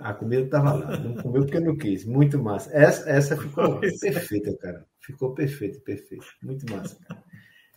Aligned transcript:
A 0.00 0.14
comida 0.14 0.42
estava 0.42 0.72
lá. 0.72 0.96
Não 0.96 1.14
comeu 1.14 1.42
porque 1.42 1.60
não 1.60 1.76
quis. 1.76 2.04
Muito 2.04 2.38
massa. 2.38 2.70
Essa, 2.72 3.10
essa 3.10 3.36
ficou 3.36 3.78
perfeita, 3.80 4.56
cara. 4.58 4.86
Ficou 5.00 5.34
perfeita, 5.34 5.78
perfeita. 5.80 6.24
Muito 6.42 6.70
massa. 6.72 6.96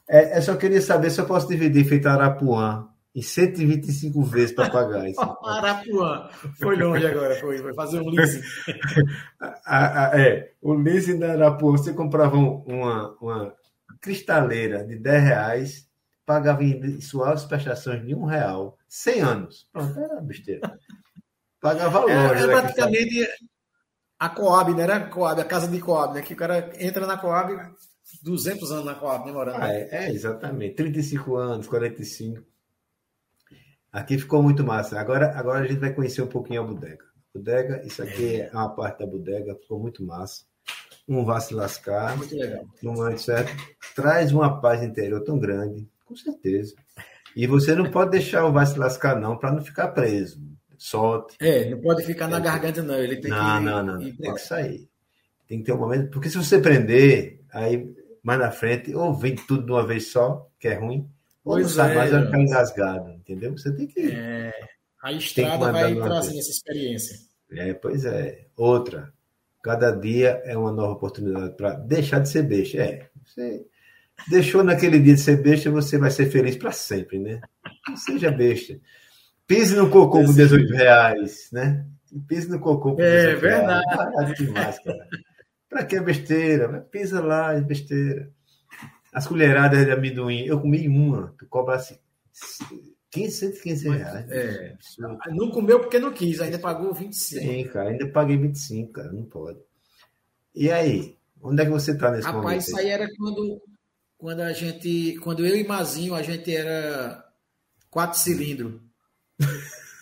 É, 0.08 0.38
eu 0.38 0.42
só 0.42 0.56
queria 0.56 0.82
saber 0.82 1.10
se 1.10 1.20
eu 1.20 1.26
posso 1.26 1.48
dividir 1.48 1.86
feito 1.86 2.08
Arapuã 2.08 2.88
em 3.16 3.22
125 3.22 4.24
vezes 4.24 4.56
para 4.56 4.70
pagar 4.70 5.10
isso. 5.10 5.22
Arapuã. 5.44 6.30
Foi 6.60 6.76
longe 6.76 7.06
agora, 7.06 7.36
foi, 7.40 7.58
foi 7.60 7.74
fazer 7.74 8.00
um 8.00 8.10
leasing. 8.10 8.42
é, 10.14 10.52
o 10.62 10.74
leasing 10.74 11.20
da 11.20 11.34
Arapuã, 11.34 11.72
você 11.72 11.94
comprava 11.94 12.36
uma, 12.36 13.16
uma 13.22 13.54
cristaleira 14.02 14.84
de 14.86 14.98
10 14.98 15.24
reais, 15.24 15.90
pagava 16.26 16.64
em 16.64 17.00
suaves 17.02 17.44
prestações 17.46 18.06
de 18.06 18.16
um 18.16 18.26
real, 18.26 18.78
100 18.88 19.22
anos. 19.22 19.68
Pronto, 19.72 20.00
era 20.00 20.22
besteira. 20.22 20.80
Pagava 21.64 22.02
longe. 22.02 22.14
É, 22.14 22.44
é 22.44 22.48
praticamente 22.48 23.28
a 24.20 24.28
Coab, 24.28 24.74
né? 24.74 24.84
Era 24.84 24.98
a 24.98 25.10
Coab, 25.10 25.40
a 25.40 25.46
casa 25.46 25.66
de 25.66 25.80
Coab, 25.80 26.14
né? 26.14 26.22
Que 26.22 26.34
o 26.34 26.36
cara 26.36 26.74
entra 26.78 27.08
na 27.08 27.18
Coab, 27.18 27.54
200 28.22 28.70
anos 28.70 28.86
na 28.86 28.96
Coab, 28.96 29.26
né, 29.26 29.32
morando. 29.32 29.64
Ah, 29.64 29.74
é, 29.74 29.88
é, 29.90 30.12
exatamente. 30.12 30.76
35 30.76 31.38
anos, 31.38 31.68
45. 31.68 32.44
Aqui 33.94 34.18
ficou 34.18 34.44
muito 34.44 34.62
massa. 34.62 35.00
Agora, 35.00 35.32
agora 35.40 35.64
a 35.64 35.66
gente 35.66 35.80
vai 35.80 35.94
conhecer 35.94 36.22
um 36.22 36.28
pouquinho 36.28 36.64
a 36.64 36.66
bodega. 36.66 37.06
Bodega, 37.34 37.82
isso 37.86 38.04
aqui 38.04 38.42
é 38.42 38.52
uma 38.52 38.76
parte 38.76 39.00
da 39.00 39.06
bodega, 39.06 39.56
ficou 39.56 39.80
muito 39.80 40.04
massa. 40.04 40.44
Um 41.08 41.24
vai 41.24 41.40
se 41.40 41.54
lascar. 41.54 42.18
Muito 42.18 42.36
legal. 42.36 42.66
Não 42.82 43.08
é 43.08 43.16
certo? 43.16 43.56
Traz 43.96 44.34
uma 44.34 44.60
paz 44.60 44.84
interior 44.84 45.24
tão 45.24 45.40
grande, 45.40 45.88
com 46.04 46.16
certeza. 46.16 46.76
E 47.34 47.48
você 47.48 47.74
não 47.74 47.90
pode 47.90 48.12
deixar 48.12 48.46
o 48.46 48.52
vai 48.52 48.66
se 48.66 48.78
lascar, 48.78 49.18
não, 49.18 49.38
para 49.38 49.54
não 49.54 49.64
ficar 49.64 49.88
preso 49.88 50.42
solte. 50.84 51.38
É, 51.40 51.70
não 51.70 51.80
pode 51.80 52.04
ficar 52.04 52.28
na 52.28 52.40
garganta, 52.40 52.84
não. 52.84 52.96
Ele 52.96 53.16
tem 53.18 53.32
não, 53.32 53.38
que. 53.38 53.64
Não, 53.64 53.84
não, 53.84 53.94
não. 53.94 54.00
Tem 54.00 54.34
que 54.34 54.42
sair. 54.42 54.90
Tem 55.48 55.60
que 55.60 55.66
ter 55.66 55.72
um 55.72 55.78
momento. 55.78 56.12
Porque 56.12 56.30
se 56.30 56.38
você 56.38 56.60
prender, 56.60 57.40
aí 57.52 57.90
mais 58.22 58.40
na 58.40 58.52
frente, 58.52 58.94
ou 58.94 59.14
vem 59.14 59.36
tudo 59.36 59.66
de 59.66 59.72
uma 59.72 59.86
vez 59.86 60.12
só, 60.12 60.50
que 60.60 60.68
é 60.68 60.74
ruim, 60.76 61.10
ou 61.44 61.54
pois 61.54 61.68
não 61.68 61.74
sai 61.74 61.92
é, 61.92 61.96
mais, 61.96 62.12
vai 62.12 62.26
ficar 62.26 62.40
engasgado, 62.40 63.12
entendeu? 63.12 63.58
Você 63.58 63.74
tem 63.74 63.88
que. 63.88 64.12
É, 64.12 64.54
a 65.02 65.12
estrada 65.14 65.72
vai 65.72 65.96
trazendo 65.96 66.40
essa 66.40 66.52
experiência. 66.52 67.18
É, 67.52 67.74
pois 67.74 68.04
é. 68.06 68.48
Outra. 68.56 69.14
Cada 69.62 69.92
dia 69.92 70.42
é 70.44 70.58
uma 70.58 70.74
nova 70.74 70.92
oportunidade 70.92 71.56
para 71.56 71.76
deixar 71.76 72.20
de 72.20 72.28
ser 72.28 72.44
besta. 72.44 72.78
É, 72.80 73.08
você 73.26 73.66
deixou 74.30 74.62
naquele 74.62 75.00
dia 75.00 75.16
de 75.16 75.22
ser 75.22 75.42
besta, 75.42 75.72
você 75.72 75.98
vai 75.98 76.12
ser 76.12 76.30
feliz 76.30 76.58
para 76.58 76.74
sempre, 76.74 77.18
né? 77.18 77.40
Não 77.88 77.96
seja 77.96 78.30
besta. 78.30 78.78
Pise 79.48 79.76
no 79.76 79.90
cocô 79.90 80.24
por 80.24 80.34
18 80.34 80.74
reais, 80.74 81.50
né? 81.52 81.86
Pise 82.28 82.50
no 82.50 82.60
cocô 82.60 82.96
por 82.96 83.04
18 83.04 83.16
é, 83.16 83.36
verdade. 83.36 83.86
reais. 83.86 83.98
Verdade 83.98 84.46
demais, 84.46 84.80
cara. 84.80 85.08
Pra 85.70 85.86
que 85.86 86.00
besteira? 86.00 86.82
Pisa 86.92 87.20
lá, 87.22 87.54
é 87.54 87.62
besteira. 87.62 88.32
As 89.12 89.28
colheradas 89.28 89.86
de 89.86 89.92
amendoim, 89.92 90.46
eu 90.46 90.60
comi 90.60 90.88
uma, 90.88 91.34
tu 91.38 91.46
cobra 91.48 91.76
assim, 91.76 91.98
15, 93.12 93.32
115 93.32 93.90
reais. 93.90 94.32
É, 94.32 94.76
não 95.32 95.52
comeu 95.52 95.80
porque 95.80 96.00
não 96.00 96.12
quis, 96.12 96.42
ainda 96.42 96.58
pagou 96.58 96.94
25. 96.94 97.42
Sim, 97.42 97.64
cara, 97.66 97.90
ainda 97.90 98.08
paguei 98.08 98.38
25, 98.38 98.92
cara, 98.92 99.12
não 99.12 99.24
pode. 99.24 99.60
E 100.56 100.72
aí, 100.72 101.16
onde 101.42 101.62
é 101.62 101.66
que 101.66 101.72
você 101.72 101.96
tá 101.96 102.12
nesse 102.12 102.26
Rapaz, 102.26 102.44
momento? 102.44 102.46
Rapaz, 102.46 102.68
isso 102.68 102.78
aí 102.78 102.90
era 102.90 103.08
quando, 103.16 103.62
quando 104.18 104.40
a 104.40 104.52
gente, 104.52 105.16
quando 105.20 105.46
eu 105.46 105.56
e 105.56 105.64
Mazinho, 105.64 106.16
a 106.16 106.24
gente 106.24 106.56
era 106.56 107.24
quatro 107.90 108.20
cilindros. 108.20 108.82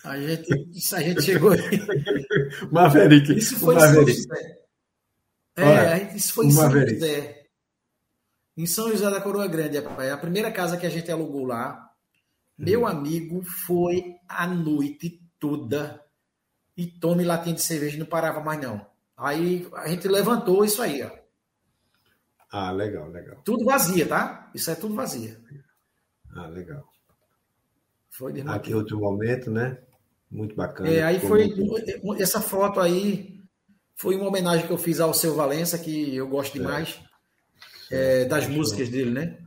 A 0.04 0.18
gente, 0.18 0.94
a 0.94 1.00
gente 1.00 1.22
chegou 1.22 1.52
aí. 1.52 1.60
Maverick. 2.72 3.38
Isso 3.38 3.58
foi 3.58 3.74
Maverick. 3.74 4.10
em 4.10 4.14
São 4.14 4.36
José. 4.36 4.58
É, 5.56 5.64
Olha, 5.64 6.16
isso 6.16 6.34
foi 6.34 6.46
em 6.46 6.50
São 6.50 6.62
Maverick. 6.64 7.00
José. 7.00 7.46
Em 8.56 8.66
São 8.66 8.90
José 8.90 9.10
da 9.10 9.20
Coroa 9.20 9.46
Grande, 9.46 9.78
a 9.78 10.16
primeira 10.18 10.50
casa 10.50 10.76
que 10.76 10.86
a 10.86 10.90
gente 10.90 11.10
alugou 11.10 11.44
lá. 11.46 11.90
Meu 12.58 12.82
hum. 12.82 12.86
amigo 12.86 13.42
foi 13.42 14.16
a 14.28 14.46
noite 14.46 15.20
toda 15.38 16.02
e 16.76 16.86
tome 16.86 17.24
latinha 17.24 17.54
de 17.54 17.62
cerveja 17.62 17.98
não 17.98 18.06
parava 18.06 18.40
mais 18.40 18.60
não. 18.60 18.84
Aí 19.16 19.68
a 19.74 19.88
gente 19.88 20.08
levantou 20.08 20.64
isso 20.64 20.82
aí, 20.82 21.02
ó. 21.02 21.10
Ah, 22.50 22.70
legal, 22.70 23.08
legal. 23.08 23.40
Tudo 23.44 23.64
vazia, 23.64 24.06
tá? 24.06 24.50
Isso 24.54 24.70
é 24.70 24.74
tudo 24.74 24.94
vazia. 24.94 25.40
Ah, 26.34 26.48
legal. 26.48 26.91
Foi 28.22 28.40
Aqui 28.46 28.72
outro 28.72 29.00
momento, 29.00 29.50
né? 29.50 29.78
Muito 30.30 30.54
bacana. 30.54 30.88
É, 30.88 31.02
aí 31.02 31.18
foi 31.18 31.48
muito... 31.48 32.22
essa 32.22 32.40
foto 32.40 32.78
aí 32.78 33.40
foi 33.96 34.14
uma 34.14 34.28
homenagem 34.28 34.64
que 34.64 34.72
eu 34.72 34.78
fiz 34.78 35.00
ao 35.00 35.12
seu 35.12 35.34
Valença, 35.34 35.76
que 35.76 36.14
eu 36.14 36.28
gosto 36.28 36.52
demais 36.52 37.00
é, 37.90 38.24
das 38.24 38.46
músicas 38.46 38.88
dele, 38.88 39.10
né? 39.10 39.38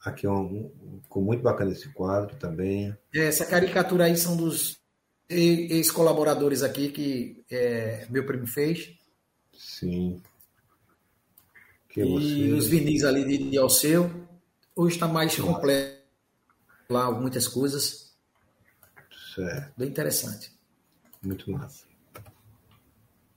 Aqui 0.00 0.26
é 0.26 0.30
um, 0.30 0.72
ficou 1.02 1.22
muito 1.22 1.42
bacana 1.42 1.70
esse 1.70 1.92
quadro 1.92 2.34
também. 2.36 2.96
É, 3.14 3.26
essa 3.26 3.44
caricatura 3.44 4.04
aí 4.04 4.16
são 4.16 4.34
dos 4.34 4.78
ex-colaboradores 5.28 6.62
aqui 6.62 6.88
que 6.88 7.44
é, 7.50 8.06
meu 8.08 8.24
primo 8.24 8.46
fez. 8.46 8.96
Sim. 9.52 10.22
Que 11.90 12.00
e 12.00 12.48
você... 12.48 12.52
os 12.54 12.66
vinis 12.68 13.04
ali 13.04 13.22
de, 13.26 13.50
de 13.50 13.58
Alceu. 13.58 14.10
Hoje 14.74 14.94
está 14.94 15.06
mais 15.06 15.38
completo 15.38 15.97
lá 16.90 17.10
muitas 17.10 17.46
coisas. 17.46 18.16
Certo. 19.34 19.72
Bem 19.76 19.88
interessante. 19.88 20.52
Muito 21.22 21.50
massa. 21.50 21.86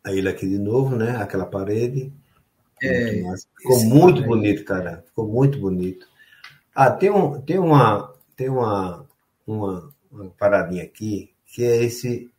A 0.04 0.14
ilha 0.14 0.32
aqui 0.32 0.48
de 0.48 0.58
novo, 0.58 0.96
né? 0.96 1.18
Aquela 1.18 1.46
parede. 1.46 2.14
É, 2.82 3.22
Ficou 3.58 3.84
muito 3.84 4.24
bonito, 4.24 4.64
cara. 4.64 5.04
Ficou 5.06 5.28
muito 5.28 5.60
bonito. 5.60 6.08
Ah, 6.74 6.90
tem, 6.90 7.12
um, 7.12 7.42
tem 7.42 7.60
uma 7.60 8.16
tem 8.36 8.50
uma, 8.50 9.06
uma, 9.46 9.94
uma 10.10 10.30
paradinha 10.32 10.84
aqui 10.84 11.32
que 11.46 11.64
é 11.64 11.84
esse 11.84 12.32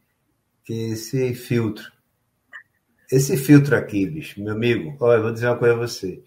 que 0.64 0.72
é 0.72 0.88
esse 0.92 1.34
filtro. 1.34 1.92
Esse 3.10 3.36
filtro 3.36 3.76
aqui, 3.76 4.06
bicho, 4.06 4.42
meu 4.42 4.54
amigo, 4.54 4.96
olha, 4.98 5.18
eu 5.18 5.22
vou 5.22 5.32
dizer 5.32 5.46
uma 5.46 5.58
coisa 5.58 5.74
a 5.74 5.78
você. 5.78 6.22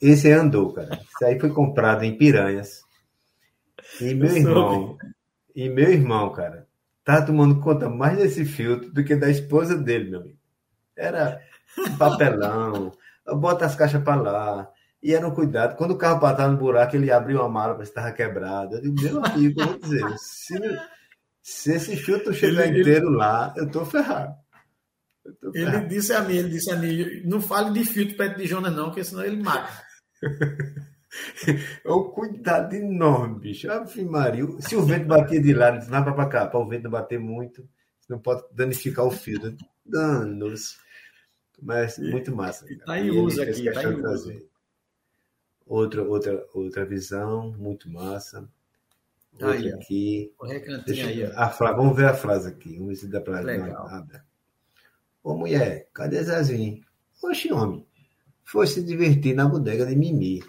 Esse 0.00 0.30
andou, 0.32 0.72
cara. 0.72 0.96
Isso 0.96 1.24
aí 1.24 1.38
foi 1.38 1.50
comprado 1.50 2.02
em 2.02 2.18
Piranhas. 2.18 2.85
E 4.00 4.14
meu 4.14 4.36
irmão, 4.36 4.98
e 5.54 5.68
meu 5.68 5.90
irmão, 5.90 6.30
cara, 6.32 6.66
tá 7.04 7.22
tomando 7.22 7.60
conta 7.60 7.88
mais 7.88 8.18
desse 8.18 8.44
filtro 8.44 8.92
do 8.92 9.04
que 9.04 9.16
da 9.16 9.30
esposa 9.30 9.76
dele, 9.76 10.10
meu 10.10 10.20
amigo. 10.20 10.38
Era 10.96 11.40
papelão, 11.98 12.92
bota 13.38 13.64
as 13.64 13.74
caixas 13.74 14.02
para 14.02 14.20
lá. 14.20 14.70
E 15.02 15.14
era 15.14 15.26
um 15.26 15.34
cuidado. 15.34 15.76
Quando 15.76 15.92
o 15.92 15.98
carro 15.98 16.18
batava 16.18 16.50
no 16.50 16.58
buraco, 16.58 16.96
ele 16.96 17.12
abriu 17.12 17.40
a 17.42 17.48
mala 17.48 17.74
para 17.74 17.84
se 17.84 17.90
estava 17.90 18.10
quebrado. 18.12 18.76
Eu 18.76 18.82
digo, 18.82 19.02
meu 19.02 19.24
amigo, 19.24 19.60
eu 19.60 19.66
vou 19.66 19.78
dizer, 19.78 20.04
se, 20.18 20.58
se 21.42 21.72
esse 21.74 21.96
filtro 21.96 22.34
chegar 22.34 22.66
ele, 22.66 22.80
inteiro 22.80 23.06
ele, 23.06 23.16
lá, 23.16 23.54
eu 23.56 23.70
tô 23.70 23.84
ferrado. 23.84 24.34
Eu 25.24 25.34
tô 25.36 25.52
ferrado. 25.52 25.76
Ele 25.76 25.86
disse 25.86 26.12
a 26.12 26.22
mim, 26.22 26.36
ele 26.36 26.48
disse 26.48 26.70
a 26.72 26.76
mim, 26.76 27.22
não 27.24 27.40
fale 27.40 27.72
de 27.72 27.84
filtro 27.84 28.16
perto 28.16 28.36
de 28.36 28.46
Jonas, 28.46 28.74
não, 28.74 28.86
porque 28.86 29.04
senão 29.04 29.24
ele 29.24 29.42
mata. 29.42 29.70
É 31.84 31.90
um 31.90 32.04
cuidado 32.04 32.74
enorme, 32.74 33.40
bicho. 33.40 33.70
Ave 33.70 34.04
Maria. 34.04 34.46
Se 34.60 34.76
o 34.76 34.82
vento 34.82 35.06
bater 35.06 35.42
de 35.42 35.52
lá, 35.52 35.72
não 35.72 36.04
vai 36.04 36.14
para 36.14 36.28
cá, 36.28 36.46
para 36.46 36.60
o 36.60 36.68
vento 36.68 36.84
não 36.84 36.90
bater 36.90 37.18
muito, 37.18 37.68
não 38.08 38.18
pode 38.18 38.44
danificar 38.52 39.04
o 39.04 39.10
fio. 39.10 39.40
Né? 39.42 39.56
Danos. 39.84 40.78
Mas 41.60 41.98
muito 41.98 42.34
massa. 42.34 42.66
Em 42.96 43.10
uso 43.10 43.42
aqui, 43.42 43.68
está 43.68 43.82
em 43.84 44.04
uso. 44.04 44.42
Outra, 45.66 46.02
outra, 46.02 46.46
outra 46.54 46.84
visão, 46.84 47.52
muito 47.58 47.90
massa. 47.90 48.48
Outra 49.32 49.52
aí, 49.52 49.72
aqui. 49.72 50.32
Deixa, 50.86 51.06
aí, 51.06 51.24
a 51.24 51.48
frase, 51.48 51.76
vamos 51.76 51.96
ver 51.96 52.06
a 52.06 52.14
frase 52.14 52.48
aqui. 52.48 52.74
Vamos 52.74 52.88
ver 52.88 52.96
se 52.96 53.08
dá 53.08 53.20
para 53.20 53.42
nada. 53.42 54.24
Ô 55.22 55.34
mulher, 55.34 55.88
cadê 55.92 56.22
Zezinho? 56.22 56.84
Oxe, 57.22 57.52
homem. 57.52 57.86
Foi 58.44 58.66
se 58.66 58.82
divertir 58.82 59.34
na 59.34 59.48
bodega 59.48 59.84
de 59.84 59.96
Mimi. 59.96 60.40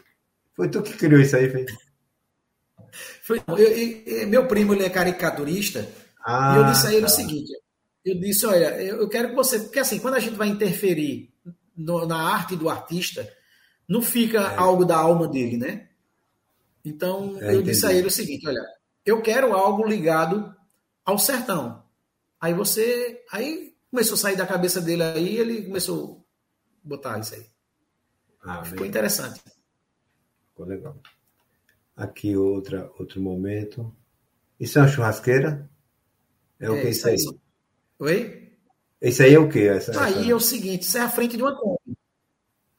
Foi 0.57 0.67
tu 0.67 0.81
que 0.81 0.93
criou 0.93 1.21
isso 1.21 1.35
aí, 1.35 1.49
foi? 1.51 1.65
Foi, 3.21 3.43
eu, 3.47 3.57
eu, 3.57 4.27
meu 4.27 4.47
primo 4.47 4.73
ele 4.73 4.83
é 4.83 4.89
caricaturista 4.89 5.87
ah, 6.25 6.55
e 6.55 6.57
eu 6.57 6.71
disse 6.71 6.87
a 6.87 6.91
ele 6.93 7.01
tá. 7.01 7.07
o 7.07 7.09
seguinte: 7.09 7.53
eu 8.03 8.19
disse, 8.19 8.45
olha, 8.47 8.81
eu 8.81 9.07
quero 9.07 9.29
que 9.29 9.35
você, 9.35 9.59
porque 9.59 9.79
assim, 9.79 9.99
quando 9.99 10.15
a 10.15 10.19
gente 10.19 10.35
vai 10.35 10.47
interferir 10.47 11.31
no, 11.75 12.07
na 12.07 12.17
arte 12.17 12.55
do 12.55 12.69
artista, 12.69 13.31
não 13.87 14.01
fica 14.01 14.39
é. 14.39 14.57
algo 14.57 14.83
da 14.83 14.97
alma 14.97 15.27
dele, 15.27 15.57
né? 15.57 15.89
Então 16.83 17.37
é, 17.39 17.49
eu 17.49 17.59
entendi. 17.59 17.71
disse 17.71 17.85
a 17.85 17.93
ele 17.93 18.07
o 18.07 18.11
seguinte: 18.11 18.47
olha, 18.47 18.65
eu 19.05 19.21
quero 19.21 19.53
algo 19.53 19.85
ligado 19.85 20.55
ao 21.05 21.19
sertão. 21.19 21.83
Aí 22.41 22.53
você, 22.53 23.23
aí 23.31 23.75
começou 23.91 24.15
a 24.15 24.17
sair 24.17 24.35
da 24.35 24.47
cabeça 24.47 24.81
dele 24.81 25.03
aí, 25.03 25.37
ele 25.37 25.61
começou 25.63 26.25
a 26.83 26.87
botar 26.87 27.19
isso 27.19 27.35
aí. 27.35 27.45
Ah, 28.43 28.63
Ficou 28.63 28.81
bem. 28.81 28.89
interessante. 28.89 29.39
Ficou 30.57 30.65
legal. 30.65 30.97
Aqui 31.95 32.35
outra, 32.35 32.91
outro 32.97 33.21
momento. 33.21 33.93
Isso 34.59 34.79
é 34.79 34.81
uma 34.81 34.87
churrasqueira? 34.87 35.69
É, 36.59 36.65
é 36.65 36.71
o 36.71 36.81
que 36.81 36.89
isso 36.89 37.07
aí? 37.07 37.15
Oi? 37.99 38.53
Esse 38.99 39.21
aí 39.21 39.35
é 39.35 39.39
o 39.39 39.47
quê? 39.47 39.67
Essa, 39.67 40.03
aí 40.03 40.21
essa... 40.21 40.31
é 40.31 40.33
o 40.33 40.39
seguinte: 40.39 40.81
isso 40.81 40.97
é 40.97 41.01
a 41.01 41.09
frente 41.09 41.37
de 41.37 41.43
uma 41.43 41.55
Kombi. 41.55 41.95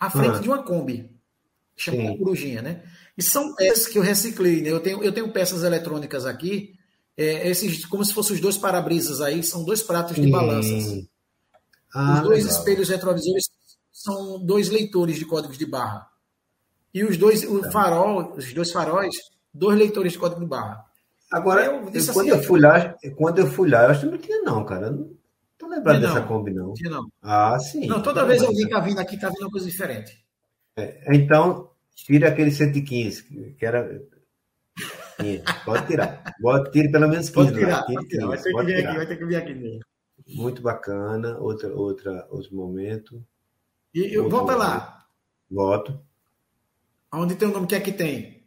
A 0.00 0.10
frente 0.10 0.38
ah. 0.38 0.40
de 0.40 0.48
uma 0.48 0.62
Kombi. 0.64 1.08
Chama 1.76 2.18
Corujinha, 2.18 2.62
né? 2.62 2.82
E 3.16 3.22
são 3.22 3.54
peças 3.54 3.86
que 3.86 3.96
eu 3.96 4.02
reciclei, 4.02 4.60
né? 4.60 4.70
Eu 4.70 4.80
tenho, 4.80 5.00
eu 5.00 5.12
tenho 5.12 5.32
peças 5.32 5.62
eletrônicas 5.62 6.26
aqui, 6.26 6.76
é, 7.16 7.48
esses, 7.48 7.86
como 7.86 8.04
se 8.04 8.12
fossem 8.12 8.34
os 8.34 8.40
dois 8.40 8.56
para-brisas 8.56 9.20
aí, 9.20 9.44
são 9.44 9.64
dois 9.64 9.84
pratos 9.84 10.16
de 10.16 10.28
balanças. 10.28 11.06
Ah, 11.94 12.14
os 12.14 12.22
dois 12.22 12.44
legal. 12.44 12.58
espelhos 12.58 12.88
retrovisores 12.88 13.48
são 13.92 14.44
dois 14.44 14.68
leitores 14.68 15.16
de 15.16 15.24
códigos 15.24 15.56
de 15.56 15.66
barra. 15.66 16.17
E 16.92 17.04
os 17.04 17.16
dois, 17.16 17.44
o 17.44 17.60
tá. 17.60 17.70
farol, 17.70 18.34
os 18.36 18.52
dois 18.52 18.72
faróis, 18.72 19.14
dois 19.52 19.78
leitores 19.78 20.12
de 20.12 20.18
código 20.18 20.40
de 20.40 20.46
barra. 20.46 20.84
Agora, 21.30 21.64
eu, 21.64 21.72
eu, 21.72 21.82
quando, 21.82 21.96
assim, 21.96 22.28
eu 22.30 22.42
fui 22.42 22.60
lá, 22.60 22.96
quando 23.16 23.38
eu 23.38 23.46
fui 23.46 23.68
lá, 23.68 23.84
eu 23.84 23.90
acho 23.90 24.00
que 24.00 24.06
não 24.06 24.18
tinha, 24.18 24.42
não, 24.42 24.64
cara. 24.64 24.90
Não 24.90 25.10
tô 25.58 25.68
lembrado 25.68 26.00
dessa 26.00 26.22
Kombi, 26.22 26.52
não. 26.52 26.72
Tinha, 26.72 26.90
não. 26.90 27.10
Ah, 27.22 27.58
sim. 27.58 27.86
Não, 27.86 28.02
toda 28.02 28.24
vez 28.24 28.42
eu 28.42 28.50
vi 28.50 28.64
que 28.64 28.70
tá 28.70 28.80
vindo 28.80 28.98
aqui, 28.98 29.18
tá 29.18 29.28
vindo 29.28 29.42
uma 29.42 29.50
coisa 29.50 29.66
diferente. 29.66 30.24
É, 30.76 31.14
então, 31.14 31.70
tira 31.94 32.28
aquele 32.28 32.50
115, 32.50 33.54
que 33.58 33.66
era. 33.66 34.00
Pode 35.64 35.86
tirar. 35.86 36.22
Pode 36.40 36.70
tirar 36.70 36.92
pelo 36.92 37.08
menos 37.08 37.28
15. 37.28 37.32
Pode 37.32 37.52
tirar, 37.52 37.82
pode 37.82 38.08
tirar. 38.08 38.26
Vai 38.28 38.38
ter 38.38 38.54
que 38.54 38.64
vir 38.64 38.86
aqui, 38.86 38.96
vai 38.96 39.06
ter 39.06 39.16
que 39.16 39.24
vir 39.26 39.36
aqui 39.36 39.54
mesmo. 39.54 39.80
Muito 40.28 40.62
bacana. 40.62 41.38
Outra, 41.38 41.74
outra, 41.74 42.26
outro 42.30 42.54
momento. 42.54 43.22
E 43.92 44.14
eu, 44.14 44.30
volta 44.30 44.54
lá. 44.54 45.04
Voto. 45.50 46.00
Onde 47.12 47.36
tem 47.36 47.48
o 47.48 47.52
nome 47.52 47.66
que 47.66 47.74
é 47.74 47.80
que 47.80 47.92
tem? 47.92 48.46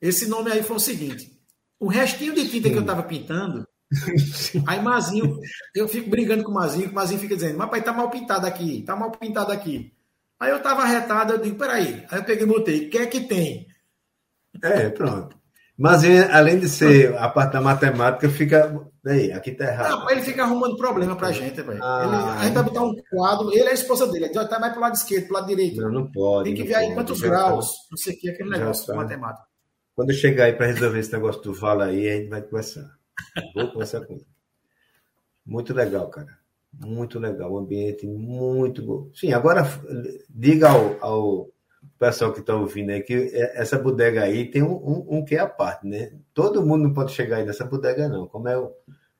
Esse 0.00 0.26
nome 0.26 0.50
aí 0.50 0.62
foi 0.62 0.76
o 0.76 0.80
seguinte: 0.80 1.40
o 1.78 1.88
restinho 1.88 2.34
de 2.34 2.48
tinta 2.48 2.68
que 2.68 2.76
eu 2.76 2.80
estava 2.80 3.02
pintando, 3.02 3.66
aí 4.66 4.82
Mazinho, 4.82 5.38
eu 5.74 5.88
fico 5.88 6.10
brigando 6.10 6.44
com 6.44 6.50
o 6.50 6.54
Mazinho, 6.54 6.90
o 6.90 6.94
Mazinho 6.94 7.20
fica 7.20 7.34
dizendo, 7.34 7.58
mas 7.58 7.70
pai, 7.70 7.82
tá 7.82 7.92
mal 7.92 8.10
pintado 8.10 8.46
aqui, 8.46 8.82
tá 8.82 8.96
mal 8.96 9.10
pintado 9.10 9.52
aqui. 9.52 9.92
Aí 10.38 10.50
eu 10.50 10.62
tava 10.62 10.82
arretado, 10.82 11.34
eu 11.34 11.38
digo, 11.38 11.58
peraí. 11.58 12.06
Aí 12.10 12.18
eu 12.18 12.24
peguei 12.24 12.44
e 12.44 12.48
botei, 12.48 12.86
o 12.86 12.90
que 12.90 12.98
é 12.98 13.06
que 13.06 13.20
tem? 13.20 13.66
É, 14.62 14.88
pronto. 14.88 15.38
Mas 15.76 16.02
além 16.30 16.58
de 16.58 16.68
ser 16.68 17.16
a 17.16 17.28
parte 17.28 17.52
da 17.52 17.60
matemática, 17.60 18.28
fica. 18.28 18.89
Aí, 19.06 19.32
aqui 19.32 19.52
tá 19.52 19.64
errado. 19.64 19.90
Não, 19.90 20.10
ele 20.10 20.22
fica 20.22 20.42
arrumando 20.42 20.76
problema 20.76 21.16
pra 21.16 21.32
gente, 21.32 21.62
velho. 21.62 21.82
Ah, 21.82 22.36
a 22.38 22.44
gente 22.44 22.54
vai 22.54 22.62
botar 22.62 22.82
um 22.82 22.94
quadro, 23.10 23.50
ele 23.50 23.62
é 23.62 23.70
a 23.70 23.74
esposa 23.74 24.06
dele, 24.06 24.26
ele 24.26 24.48
tá 24.48 24.58
mais 24.58 24.72
pro 24.72 24.82
lado 24.82 24.94
esquerdo, 24.94 25.26
pro 25.26 25.34
lado 25.34 25.46
direito. 25.46 25.80
Não, 25.80 25.90
não 25.90 26.10
pode. 26.10 26.44
Tem 26.44 26.54
que 26.54 26.64
ver 26.64 26.74
aí 26.74 26.92
quantos 26.92 27.20
graus, 27.20 27.66
tá, 27.66 27.78
não 27.90 27.96
sei 27.96 28.14
o 28.14 28.18
que, 28.18 28.28
aquele 28.28 28.50
negócio 28.50 28.86
tá. 28.86 28.94
matemática. 28.94 29.46
Quando 29.94 30.10
eu 30.10 30.16
chegar 30.16 30.44
aí 30.44 30.52
para 30.52 30.66
resolver 30.66 30.98
esse 30.98 31.12
negócio 31.12 31.42
do 31.42 31.54
Vala 31.54 31.86
aí, 31.86 32.08
a 32.08 32.16
gente 32.16 32.28
vai 32.28 32.42
conversar. 32.42 32.90
Vou 33.54 33.72
conversar 33.72 34.02
com 34.02 34.14
ele. 34.14 34.26
Muito 35.46 35.74
legal, 35.74 36.08
cara. 36.08 36.38
Muito 36.72 37.18
legal. 37.18 37.52
Um 37.52 37.58
ambiente 37.58 38.06
muito 38.06 38.82
bom. 38.82 39.10
Sim, 39.14 39.32
agora 39.32 39.62
diga 40.28 40.70
ao, 40.70 40.96
ao 41.00 41.48
pessoal 42.00 42.32
que 42.32 42.40
está 42.40 42.54
ouvindo 42.54 42.90
aí 42.90 43.02
que 43.02 43.30
essa 43.52 43.78
bodega 43.78 44.22
aí 44.22 44.50
tem 44.50 44.62
um, 44.62 44.72
um, 44.72 45.18
um 45.18 45.24
que 45.24 45.36
é 45.36 45.40
a 45.40 45.46
parte, 45.46 45.86
né? 45.86 46.10
Todo 46.32 46.64
mundo 46.64 46.84
não 46.84 46.94
pode 46.94 47.12
chegar 47.12 47.36
aí 47.36 47.44
nessa 47.44 47.66
bodega, 47.66 48.08
não. 48.08 48.26
Como 48.26 48.48
é, 48.48 48.56
o, 48.56 48.72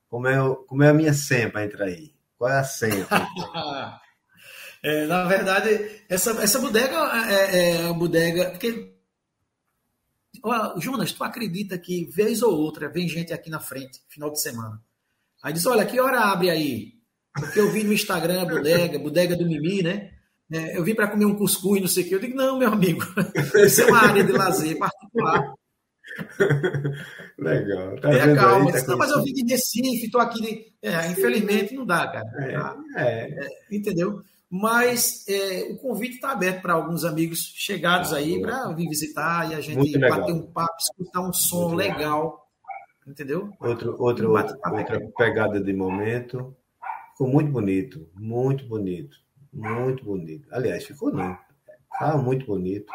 como 0.09 0.27
é, 0.27 0.41
o, 0.41 0.55
como 0.55 0.81
é 0.81 0.89
a 0.89 0.93
minha 0.93 1.13
senha 1.13 1.49
para 1.49 1.63
entrar 1.63 1.85
aí? 1.85 2.11
Qual 2.39 2.49
é 2.49 2.57
a 2.57 2.63
senha? 2.63 3.07
é, 4.81 5.05
na 5.05 5.25
verdade, 5.25 6.01
essa, 6.09 6.31
essa 6.41 6.57
bodega 6.57 6.95
é, 7.29 7.59
é 7.59 7.87
a 7.87 7.93
bodega. 7.93 8.49
Porque, 8.49 8.95
ó, 10.43 10.79
Jonas, 10.79 11.11
tu 11.11 11.23
acredita 11.23 11.77
que 11.77 12.05
vez 12.05 12.41
ou 12.41 12.51
outra 12.51 12.89
vem 12.89 13.07
gente 13.07 13.31
aqui 13.31 13.51
na 13.51 13.59
frente, 13.59 14.01
final 14.09 14.31
de 14.31 14.41
semana? 14.41 14.81
Aí 15.43 15.53
diz: 15.53 15.67
olha, 15.67 15.85
que 15.85 15.99
hora 15.99 16.19
abre 16.19 16.49
aí? 16.49 16.93
Porque 17.31 17.59
eu 17.59 17.71
vi 17.71 17.83
no 17.83 17.93
Instagram 17.93 18.41
a 18.41 18.45
bodega, 18.45 18.97
bodega 18.97 19.35
do 19.35 19.45
Mimi, 19.45 19.83
né? 19.83 20.13
É, 20.51 20.77
eu 20.77 20.83
vim 20.83 20.93
para 20.93 21.07
comer 21.07 21.25
um 21.25 21.35
cuscuz, 21.35 21.79
não 21.79 21.87
sei 21.87 22.03
o 22.03 22.07
quê. 22.09 22.15
Eu 22.15 22.19
digo, 22.19 22.35
não, 22.35 22.59
meu 22.59 22.73
amigo, 22.73 23.01
isso 23.55 23.81
é 23.81 23.85
uma 23.85 23.99
área 23.99 24.23
de 24.23 24.31
lazer 24.31 24.77
particular. 24.77 25.53
Legal. 27.39 27.95
Tá 28.01 28.11
é, 28.11 28.35
calma. 28.35 28.69
Aí, 28.69 28.81
tá 28.81 28.87
não, 28.87 28.97
mas 28.97 29.11
eu 29.11 29.23
vim 29.23 29.33
de 29.33 29.51
Recife, 29.53 30.05
estou 30.05 30.19
aqui. 30.19 30.41
De... 30.41 30.89
É, 30.89 31.11
infelizmente 31.11 31.73
não 31.73 31.85
dá, 31.85 32.07
cara. 32.07 32.83
É, 32.97 33.01
é. 33.01 33.45
é 33.45 33.75
entendeu? 33.75 34.21
Mas 34.49 35.25
é, 35.29 35.69
o 35.71 35.77
convite 35.77 36.15
está 36.15 36.33
aberto 36.33 36.61
para 36.61 36.73
alguns 36.73 37.05
amigos 37.05 37.53
chegados 37.55 38.11
ah, 38.11 38.17
aí 38.17 38.41
para 38.41 38.67
vir 38.73 38.89
visitar 38.89 39.49
e 39.49 39.55
a 39.55 39.61
gente 39.61 39.97
bater 39.97 40.33
um 40.33 40.41
papo, 40.41 40.75
escutar 40.77 41.21
um 41.21 41.31
som 41.31 41.69
Muito 41.69 41.75
legal. 41.77 41.97
legal. 41.97 42.47
Entendeu? 43.07 43.49
Outro, 43.61 43.95
outro, 43.97 44.31
outra 44.31 45.01
pegada 45.17 45.61
de 45.61 45.73
momento. 45.73 46.53
Ficou 47.11 47.27
muito 47.27 47.49
bonito, 47.51 48.09
muito 48.13 48.65
bonito. 48.67 49.15
Muito 49.51 50.05
bonito. 50.05 50.47
Aliás, 50.51 50.85
ficou 50.85 51.11
não. 51.11 51.37
Ah, 51.99 52.17
muito 52.17 52.45
bonito. 52.45 52.91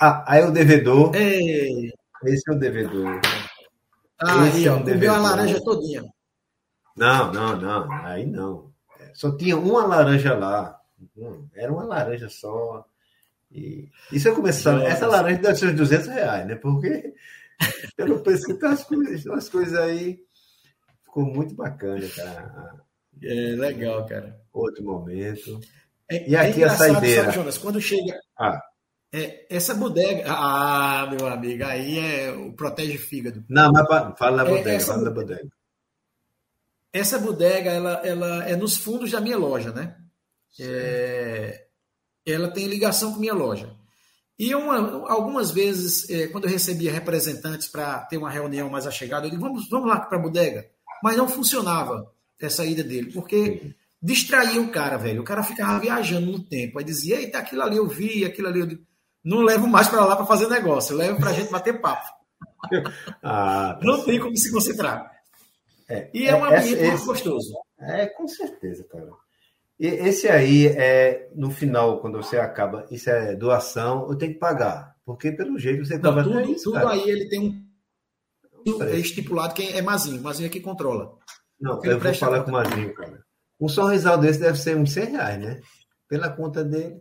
Ah, 0.00 0.24
aí 0.26 0.42
o 0.42 0.50
devedor. 0.50 1.14
Ei. 1.14 1.92
Esse 2.24 2.50
é 2.50 2.54
o 2.54 2.58
devedor. 2.58 3.20
Ah, 4.18 4.46
Esse 4.48 4.58
aí, 4.58 4.66
é 4.66 4.72
um 4.72 4.84
comeu 4.84 5.12
a 5.12 5.18
laranja 5.18 5.62
todinha. 5.62 6.04
Não, 6.96 7.32
não, 7.32 7.60
não. 7.60 7.92
Aí 8.04 8.26
não. 8.26 8.72
Só 9.14 9.36
tinha 9.36 9.56
uma 9.56 9.84
laranja 9.86 10.34
lá. 10.34 10.80
Hum, 11.16 11.46
era 11.54 11.72
uma 11.72 11.84
laranja 11.84 12.28
só. 12.28 12.86
E, 13.50 13.88
e 14.10 14.18
se 14.18 14.28
eu 14.28 14.34
começar. 14.34 14.72
Nossa. 14.72 14.86
Essa 14.86 15.06
laranja 15.06 15.40
deve 15.40 15.56
ser 15.56 15.66
uns 15.66 15.76
200 15.76 16.06
reais, 16.08 16.46
né? 16.46 16.54
Porque 16.54 17.14
pelo 17.96 18.20
preço 18.20 18.46
que 18.46 18.54
tá 18.54 18.70
as 18.70 18.84
coisas, 18.84 19.26
as 19.26 19.48
coisas 19.48 19.78
aí. 19.78 20.20
Ficou 21.04 21.24
muito 21.24 21.54
bacana, 21.54 22.08
cara. 22.16 22.82
É 23.22 23.34
legal, 23.56 24.06
cara. 24.06 24.41
Outro 24.52 24.84
momento. 24.84 25.60
É, 26.10 26.28
e 26.28 26.36
aqui 26.36 26.62
é 26.62 26.66
a 26.66 26.70
saideira. 26.70 27.24
Sabe, 27.24 27.36
Jonas, 27.36 27.58
quando 27.58 27.80
chega. 27.80 28.20
Ah. 28.38 28.60
É, 29.12 29.46
essa 29.48 29.74
bodega. 29.74 30.24
Ah, 30.26 31.08
meu 31.10 31.26
amigo, 31.26 31.64
aí 31.64 31.98
é 31.98 32.32
o 32.32 32.52
protege 32.52 32.98
fígado. 32.98 33.44
Não, 33.48 33.70
mas 33.72 34.18
fala 34.18 34.44
da 34.44 34.50
é, 34.50 34.50
bodega, 34.50 34.70
é, 34.70 34.74
essa, 34.74 34.94
fala 34.94 35.10
bodega. 35.10 35.48
Essa 36.92 37.18
bodega, 37.18 37.70
ela, 37.70 37.92
ela 38.04 38.44
é 38.48 38.56
nos 38.56 38.76
fundos 38.76 39.10
da 39.10 39.20
minha 39.20 39.38
loja, 39.38 39.72
né? 39.72 39.96
É, 40.60 41.66
ela 42.26 42.48
tem 42.50 42.66
ligação 42.66 43.12
com 43.12 43.20
minha 43.20 43.34
loja. 43.34 43.74
E 44.38 44.54
uma, 44.54 45.08
algumas 45.08 45.50
vezes, 45.50 46.08
é, 46.10 46.26
quando 46.28 46.44
eu 46.44 46.50
recebia 46.50 46.92
representantes 46.92 47.68
para 47.68 48.00
ter 48.06 48.16
uma 48.16 48.30
reunião 48.30 48.68
mais 48.68 48.86
achegada, 48.86 49.26
eu 49.26 49.30
digo, 49.30 49.42
vamos, 49.42 49.68
vamos 49.68 49.88
lá 49.88 50.00
para 50.00 50.18
a 50.18 50.20
bodega. 50.20 50.68
Mas 51.02 51.16
não 51.16 51.28
funcionava 51.28 52.10
essa 52.40 52.64
ida 52.64 52.82
dele, 52.82 53.12
porque 53.12 53.74
distraía 54.02 54.60
o 54.60 54.70
cara, 54.70 54.96
velho. 54.96 55.22
O 55.22 55.24
cara 55.24 55.42
ficava 55.42 55.78
viajando 55.78 56.32
no 56.32 56.42
tempo. 56.42 56.78
Aí 56.78 56.84
dizia, 56.84 57.20
eita, 57.20 57.38
aquilo 57.38 57.62
ali 57.62 57.76
eu 57.76 57.86
vi, 57.86 58.24
aquilo 58.24 58.48
ali 58.48 58.60
eu 58.60 58.78
não 59.24 59.42
levo 59.42 59.68
mais 59.68 59.88
para 59.88 60.04
lá 60.04 60.16
para 60.16 60.26
fazer 60.26 60.48
negócio, 60.48 60.92
eu 60.92 60.98
levo 60.98 61.20
para 61.20 61.30
a 61.30 61.32
gente 61.32 61.50
bater 61.50 61.80
papo. 61.80 62.06
Ah, 63.22 63.76
tá 63.78 63.84
não 63.84 64.04
tem 64.04 64.20
como 64.20 64.36
se 64.36 64.50
concentrar. 64.50 65.10
É, 65.88 66.08
e 66.14 66.26
é, 66.26 66.30
é 66.30 66.36
um 66.36 66.44
ambiente 66.44 66.74
esse, 66.74 66.86
muito 66.86 67.04
gostoso. 67.06 67.54
É, 67.78 68.06
com 68.06 68.26
certeza, 68.26 68.84
cara. 68.84 69.10
E 69.78 69.86
esse 69.86 70.28
aí 70.28 70.68
é, 70.68 71.28
no 71.34 71.50
final, 71.50 72.00
quando 72.00 72.18
você 72.18 72.38
acaba, 72.38 72.86
isso 72.90 73.10
é 73.10 73.34
doação, 73.34 74.08
eu 74.08 74.16
tenho 74.16 74.32
que 74.32 74.38
pagar. 74.38 74.96
Porque 75.04 75.32
pelo 75.32 75.58
jeito 75.58 75.84
você. 75.84 75.98
Não, 75.98 76.22
tudo, 76.22 76.40
isso, 76.42 76.72
tudo 76.72 76.86
aí 76.86 77.02
ele 77.08 77.28
tem 77.28 77.40
um. 78.64 78.82
É 78.84 78.96
estipulado 78.96 79.54
quem 79.54 79.72
é 79.72 79.82
Mazinho. 79.82 80.22
Mazinho 80.22 80.46
é 80.46 80.50
que 80.50 80.60
controla. 80.60 81.18
Não, 81.60 81.82
eu 81.84 81.98
vou 81.98 82.14
falar 82.14 82.44
com 82.44 82.50
o 82.50 82.54
Mazinho, 82.54 82.94
cara. 82.94 83.24
Um 83.62 83.68
sorrisal 83.68 84.18
desse 84.18 84.40
deve 84.40 84.58
ser 84.58 84.76
uns 84.76 84.92
100 84.92 85.04
reais, 85.12 85.40
né? 85.40 85.60
Pela 86.08 86.30
conta 86.30 86.64
dele. 86.64 87.00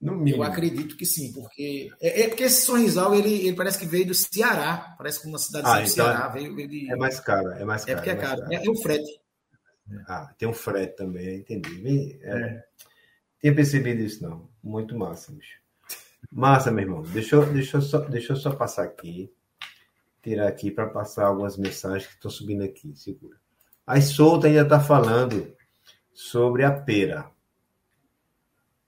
No 0.00 0.16
mínimo. 0.16 0.42
Eu 0.42 0.48
acredito 0.48 0.96
que 0.96 1.04
sim, 1.04 1.30
porque 1.30 1.90
é, 2.00 2.22
é 2.22 2.28
porque 2.28 2.44
esse 2.44 2.62
sorrisal 2.62 3.14
ele, 3.14 3.46
ele 3.46 3.54
parece 3.54 3.78
que 3.78 3.84
veio 3.84 4.06
do 4.06 4.14
Ceará, 4.14 4.94
parece 4.96 5.20
que 5.20 5.28
uma 5.28 5.38
cidade 5.38 5.66
ah, 5.66 5.74
do 5.74 5.80
então 5.80 6.06
Ceará 6.06 6.28
veio, 6.28 6.56
veio 6.56 6.90
É 6.90 6.96
mais 6.96 7.20
caro, 7.20 7.50
é 7.50 7.64
mais 7.66 7.84
caro. 7.84 7.92
É 7.92 7.96
porque 7.96 8.10
é, 8.10 8.12
é 8.14 8.16
caro. 8.16 8.40
caro. 8.40 8.52
É, 8.54 8.66
é, 8.66 8.70
o 8.70 8.76
frete. 8.76 9.20
Ah, 10.08 10.34
tem 10.38 10.48
um 10.48 10.54
frete 10.54 10.96
também, 10.96 11.40
entendi. 11.40 12.18
É, 12.22 12.30
é. 12.30 12.64
Tinha 13.42 13.54
percebido 13.54 14.00
isso 14.00 14.22
não. 14.22 14.48
Muito 14.62 14.96
massa, 14.96 15.32
bicho. 15.32 15.60
Massa, 16.32 16.70
meu 16.70 16.84
irmão. 16.84 17.02
Deixa 17.02 17.36
eu, 17.36 17.44
deixa 17.52 17.76
eu, 17.76 17.82
só, 17.82 17.98
deixa 17.98 18.32
eu 18.32 18.36
só 18.36 18.52
passar 18.52 18.84
aqui 18.84 19.30
tirar 20.22 20.48
aqui 20.48 20.70
para 20.70 20.88
passar 20.88 21.26
algumas 21.26 21.56
mensagens 21.56 22.06
que 22.06 22.14
estão 22.14 22.30
subindo 22.30 22.62
aqui. 22.62 22.94
Segura. 22.96 23.39
A 23.90 24.00
Solta 24.00 24.46
ainda 24.46 24.62
está 24.62 24.78
falando 24.78 25.52
sobre 26.14 26.62
a 26.62 26.70
pera. 26.70 27.28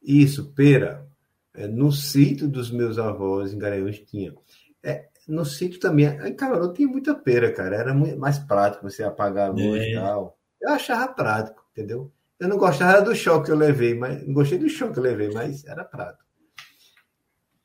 Isso, 0.00 0.52
pera. 0.52 1.04
É, 1.52 1.66
no 1.66 1.90
sítio 1.90 2.46
dos 2.48 2.70
meus 2.70 3.00
avós, 3.00 3.52
em 3.52 3.58
Garanhuns, 3.58 3.98
tinha. 3.98 4.32
É, 4.80 5.08
no 5.26 5.44
sítio 5.44 5.80
também. 5.80 6.06
Em 6.06 6.36
Camarão 6.36 6.72
tinha 6.72 6.86
muita 6.86 7.16
pera, 7.16 7.52
cara. 7.52 7.74
Era 7.74 7.92
muito 7.92 8.16
mais 8.16 8.38
prático 8.38 8.88
você 8.88 9.02
apagar 9.02 9.48
a 9.48 9.52
luz 9.52 9.82
é. 9.82 9.90
e 9.90 9.94
tal. 9.96 10.38
Eu 10.60 10.70
achava 10.70 11.12
prático, 11.12 11.66
entendeu? 11.72 12.12
Eu 12.38 12.46
não 12.46 12.56
gostava 12.56 13.02
do 13.02 13.12
choque 13.12 13.46
que 13.46 13.50
eu 13.50 13.56
levei, 13.56 13.94
mas 13.94 14.24
não 14.24 14.32
gostei 14.32 14.56
do 14.56 14.68
choque 14.68 14.92
que 14.92 14.98
eu 15.00 15.02
levei, 15.02 15.32
mas 15.32 15.64
era 15.64 15.84
prático. 15.84 16.22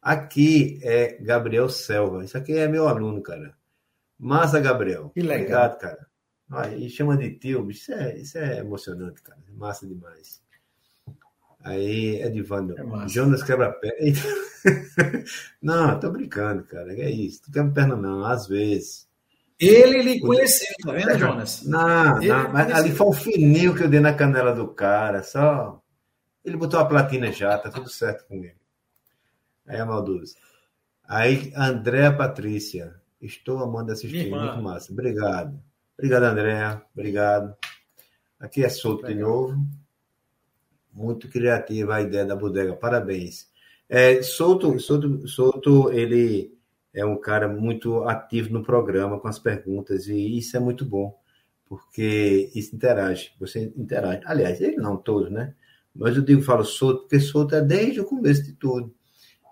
Aqui 0.02 0.80
é 0.82 1.20
Gabriel 1.22 1.70
Selva. 1.70 2.24
Isso 2.24 2.36
aqui 2.36 2.58
é 2.58 2.68
meu 2.68 2.88
aluno, 2.88 3.22
cara. 3.22 3.56
Massa, 4.18 4.60
Gabriel. 4.60 5.12
Que 5.14 5.22
legal. 5.22 5.38
Obrigado, 5.38 5.78
cara. 5.78 6.08
E 6.78 6.90
chama 6.90 7.18
de 7.18 7.32
tio, 7.32 7.70
isso 7.70 7.92
é, 7.92 8.18
isso 8.18 8.38
é 8.38 8.60
emocionante, 8.60 9.22
cara. 9.22 9.40
É 9.48 9.52
massa 9.52 9.86
demais. 9.86 10.42
Aí, 11.60 12.22
Edivando, 12.22 12.76
é 12.78 13.08
Jonas 13.10 13.44
quebra 13.44 13.74
perna. 13.74 13.98
não, 15.62 16.00
tô 16.00 16.10
brincando, 16.10 16.64
cara. 16.64 16.94
É 16.94 17.10
isso. 17.10 17.42
Tu 17.44 17.52
quebra 17.52 17.74
perna, 17.74 17.96
não. 17.98 18.26
Às 18.26 18.48
vezes. 18.48 19.08
Ele 19.60 20.02
lhe 20.04 20.20
conheceu, 20.22 20.74
tá 20.84 20.94
vendo, 20.94 21.18
Jonas? 21.18 21.64
Não, 21.64 22.20
não 22.20 22.54
mas 22.54 22.72
ali 22.72 22.92
foi 22.92 23.08
um 23.08 23.14
fininho 23.14 23.76
que 23.76 23.84
eu 23.84 23.90
dei 23.90 24.00
na 24.00 24.14
canela 24.14 24.54
do 24.54 24.68
cara. 24.70 25.24
Só. 25.24 25.82
Ele 26.46 26.56
botou 26.56 26.80
a 26.80 26.86
platina 26.86 27.32
já, 27.32 27.58
tá 27.58 27.70
tudo 27.70 27.90
certo 27.90 28.26
com 28.28 28.36
ele. 28.36 28.56
Aí 29.66 29.80
a. 29.80 30.36
Aí, 31.04 31.52
Andréa 31.56 32.16
Patrícia. 32.16 32.96
Estou 33.20 33.60
amando 33.60 33.92
assistir, 33.92 34.30
muito 34.30 34.62
massa. 34.62 34.94
Obrigado. 34.94 35.60
Obrigado, 35.98 36.24
Andréa. 36.24 36.82
Obrigado. 36.94 37.56
Aqui 38.40 38.64
é 38.64 38.70
Souto 38.70 39.08
de 39.08 39.16
novo. 39.16 39.58
Muito 40.94 41.28
criativa 41.28 41.96
a 41.96 42.02
ideia 42.02 42.24
da 42.24 42.36
bodega. 42.36 42.76
Parabéns. 42.76 43.48
É, 43.90 44.22
Souto, 44.22 44.80
Souto, 44.80 45.28
Souto, 45.28 45.92
ele 45.92 46.56
é 46.94 47.04
um 47.04 47.20
cara 47.20 47.48
muito 47.48 48.04
ativo 48.04 48.54
no 48.54 48.64
programa 48.64 49.20
com 49.20 49.28
as 49.28 49.40
perguntas 49.40 50.08
e 50.08 50.38
isso 50.38 50.56
é 50.56 50.60
muito 50.60 50.86
bom, 50.86 51.18
porque 51.66 52.52
isso 52.54 52.76
interage. 52.76 53.32
Você 53.40 53.74
interage. 53.76 54.22
Aliás, 54.26 54.62
ele 54.62 54.78
não 54.78 54.98
todos, 54.98 55.32
né? 55.32 55.56
Mas 55.96 56.16
eu 56.16 56.22
digo, 56.22 56.44
falo 56.44 56.64
Souto, 56.64 57.02
porque 57.02 57.20
Souto 57.20 57.56
é 57.56 57.62
desde 57.62 58.02
o 58.02 58.06
começo 58.06 58.44
de 58.44 58.54
tudo. 58.54 58.94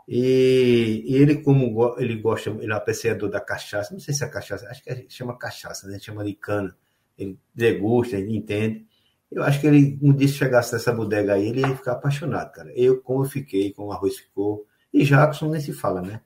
E, 0.08 1.04
e, 1.06 1.16
ele, 1.16 1.42
como 1.42 1.96
ele 1.98 2.16
gosta, 2.18 2.52
ele 2.52 2.72
é 2.72 2.76
apreciador 2.76 3.30
da 3.30 3.42
cachaça, 3.42 3.92
não 3.92 4.00
sei 4.00 4.14
se 4.14 4.24
é 4.24 4.28
cachaça, 4.28 4.68
acho 4.70 4.84
que 4.84 5.06
chama 5.10 5.38
cachaça, 5.38 5.88
né? 5.88 5.98
Chama 6.00 6.24
de 6.24 6.34
cana. 6.34 6.76
Ele 7.18 7.40
degusta, 7.54 8.18
ele 8.18 8.36
entende. 8.36 8.86
Eu 9.32 9.44
acho 9.44 9.60
que 9.60 9.68
ele, 9.68 9.98
um 10.02 10.14
dia, 10.14 10.28
se 10.28 10.36
chegasse 10.36 10.74
nessa 10.74 10.94
bodega 10.94 11.34
aí, 11.34 11.48
ele 11.48 11.62
ia 11.62 11.76
ficar 11.76 11.94
apaixonado, 11.94 12.52
cara. 12.52 12.72
Eu, 12.76 13.02
como 13.02 13.24
eu 13.24 13.30
fiquei, 13.30 13.74
como 13.74 13.90
o 13.90 13.92
arroz 13.92 14.18
ficou. 14.18 14.66
E 14.94 15.04
Jackson 15.04 15.50
nem 15.50 15.60
se 15.60 15.74
fala, 15.74 16.02
né? 16.02 16.22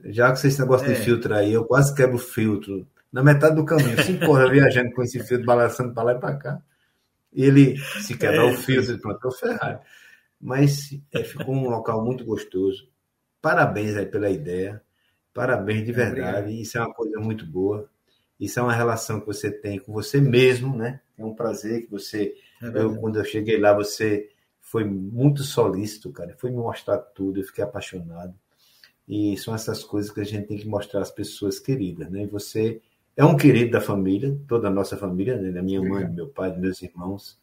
Jackson, 0.00 0.48
esse 0.48 0.60
negócio 0.60 0.86
é. 0.86 0.92
de 0.92 1.00
filtro 1.00 1.34
aí, 1.34 1.52
eu 1.52 1.64
quase 1.64 1.94
quebro 1.94 2.16
o 2.16 2.18
filtro. 2.18 2.86
Na 3.10 3.22
metade 3.22 3.56
do 3.56 3.64
caminho, 3.64 4.02
cinco 4.02 4.32
horas 4.32 4.50
viajando 4.50 4.92
com 4.92 5.02
esse 5.02 5.18
filtro, 5.20 5.46
balançando 5.46 5.94
para 5.94 6.02
lá 6.02 6.12
e 6.12 6.20
para 6.20 6.36
cá. 6.36 6.62
E 7.32 7.44
ele 7.44 7.78
se 8.02 8.16
quebrar 8.16 8.44
é. 8.44 8.52
o 8.52 8.54
filtro, 8.54 8.98
pronto, 9.00 9.24
é 9.24 9.28
o 9.28 9.32
Ferrari. 9.32 9.78
Mas 10.40 10.90
é, 11.12 11.24
ficou 11.24 11.54
um 11.54 11.70
local 11.70 12.04
muito 12.04 12.24
gostoso 12.24 12.86
Parabéns 13.44 13.94
aí 13.94 14.06
pela 14.06 14.30
ideia. 14.30 14.82
Parabéns 15.34 15.84
de 15.84 15.92
verdade. 15.92 16.38
Obrigado. 16.38 16.50
Isso 16.50 16.78
é 16.78 16.80
uma 16.80 16.94
coisa 16.94 17.20
muito 17.20 17.44
boa. 17.44 17.90
Isso 18.40 18.58
é 18.58 18.62
uma 18.62 18.72
relação 18.72 19.20
que 19.20 19.26
você 19.26 19.50
tem 19.50 19.78
com 19.78 19.92
você 19.92 20.18
mesmo, 20.18 20.74
né? 20.74 21.02
É 21.18 21.22
um 21.22 21.34
prazer 21.34 21.82
que 21.82 21.90
você. 21.90 22.34
É 22.62 22.68
eu, 22.68 22.96
quando 22.96 23.18
eu 23.18 23.24
cheguei 23.26 23.58
lá, 23.58 23.74
você 23.74 24.30
foi 24.62 24.84
muito 24.84 25.42
solícito, 25.42 26.10
cara. 26.10 26.34
Foi 26.38 26.50
me 26.50 26.56
mostrar 26.56 26.96
tudo. 26.96 27.38
Eu 27.38 27.44
fiquei 27.44 27.62
apaixonado. 27.62 28.34
E 29.06 29.36
são 29.36 29.54
essas 29.54 29.84
coisas 29.84 30.10
que 30.10 30.22
a 30.22 30.24
gente 30.24 30.46
tem 30.46 30.56
que 30.56 30.66
mostrar 30.66 31.02
às 31.02 31.10
pessoas 31.10 31.60
queridas, 31.60 32.10
né? 32.10 32.22
E 32.22 32.26
você 32.26 32.80
é 33.14 33.26
um 33.26 33.36
querido 33.36 33.72
da 33.72 33.80
família, 33.82 34.34
toda 34.48 34.68
a 34.68 34.70
nossa 34.70 34.96
família, 34.96 35.36
né? 35.36 35.50
Da 35.50 35.62
minha 35.62 35.82
mãe, 35.82 36.06
do 36.06 36.14
meu 36.14 36.28
pai, 36.28 36.50
dos 36.50 36.60
meus 36.60 36.80
irmãos. 36.80 37.38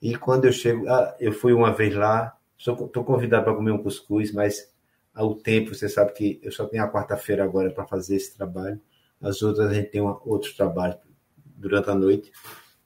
E 0.00 0.16
quando 0.16 0.46
eu 0.46 0.52
chego, 0.52 0.88
ah, 0.88 1.14
eu 1.20 1.32
fui 1.32 1.52
uma 1.52 1.70
vez 1.70 1.94
lá, 1.94 2.34
estou 2.56 3.04
convidado 3.04 3.44
para 3.44 3.54
comer 3.54 3.72
um 3.72 3.82
cuscuz, 3.82 4.32
mas 4.32 4.72
ao 5.18 5.34
tempo. 5.34 5.74
Você 5.74 5.88
sabe 5.88 6.12
que 6.12 6.38
eu 6.42 6.52
só 6.52 6.64
tenho 6.66 6.84
a 6.84 6.92
quarta-feira 6.92 7.42
agora 7.42 7.70
para 7.72 7.84
fazer 7.84 8.16
esse 8.16 8.36
trabalho. 8.36 8.80
As 9.20 9.42
outras 9.42 9.68
a 9.68 9.74
gente 9.74 9.90
tem 9.90 10.00
uma, 10.00 10.20
outros 10.24 10.54
trabalhos 10.54 10.96
durante 11.42 11.90
a 11.90 11.94
noite. 11.94 12.30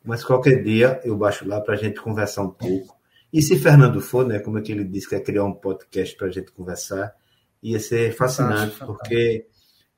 Mas 0.02 0.24
qualquer 0.24 0.62
dia 0.62 0.98
eu 1.04 1.16
baixo 1.16 1.46
lá 1.46 1.60
para 1.60 1.74
a 1.74 1.76
gente 1.76 2.00
conversar 2.00 2.42
um 2.42 2.50
pouco. 2.50 2.96
E 3.30 3.42
se 3.42 3.58
Fernando 3.58 4.00
for, 4.00 4.26
né, 4.26 4.38
como 4.40 4.58
é 4.58 4.62
que 4.62 4.72
ele 4.72 4.84
disse 4.84 5.08
que 5.08 5.14
é 5.14 5.20
criar 5.20 5.44
um 5.44 5.52
podcast 5.52 6.16
para 6.16 6.26
a 6.26 6.30
gente 6.30 6.50
conversar, 6.52 7.14
ia 7.62 7.78
ser 7.78 8.14
fascinante, 8.14 8.78
porque 8.78 9.46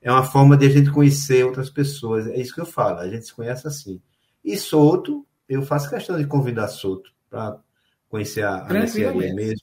é 0.03 0.11
uma 0.11 0.25
forma 0.25 0.57
de 0.57 0.67
a 0.67 0.69
gente 0.69 0.91
conhecer 0.91 1.45
outras 1.45 1.71
pessoas. 1.71 2.27
É 2.27 2.39
isso 2.39 2.55
que 2.55 2.61
eu 2.61 2.67
falo, 2.67 2.99
a 2.99 3.09
gente 3.09 3.27
se 3.27 3.35
conhece 3.35 3.67
assim. 3.67 4.03
E 4.45 4.57
Souto, 4.57 5.27
eu 5.49 5.63
faço 5.63 5.89
questão 5.89 6.19
de 6.19 6.27
convidar 6.27 6.69
Souto 6.69 7.11
para 7.31 7.59
conhecer 8.09 8.43
a, 8.43 8.59
a 8.59 8.73
mercearia 8.73 9.35
mesmo. 9.35 9.59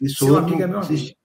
E 0.00 0.08
Souto, 0.08 0.54
é 0.54 0.82
se, 0.84 1.16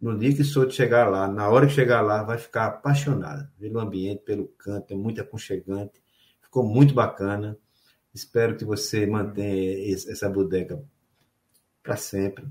no 0.00 0.18
dia 0.18 0.34
que 0.34 0.42
Souto 0.42 0.72
chegar 0.72 1.08
lá, 1.08 1.28
na 1.28 1.48
hora 1.48 1.66
que 1.66 1.72
chegar 1.72 2.00
lá, 2.00 2.22
vai 2.22 2.38
ficar 2.38 2.66
apaixonado 2.66 3.46
pelo 3.58 3.78
ambiente, 3.78 4.22
pelo 4.24 4.48
canto, 4.58 4.92
é 4.92 4.96
muito 4.96 5.20
aconchegante, 5.20 6.02
ficou 6.40 6.64
muito 6.64 6.94
bacana. 6.94 7.56
Espero 8.14 8.56
que 8.56 8.64
você 8.64 9.06
mantenha 9.06 9.94
essa 9.94 10.28
bodega 10.28 10.82
para 11.82 11.96
sempre, 11.96 12.44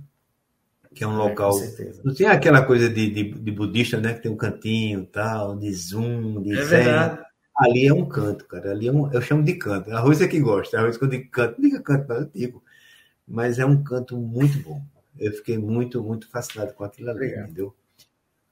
que 0.94 1.03
é 1.03 1.08
um 1.08 1.15
é, 1.15 1.29
local. 1.29 1.53
Não 2.03 2.13
tem 2.13 2.27
aquela 2.27 2.63
coisa 2.63 2.88
de, 2.88 3.10
de, 3.10 3.34
de, 3.34 3.51
budista, 3.51 4.00
né? 4.00 4.13
Que 4.13 4.22
tem 4.22 4.32
um 4.32 4.38
cantinho 4.38 5.06
tal, 5.08 5.58
de 5.58 5.74
zoom, 5.74 6.41
de 6.44 6.53
é 6.53 6.63
zen. 6.63 6.84
Verdade. 6.84 7.24
Ali 7.58 7.88
é 7.88 7.94
um 7.94 8.08
canto, 8.08 8.46
cara. 8.46 8.72
Ali 8.72 8.88
é 8.88 8.91
um, 8.91 9.12
eu 9.12 9.22
chamo 9.22 9.44
de 9.44 9.56
canto. 9.56 9.91
Arroz 9.91 10.22
é 10.22 10.27
que 10.27 10.39
gosta. 10.39 10.77
Arroz 10.77 10.98
quando 10.98 11.12
digo 11.12 11.29
canto, 11.29 11.60
não 11.60 11.70
diga 11.70 11.82
canto, 11.82 12.08
não, 12.08 12.15
eu 12.18 12.32
digo. 12.34 12.63
Mas 13.27 13.60
é 13.60 13.65
um 13.65 13.84
canto 13.84 14.15
muito 14.18 14.58
bom 14.60 14.82
eu 15.19 15.33
fiquei 15.33 15.57
muito, 15.57 16.01
muito 16.01 16.29
fascinado 16.29 16.73
com 16.73 16.83
aquilo 16.83 17.11
ali, 17.11 17.27
entendeu? 17.27 17.75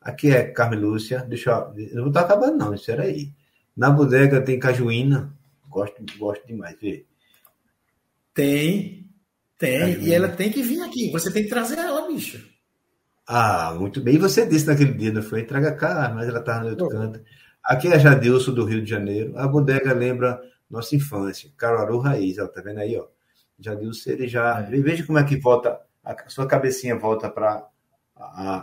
Aqui 0.01 0.31
é 0.31 0.43
Carmen 0.43 0.79
Lúcia, 0.79 1.19
deixa 1.27 1.51
eu. 1.51 1.95
Não 1.95 2.07
está 2.09 2.21
acabando, 2.21 2.57
não, 2.57 2.73
isso 2.73 2.91
era 2.91 3.03
aí. 3.03 3.31
Na 3.75 3.89
bodega 3.89 4.41
tem 4.41 4.59
cajuína, 4.59 5.33
gosto, 5.69 6.03
gosto 6.17 6.45
demais, 6.45 6.77
vê. 6.79 7.05
Tem, 8.33 9.09
tem, 9.57 9.79
cajuína. 9.79 10.03
e 10.03 10.13
ela 10.13 10.29
tem 10.29 10.51
que 10.51 10.61
vir 10.61 10.81
aqui, 10.81 11.11
você 11.11 11.31
tem 11.31 11.43
que 11.43 11.49
trazer 11.49 11.77
ela, 11.77 12.07
bicho. 12.07 12.45
Ah, 13.27 13.75
muito 13.77 13.99
bem. 13.99 14.15
E 14.15 14.17
você 14.17 14.45
disse 14.45 14.67
naquele 14.67 14.93
dia, 14.93 15.11
não 15.11 15.21
foi? 15.21 15.43
Traga 15.43 15.73
cá, 15.73 16.11
mas 16.15 16.29
ela 16.29 16.39
estava 16.39 16.63
no 16.63 16.69
outro 16.69 16.87
canto. 16.87 17.21
Aqui 17.61 17.89
é 17.89 17.99
Jadilson, 17.99 18.53
do 18.53 18.63
Rio 18.63 18.81
de 18.81 18.89
Janeiro. 18.89 19.37
A 19.37 19.45
bodega 19.45 19.93
lembra 19.93 20.41
nossa 20.69 20.95
infância. 20.95 21.51
Caruaru 21.57 21.99
Raiz, 21.99 22.37
ó, 22.37 22.47
tá 22.47 22.61
vendo 22.61 22.79
aí, 22.79 22.95
ó? 22.95 23.05
Jadilson, 23.59 24.11
ele 24.11 24.27
já. 24.29 24.61
É. 24.61 24.63
Veja 24.79 25.05
como 25.05 25.19
é 25.19 25.23
que 25.25 25.35
volta 25.37 25.77
a 26.07 26.29
sua 26.29 26.47
cabecinha 26.47 26.95
volta 26.95 27.29
para 27.29 27.67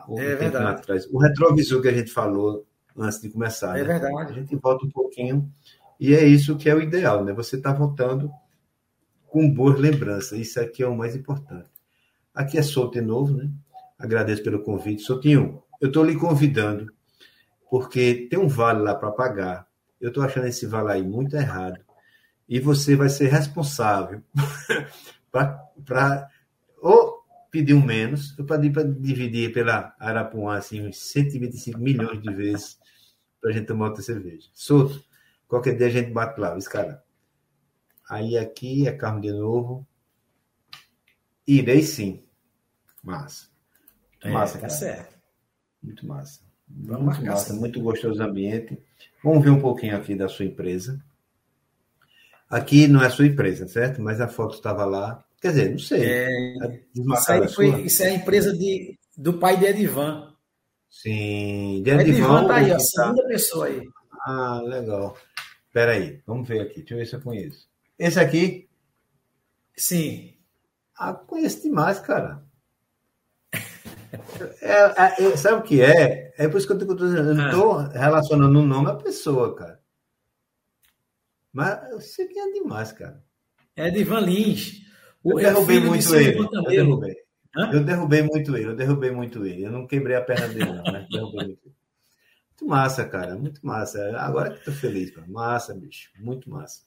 o 0.08 0.18
é 0.18 0.36
tempo 0.36 0.56
atrás. 0.56 1.06
O 1.10 1.18
retrovisor 1.18 1.82
que 1.82 1.88
a 1.88 1.92
gente 1.92 2.10
falou 2.10 2.66
antes 2.96 3.20
de 3.20 3.28
começar. 3.28 3.78
É 3.78 3.82
né? 3.82 3.98
verdade. 3.98 4.30
A 4.30 4.32
gente 4.32 4.56
volta 4.56 4.86
um 4.86 4.90
pouquinho 4.90 5.50
e 6.00 6.14
é 6.14 6.24
isso 6.24 6.56
que 6.56 6.68
é 6.68 6.74
o 6.74 6.80
ideal, 6.80 7.24
né? 7.24 7.32
Você 7.32 7.56
está 7.56 7.72
voltando 7.72 8.30
com 9.28 9.52
boas 9.52 9.78
lembranças. 9.78 10.38
Isso 10.38 10.60
aqui 10.60 10.82
é 10.82 10.86
o 10.86 10.96
mais 10.96 11.14
importante. 11.14 11.68
Aqui 12.34 12.58
é 12.58 12.62
Souto 12.62 12.98
de 12.98 13.04
novo, 13.04 13.36
né? 13.36 13.50
Agradeço 13.98 14.42
pelo 14.42 14.62
convite. 14.62 15.02
Soutinho, 15.02 15.62
eu 15.80 15.88
estou 15.88 16.04
lhe 16.04 16.16
convidando 16.16 16.92
porque 17.70 18.26
tem 18.30 18.38
um 18.38 18.48
vale 18.48 18.80
lá 18.80 18.94
para 18.94 19.10
pagar. 19.12 19.66
Eu 20.00 20.08
estou 20.08 20.22
achando 20.22 20.46
esse 20.46 20.66
vale 20.66 20.92
aí 20.92 21.02
muito 21.02 21.36
errado. 21.36 21.78
E 22.48 22.60
você 22.60 22.94
vai 22.94 23.08
ser 23.08 23.28
responsável 23.28 24.22
para 25.30 26.28
ou 26.80 27.13
pediu 27.54 27.80
menos, 27.80 28.37
eu 28.37 28.44
pedi 28.44 28.68
para 28.68 28.82
dividir 28.82 29.52
pela 29.52 29.94
Arapuã 30.00 30.56
assim, 30.56 30.84
uns 30.88 30.99
125 30.99 31.78
milhões 31.78 32.20
de 32.20 32.34
vezes 32.34 32.76
para 33.40 33.50
a 33.50 33.52
gente 33.52 33.66
tomar 33.66 33.90
outra 33.90 34.02
cerveja. 34.02 34.49
Solto, 34.52 35.00
qualquer 35.46 35.76
dia 35.76 35.87
a 35.87 35.90
gente 35.90 36.11
bate 36.11 36.40
lá, 36.40 36.58
esse 36.58 36.68
cara. 36.68 37.00
Aí 38.11 38.37
aqui 38.37 38.88
é 38.88 38.92
carro 38.92 39.20
de 39.20 39.30
novo. 39.30 39.87
Irei 41.46 41.82
sim. 41.82 42.25
Massa. 43.00 43.46
É, 44.20 44.32
massa, 44.32 44.54
tá 44.54 44.62
cara. 44.62 44.73
certo. 44.73 45.16
Muito 45.80 46.04
massa. 46.08 46.40
Vamos 46.66 47.18
muito 47.18 47.30
massa, 47.30 47.54
muito 47.54 47.80
gostoso 47.80 48.20
o 48.20 48.25
ambiente. 48.25 48.82
Vamos 49.23 49.44
ver 49.44 49.50
um 49.50 49.61
pouquinho 49.61 49.96
aqui 49.96 50.16
da 50.16 50.28
sua 50.28 50.44
empresa. 50.44 51.00
Aqui 52.50 52.88
não 52.88 53.00
é 53.00 53.08
sua 53.11 53.26
empresa, 53.26 53.68
certo? 53.68 54.02
Mas 54.02 54.20
a 54.20 54.26
foto 54.26 54.56
estava 54.56 54.84
lá. 54.84 55.25
Quer 55.44 55.50
dizer, 55.50 55.70
não 55.72 55.78
sei. 55.78 56.04
É, 56.06 56.80
isso, 56.94 57.32
aí 57.32 57.48
foi, 57.48 57.82
isso 57.82 58.02
é 58.02 58.06
a 58.06 58.14
empresa 58.14 58.56
de, 58.56 58.98
do 59.14 59.34
pai 59.34 59.58
de 59.58 59.66
Edivan. 59.66 60.34
Sim, 60.88 61.82
de 61.82 61.90
Edivan. 61.90 62.00
Edivan 62.00 62.46
tá 62.46 62.56
aí, 62.56 62.72
a 62.72 62.78
segunda 62.78 63.22
tá... 63.22 63.28
pessoa 63.28 63.66
aí. 63.66 63.82
Ah, 64.22 64.62
legal. 64.64 65.14
Espera 65.66 65.92
aí, 65.92 66.22
vamos 66.26 66.48
ver 66.48 66.62
aqui. 66.62 66.76
Deixa 66.76 66.94
eu 66.94 66.98
ver 66.98 67.06
se 67.06 67.16
eu 67.16 67.20
conheço. 67.20 67.68
Esse 67.98 68.18
aqui? 68.18 68.70
Sim. 69.76 70.34
Ah, 70.96 71.12
conheço 71.12 71.60
demais, 71.60 72.00
cara. 72.00 72.42
É, 74.62 74.72
é, 74.72 75.24
é, 75.26 75.36
sabe 75.36 75.58
o 75.58 75.62
que 75.62 75.82
é? 75.82 76.32
É 76.38 76.48
por 76.48 76.56
isso 76.56 76.66
que 76.68 76.72
eu 76.72 76.78
estou 76.78 77.78
ah. 77.80 77.88
relacionando 77.92 78.60
o 78.60 78.64
nome 78.64 78.88
à 78.88 78.94
pessoa, 78.94 79.54
cara. 79.56 79.80
Mas 81.52 81.90
eu 81.90 82.00
sei 82.00 82.28
quem 82.28 82.40
é 82.40 82.52
demais, 82.52 82.92
cara. 82.92 83.22
É 83.74 83.90
de 83.90 83.98
Ivan 83.98 84.20
Lins. 84.20 84.84
Eu 85.25 85.37
derrubei 85.37 85.81
muito 85.81 86.14
ele. 86.14 86.38
Eu 86.38 86.62
derrubei. 86.64 87.16
eu 87.73 87.85
derrubei 87.85 88.23
muito 88.23 88.57
ele, 88.57 88.66
eu 88.66 88.76
derrubei 88.76 89.11
muito 89.11 89.47
ele. 89.47 89.64
Eu 89.64 89.71
não 89.71 89.87
quebrei 89.87 90.16
a 90.16 90.23
perna 90.23 90.49
dele, 90.49 90.73
não, 90.73 90.83
né? 90.93 91.07
Derrubei 91.11 91.47
muito 91.47 91.61
ele. 91.64 91.75
Muito 92.50 92.66
massa, 92.66 93.04
cara, 93.04 93.35
muito 93.35 93.66
massa. 93.66 94.16
Agora 94.19 94.50
que 94.50 94.64
tô 94.64 94.73
feliz, 94.73 95.14
mano. 95.16 95.33
massa, 95.33 95.75
bicho, 95.75 96.11
muito 96.19 96.49
massa. 96.49 96.83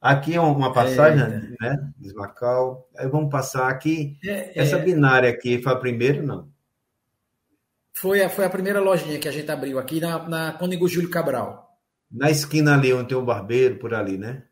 Aqui 0.00 0.34
é 0.34 0.40
uma 0.40 0.72
passagem, 0.72 1.22
é, 1.22 1.56
né? 1.60 1.92
Desmacal. 1.96 2.88
Aí 2.96 3.08
vamos 3.08 3.30
passar 3.30 3.68
aqui. 3.68 4.18
É, 4.24 4.60
Essa 4.60 4.76
é. 4.76 4.82
binária 4.82 5.28
aqui 5.28 5.60
foi 5.60 5.72
a 5.72 5.76
primeira, 5.76 6.22
não? 6.22 6.48
Foi 7.92 8.22
a, 8.22 8.28
foi 8.28 8.44
a 8.44 8.50
primeira 8.50 8.78
lojinha 8.78 9.18
que 9.18 9.26
a 9.26 9.32
gente 9.32 9.50
abriu 9.50 9.78
aqui 9.78 10.00
na, 10.00 10.28
na 10.28 10.52
Cônigo 10.52 10.86
Júlio 10.86 11.10
Cabral. 11.10 11.76
Na 12.10 12.30
esquina 12.30 12.74
ali, 12.74 12.92
onde 12.92 13.08
tem 13.08 13.16
um 13.16 13.24
barbeiro, 13.24 13.78
por 13.78 13.94
ali, 13.94 14.18
né? 14.18 14.44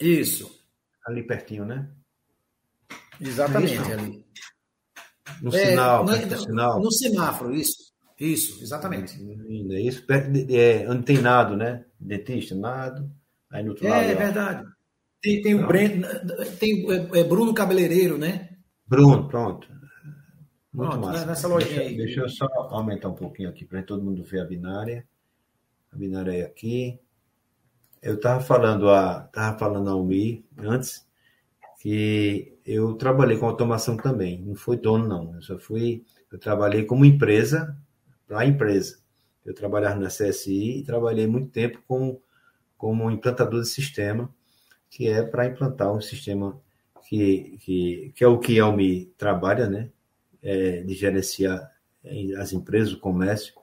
Isso. 0.00 0.61
Ali 1.06 1.26
pertinho, 1.26 1.64
né? 1.64 1.90
Exatamente, 3.20 3.90
é 3.90 3.94
ali. 3.94 4.24
No 5.40 5.54
é, 5.54 5.66
sinal, 5.66 6.04
no, 6.04 6.16
no, 6.16 6.38
sinal. 6.38 6.80
No 6.80 6.92
semáforo, 6.92 7.54
isso. 7.54 7.92
Isso, 8.18 8.62
exatamente. 8.62 9.14
É 9.70 9.80
isso, 9.80 10.04
é, 10.50 10.88
onde 10.88 11.02
tem 11.02 11.18
nado, 11.18 11.56
né? 11.56 11.84
Dentista, 11.98 12.54
nado. 12.54 13.10
Aí 13.50 13.64
no 13.64 13.70
outro 13.70 13.86
é, 13.86 13.90
lado. 13.90 14.04
É 14.04 14.14
verdade. 14.14 14.68
Tem, 15.20 15.40
tem 15.42 15.54
o 15.54 15.66
Breno, 15.66 16.06
tem 16.58 16.86
é, 16.90 17.20
é, 17.20 17.24
Bruno 17.24 17.54
Cabeleireiro, 17.54 18.18
né? 18.18 18.48
Bruno, 18.86 19.28
pronto. 19.28 19.68
Muito 20.72 20.90
pronto, 20.90 21.06
massa. 21.06 21.26
Nessa 21.26 21.48
lojinha 21.48 21.76
deixa, 21.76 21.90
aí. 21.90 21.96
Deixa 21.96 22.20
eu 22.20 22.28
só 22.28 22.46
aumentar 22.70 23.08
um 23.08 23.14
pouquinho 23.14 23.48
aqui 23.48 23.64
para 23.64 23.82
todo 23.82 24.02
mundo 24.04 24.24
ver 24.24 24.40
a 24.40 24.44
binária. 24.44 25.06
A 25.92 25.96
binária 25.96 26.32
é 26.32 26.42
aqui. 26.42 26.98
Eu 28.02 28.16
estava 28.16 28.40
falando 28.40 28.90
a, 28.90 29.20
tava 29.32 29.56
falando 29.58 29.88
a 29.88 29.94
Umi 29.94 30.44
antes 30.58 31.06
que 31.80 32.58
eu 32.66 32.94
trabalhei 32.94 33.38
com 33.38 33.46
automação 33.46 33.96
também. 33.96 34.42
Não 34.42 34.56
fui 34.56 34.76
dono, 34.76 35.06
não. 35.06 35.34
Eu 35.34 35.42
só 35.42 35.58
fui. 35.58 36.04
Eu 36.30 36.38
trabalhei 36.38 36.84
como 36.84 37.04
empresa 37.04 37.76
para 38.26 38.40
a 38.40 38.46
empresa. 38.46 38.98
Eu 39.44 39.54
trabalhava 39.54 39.96
na 39.96 40.08
CSI 40.08 40.78
e 40.78 40.84
trabalhei 40.84 41.26
muito 41.26 41.50
tempo 41.50 41.80
com 41.86 42.20
como 42.76 43.10
implantador 43.10 43.60
de 43.62 43.68
sistema, 43.68 44.32
que 44.90 45.08
é 45.08 45.22
para 45.22 45.46
implantar 45.46 45.92
um 45.92 46.00
sistema 46.00 46.60
que, 47.08 47.56
que, 47.60 48.12
que 48.16 48.24
é 48.24 48.26
o 48.26 48.38
que 48.40 48.58
a 48.58 48.64
Almi 48.64 49.06
trabalha, 49.16 49.68
né? 49.68 49.90
É, 50.42 50.82
de 50.82 50.94
gerenciar 50.94 51.70
as 52.38 52.52
empresas, 52.52 52.92
o 52.92 52.98
comércio, 52.98 53.54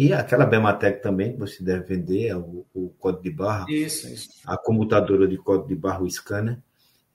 e 0.00 0.12
aquela 0.12 0.46
Bematec 0.46 1.02
também, 1.02 1.32
que 1.32 1.40
você 1.40 1.60
deve 1.60 1.82
vender, 1.82 2.28
é 2.28 2.36
o, 2.36 2.64
o 2.72 2.90
código 3.00 3.24
de 3.24 3.32
barra, 3.32 3.66
isso, 3.68 4.06
isso. 4.06 4.28
a 4.46 4.56
comutadora 4.56 5.26
de 5.26 5.36
código 5.36 5.66
de 5.66 5.74
barra, 5.74 6.04
o 6.04 6.08
scanner. 6.08 6.62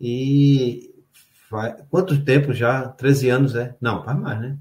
E 0.02 0.94
faz, 1.50 1.82
quanto 1.90 2.26
tempo 2.26 2.52
já? 2.52 2.90
13 2.90 3.30
anos, 3.30 3.56
é? 3.56 3.74
Não, 3.80 4.04
faz 4.04 4.20
mais, 4.20 4.42
né? 4.42 4.58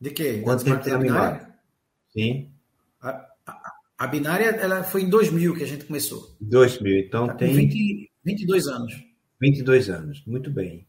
De 0.00 0.12
quê? 0.12 0.40
Quanto 0.42 0.64
tempo 0.64 0.82
tem 0.82 0.94
a 0.94 0.98
Mimário? 0.98 1.46
Sim. 2.08 2.50
A 3.98 4.06
binária 4.06 4.46
ela 4.46 4.82
foi 4.82 5.02
em 5.02 5.10
2000 5.10 5.54
que 5.54 5.64
a 5.64 5.66
gente 5.66 5.84
começou. 5.84 6.34
2000, 6.40 7.00
então 7.00 7.26
tá 7.26 7.34
tem. 7.34 7.54
20, 7.54 8.10
22 8.24 8.66
anos. 8.68 9.04
22 9.38 9.90
anos, 9.90 10.24
muito 10.26 10.50
bem. 10.50 10.86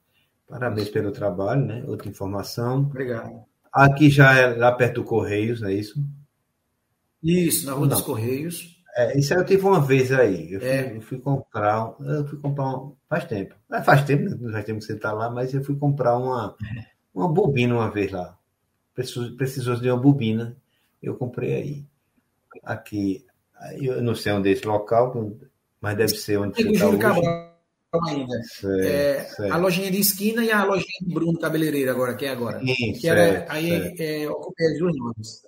Parabéns 0.47 0.87
pelo 0.87 1.11
trabalho, 1.11 1.65
né? 1.65 1.83
Outra 1.85 2.07
informação. 2.07 2.83
Obrigado. 2.83 3.43
Aqui 3.73 4.09
já 4.09 4.37
é 4.37 4.47
lá 4.55 4.71
perto 4.71 5.01
do 5.01 5.03
Correios, 5.03 5.61
não 5.61 5.69
é 5.69 5.73
isso? 5.73 5.99
Isso, 7.23 7.65
na 7.65 7.73
Rua 7.73 7.87
não. 7.87 7.95
dos 7.95 8.01
Correios. 8.01 8.79
É, 8.95 9.17
isso 9.17 9.33
aí 9.33 9.39
eu 9.39 9.45
tive 9.45 9.65
uma 9.65 9.81
vez 9.81 10.11
aí. 10.11 10.53
Eu 10.53 10.59
fui, 10.59 10.69
é. 10.69 10.95
eu 10.97 11.01
fui 11.01 11.19
comprar. 11.19 11.95
Eu 11.99 12.27
fui 12.27 12.37
comprar 12.39 12.67
um, 12.67 12.95
faz 13.09 13.25
tempo. 13.25 13.55
É, 13.71 13.81
faz 13.81 14.03
tempo, 14.03 14.29
não 14.39 14.51
faz 14.51 14.65
tempo 14.65 14.79
que 14.79 14.85
você 14.85 14.93
está 14.93 15.11
lá, 15.11 15.31
mas 15.31 15.53
eu 15.53 15.63
fui 15.63 15.75
comprar 15.75 16.15
uma, 16.17 16.55
uma 17.13 17.27
bobina 17.27 17.73
uma 17.73 17.89
vez 17.89 18.11
lá. 18.11 18.37
Precisou, 18.93 19.35
precisou 19.35 19.75
de 19.75 19.89
uma 19.89 19.99
bobina. 19.99 20.55
Eu 21.01 21.15
comprei 21.15 21.55
aí 21.55 21.85
aqui, 22.63 23.25
eu 23.81 24.01
não 24.03 24.13
sei 24.13 24.31
onde 24.31 24.49
é 24.49 24.51
esse 24.51 24.65
local, 24.65 25.33
mas 25.81 25.97
deve 25.97 26.15
ser 26.15 26.37
onde 26.37 26.53
Tem 26.53 26.65
você 26.65 26.85
está 26.95 27.11
hoje. 27.11 27.52
Ainda. 28.07 28.41
É. 28.81 29.27
A 29.51 29.57
lojinha 29.57 29.91
de 29.91 29.99
esquina 29.99 30.43
e 30.43 30.51
a 30.51 30.63
lojinha 30.63 30.99
de 31.01 31.13
Bruno 31.13 31.37
Cabeleireiro 31.39 31.91
agora, 31.91 32.15
que 32.15 32.25
é 32.25 32.29
agora. 32.29 32.59
Sim, 32.59 32.93
que 32.93 33.01
certo, 33.01 33.19
era, 33.19 33.53
aí 33.53 33.93
é, 33.99 34.29
ocupei 34.29 34.67
as 34.67 34.79
duas 34.79 34.95
nomes. 34.95 35.41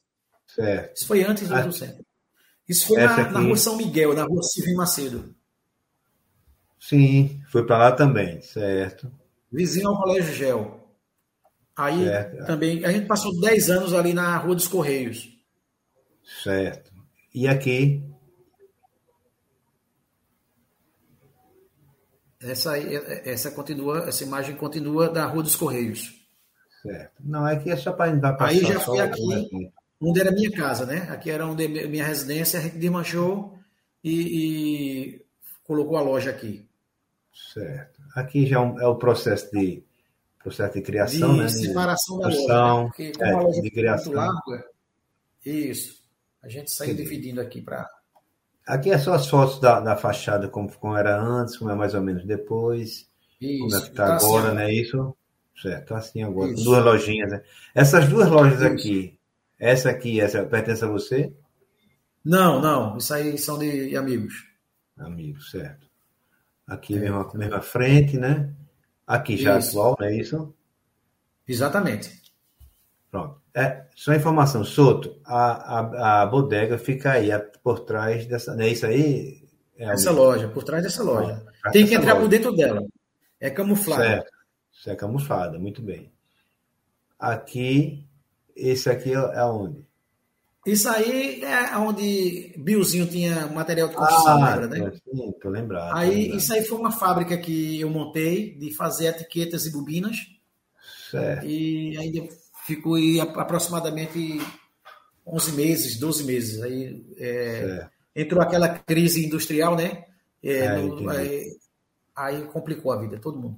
Certo. 0.47 0.95
Isso 0.95 1.07
foi 1.07 1.23
antes 1.23 1.47
do 1.47 1.71
centro. 1.73 2.05
Isso 2.67 2.87
foi 2.87 2.97
na, 2.97 3.31
na, 3.31 3.39
rua 3.39 3.57
São 3.57 3.77
Miguel, 3.77 4.13
na 4.13 4.23
rua 4.23 4.41
Silvio 4.43 4.75
Macedo. 4.75 5.35
Sim, 6.79 7.41
foi 7.51 7.65
para 7.65 7.77
lá 7.77 7.91
também, 7.91 8.41
certo. 8.41 9.11
Vizinho 9.51 9.89
ao 9.89 10.01
Colégio 10.01 10.33
Gel. 10.33 10.85
Aí 11.75 12.05
certo. 12.05 12.45
também, 12.45 12.85
a 12.85 12.91
gente 12.91 13.07
passou 13.07 13.39
10 13.39 13.69
anos 13.69 13.93
ali 13.93 14.13
na 14.13 14.37
Rua 14.37 14.55
dos 14.55 14.67
Correios. 14.67 15.29
Certo. 16.43 16.91
E 17.33 17.47
aqui. 17.47 18.01
Essa, 22.45 22.77
essa 22.77 23.51
continua, 23.51 24.07
essa 24.07 24.23
imagem 24.23 24.55
continua 24.55 25.09
da 25.09 25.25
Rua 25.25 25.43
dos 25.43 25.55
Correios. 25.55 26.13
Certo. 26.81 27.13
Não, 27.19 27.45
aqui 27.45 27.71
é 27.71 27.75
só 27.75 27.91
para 27.91 28.15
dar 28.15 28.37
Aí 28.39 28.59
já 28.59 28.79
fui 28.79 28.99
aqui, 28.99 29.33
aqui, 29.33 29.71
onde 29.99 30.19
era 30.19 30.31
minha 30.31 30.51
casa, 30.51 30.85
né? 30.85 31.07
Aqui 31.09 31.31
era 31.31 31.47
onde 31.47 31.67
minha 31.67 32.05
residência, 32.05 32.59
a 32.59 32.61
gente 32.61 32.77
desmanchou 32.77 33.57
e, 34.03 34.13
e 34.21 35.25
colocou 35.63 35.97
a 35.97 36.01
loja 36.01 36.29
aqui. 36.29 36.67
Certo. 37.53 38.01
Aqui 38.15 38.45
já 38.45 38.61
é, 38.61 38.83
é 38.83 38.87
o 38.87 38.95
processo 38.95 39.51
de 39.51 39.83
processo 40.45 40.75
de 40.75 40.81
criação, 40.83 41.33
de 41.33 41.41
né? 41.41 41.47
separação 41.49 42.19
da 42.19 42.27
loja. 42.27 42.37
Né? 42.37 42.83
Porque 42.85 43.11
como 43.13 43.25
é, 43.25 43.33
a 43.33 43.39
loja 43.39 43.61
de 43.61 43.71
criação. 43.71 44.13
muito 44.13 44.49
larga, 44.49 44.69
isso. 45.43 46.03
A 46.43 46.47
gente 46.47 46.71
saiu 46.71 46.95
dividindo 46.95 47.41
aqui 47.41 47.61
para. 47.61 47.89
Aqui 48.65 48.89
é 48.89 48.97
só 48.97 49.13
as 49.13 49.27
fotos 49.27 49.59
da, 49.59 49.79
da 49.79 49.95
fachada, 49.95 50.47
como, 50.47 50.71
como 50.77 50.95
era 50.95 51.21
antes, 51.21 51.57
como 51.57 51.69
é 51.69 51.75
mais 51.75 51.93
ou 51.93 52.01
menos 52.01 52.25
depois. 52.25 53.07
Isso, 53.39 53.59
como 53.59 53.75
é 53.75 53.81
que 53.81 53.87
está 53.89 54.05
tá 54.07 54.15
agora, 54.15 54.47
assim, 54.47 54.55
né? 54.55 54.73
Isso? 54.73 55.17
Certo, 55.61 55.81
está 55.81 55.97
assim 55.97 56.23
agora. 56.23 56.51
Isso. 56.51 56.63
Duas 56.63 56.83
lojinhas, 56.83 57.31
né? 57.31 57.43
Essas 57.73 58.09
duas 58.09 58.27
lojas 58.27 58.59
isso. 58.59 58.67
aqui, 58.67 59.19
essa 59.59 59.89
aqui, 59.89 60.19
essa 60.19 60.43
pertence 60.43 60.83
a 60.83 60.87
você? 60.87 61.31
Não, 62.23 62.59
não. 62.59 62.97
Isso 62.97 63.13
aí 63.13 63.37
são 63.37 63.57
de 63.59 63.95
amigos. 63.95 64.33
Amigos, 64.97 65.51
certo. 65.51 65.85
Aqui 66.67 66.95
é. 66.95 66.99
mesmo, 66.99 67.31
mesma 67.35 67.61
frente, 67.61 68.17
né? 68.17 68.51
Aqui 69.05 69.37
já 69.37 69.59
isso. 69.59 69.69
atual, 69.69 69.95
não 69.99 70.07
é 70.07 70.17
isso? 70.17 70.53
Exatamente. 71.47 72.23
Pronto. 73.11 73.44
É, 73.55 73.85
só 73.95 74.13
informação, 74.13 74.65
Soto, 74.65 75.15
a, 75.23 75.79
a, 75.79 76.21
a 76.23 76.25
bodega 76.25 76.77
fica 76.77 77.13
aí 77.13 77.29
por 77.63 77.79
trás 77.79 78.25
dessa. 78.25 78.53
Não 78.53 78.65
é 78.65 78.67
isso 78.67 78.85
aí? 78.85 79.47
É 79.77 79.85
essa 79.93 80.11
loja, 80.11 80.49
por 80.49 80.61
trás 80.65 80.83
dessa 80.83 81.01
loja. 81.01 81.41
Ah, 81.63 81.71
Tem 81.71 81.87
que 81.87 81.95
entrar 81.95 82.15
loja. 82.15 82.21
por 82.21 82.29
dentro 82.29 82.53
dela. 82.53 82.85
É 83.39 83.49
camuflada. 83.49 84.03
Certo. 84.03 84.31
Isso 84.73 84.89
é 84.89 84.95
camuflada, 84.95 85.57
muito 85.57 85.81
bem. 85.81 86.11
Aqui, 87.17 88.05
esse 88.53 88.89
aqui 88.89 89.11
é, 89.11 89.15
é 89.15 89.43
onde? 89.45 89.85
Isso 90.65 90.89
aí 90.89 91.41
é 91.41 91.77
onde 91.77 92.53
Biozinho 92.57 93.07
tinha 93.07 93.47
material 93.47 93.87
de 93.87 93.95
construção, 93.95 94.43
ah, 94.43 94.55
lembra, 94.55 94.67
né? 94.67 94.91
Sim, 95.13 95.31
tô 95.41 95.49
lembrado. 95.49 95.95
Aí, 95.95 96.09
tô 96.09 96.15
lembrado. 96.15 96.37
isso 96.37 96.53
aí 96.53 96.65
foi 96.65 96.77
uma 96.77 96.91
fábrica 96.91 97.37
que 97.37 97.79
eu 97.79 97.89
montei 97.89 98.53
de 98.55 98.73
fazer 98.73 99.07
etiquetas 99.07 99.65
e 99.65 99.71
bobinas. 99.71 100.17
Certo. 101.09 101.45
E 101.45 101.97
ainda 101.97 102.27
ficou 102.65 102.95
aí 102.95 103.19
aproximadamente 103.19 104.41
11 105.25 105.51
meses, 105.53 105.99
12 105.99 106.23
meses. 106.23 106.61
Aí 106.61 107.05
é, 107.17 107.87
entrou 108.15 108.41
aquela 108.41 108.67
crise 108.67 109.25
industrial, 109.25 109.75
né? 109.75 110.05
É, 110.43 110.57
é, 110.57 110.75
no, 110.81 111.09
aí, 112.15 112.43
complicou 112.45 112.91
a 112.91 112.97
vida, 112.97 113.19
todo 113.19 113.39
mundo. 113.39 113.57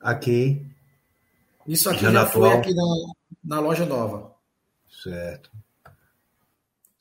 Aqui. 0.00 0.66
Isso 1.66 1.88
aqui 1.90 2.02
já, 2.02 2.10
já 2.10 2.26
foi 2.26 2.52
aqui 2.52 2.74
na, 2.74 2.84
na 3.44 3.60
loja 3.60 3.84
nova. 3.84 4.34
Certo. 5.02 5.50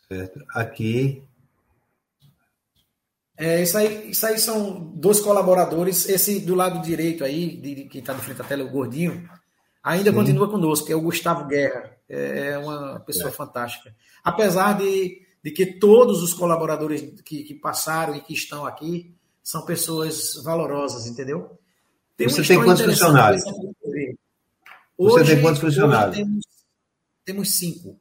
Certo. 0.08 0.44
Aqui. 0.54 1.24
É, 3.38 3.62
isso, 3.62 3.78
aí, 3.78 4.12
isso 4.12 4.26
aí 4.26 4.38
são 4.38 4.92
dois 4.96 5.22
colaboradores. 5.22 6.10
Esse 6.10 6.40
do 6.42 6.56
lado 6.56 6.82
direito 6.82 7.24
aí, 7.24 7.56
de, 7.56 7.86
que 7.86 8.00
está 8.00 8.14
de 8.14 8.22
frente 8.22 8.42
à 8.42 8.44
tela, 8.44 8.66
o 8.66 8.70
gordinho, 8.70 9.30
ainda 9.84 10.10
Sim. 10.10 10.16
continua 10.16 10.50
conosco, 10.50 10.86
que 10.86 10.94
é 10.94 10.96
o 10.96 11.02
Gustavo 11.02 11.46
Guerra. 11.46 11.98
É, 12.08 12.52
é 12.52 12.58
uma 12.58 13.00
pessoa 13.02 13.30
é. 13.30 13.32
fantástica. 13.32 13.96
Apesar 14.24 14.78
de, 14.78 15.22
de 15.44 15.52
que 15.52 15.66
todos 15.66 16.24
os 16.24 16.34
colaboradores 16.34 17.02
que, 17.24 17.44
que 17.44 17.54
passaram 17.54 18.16
e 18.16 18.22
que 18.22 18.34
estão 18.34 18.66
aqui 18.66 19.16
são 19.44 19.66
pessoas 19.66 20.36
valorosas, 20.44 21.08
entendeu? 21.08 21.58
Tem 22.16 22.28
Você 22.28 22.44
tem 22.44 22.64
quantos 22.64 22.84
funcionários? 22.84 23.44
Hoje, 23.46 24.18
Você 24.98 25.24
tem 25.24 25.42
quantos 25.42 25.62
funcionários? 25.62 26.18
Temos, 26.18 26.46
temos, 27.24 27.52
cinco. 27.54 28.00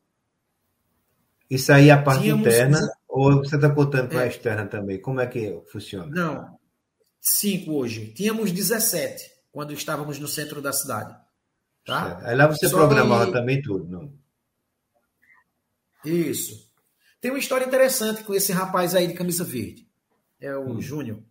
Isso 1.48 1.72
aí 1.72 1.88
é 1.88 1.92
a 1.92 2.02
parte 2.02 2.22
Tínhamos, 2.22 2.46
interna 2.46 2.80
ou 3.08 3.38
você 3.38 3.56
está 3.56 3.70
contando 3.70 4.10
com 4.10 4.18
é, 4.18 4.24
a 4.24 4.26
externa 4.26 4.66
também? 4.66 5.00
Como 5.00 5.20
é 5.20 5.26
que 5.26 5.62
funciona? 5.70 6.06
Não, 6.06 6.58
cinco 7.20 7.74
hoje. 7.74 8.12
Tínhamos 8.12 8.52
17 8.52 9.24
quando 9.50 9.72
estávamos 9.72 10.18
no 10.18 10.28
centro 10.28 10.60
da 10.60 10.72
cidade. 10.72 11.16
Tá? 11.88 12.20
Aí 12.22 12.36
lá 12.36 12.46
você 12.46 12.68
Só 12.68 12.76
programava 12.76 13.24
que... 13.24 13.32
também 13.32 13.62
tudo, 13.62 13.88
não? 13.88 14.12
Isso. 16.04 16.70
Tem 17.18 17.30
uma 17.30 17.38
história 17.38 17.64
interessante 17.64 18.22
com 18.24 18.34
esse 18.34 18.52
rapaz 18.52 18.94
aí 18.94 19.06
de 19.06 19.14
camisa 19.14 19.42
verde. 19.42 19.88
É 20.38 20.54
o 20.54 20.72
hum. 20.72 20.80
Júnior. 20.82 21.22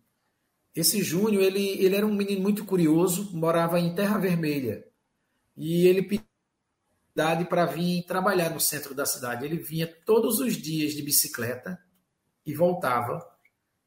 Esse 0.74 1.00
Júnior, 1.00 1.44
ele, 1.44 1.64
ele 1.80 1.94
era 1.94 2.04
um 2.04 2.12
menino 2.12 2.42
muito 2.42 2.64
curioso, 2.64 3.30
morava 3.36 3.78
em 3.78 3.94
Terra 3.94 4.18
Vermelha. 4.18 4.84
E 5.56 5.86
ele 5.86 6.02
pediu 6.02 6.26
para 7.48 7.64
vir 7.64 8.02
trabalhar 8.02 8.50
no 8.50 8.58
centro 8.58 8.96
da 8.96 9.06
cidade. 9.06 9.44
Ele 9.44 9.58
vinha 9.58 9.86
todos 9.86 10.40
os 10.40 10.56
dias 10.56 10.92
de 10.92 11.02
bicicleta 11.02 11.78
e 12.44 12.52
voltava 12.52 13.24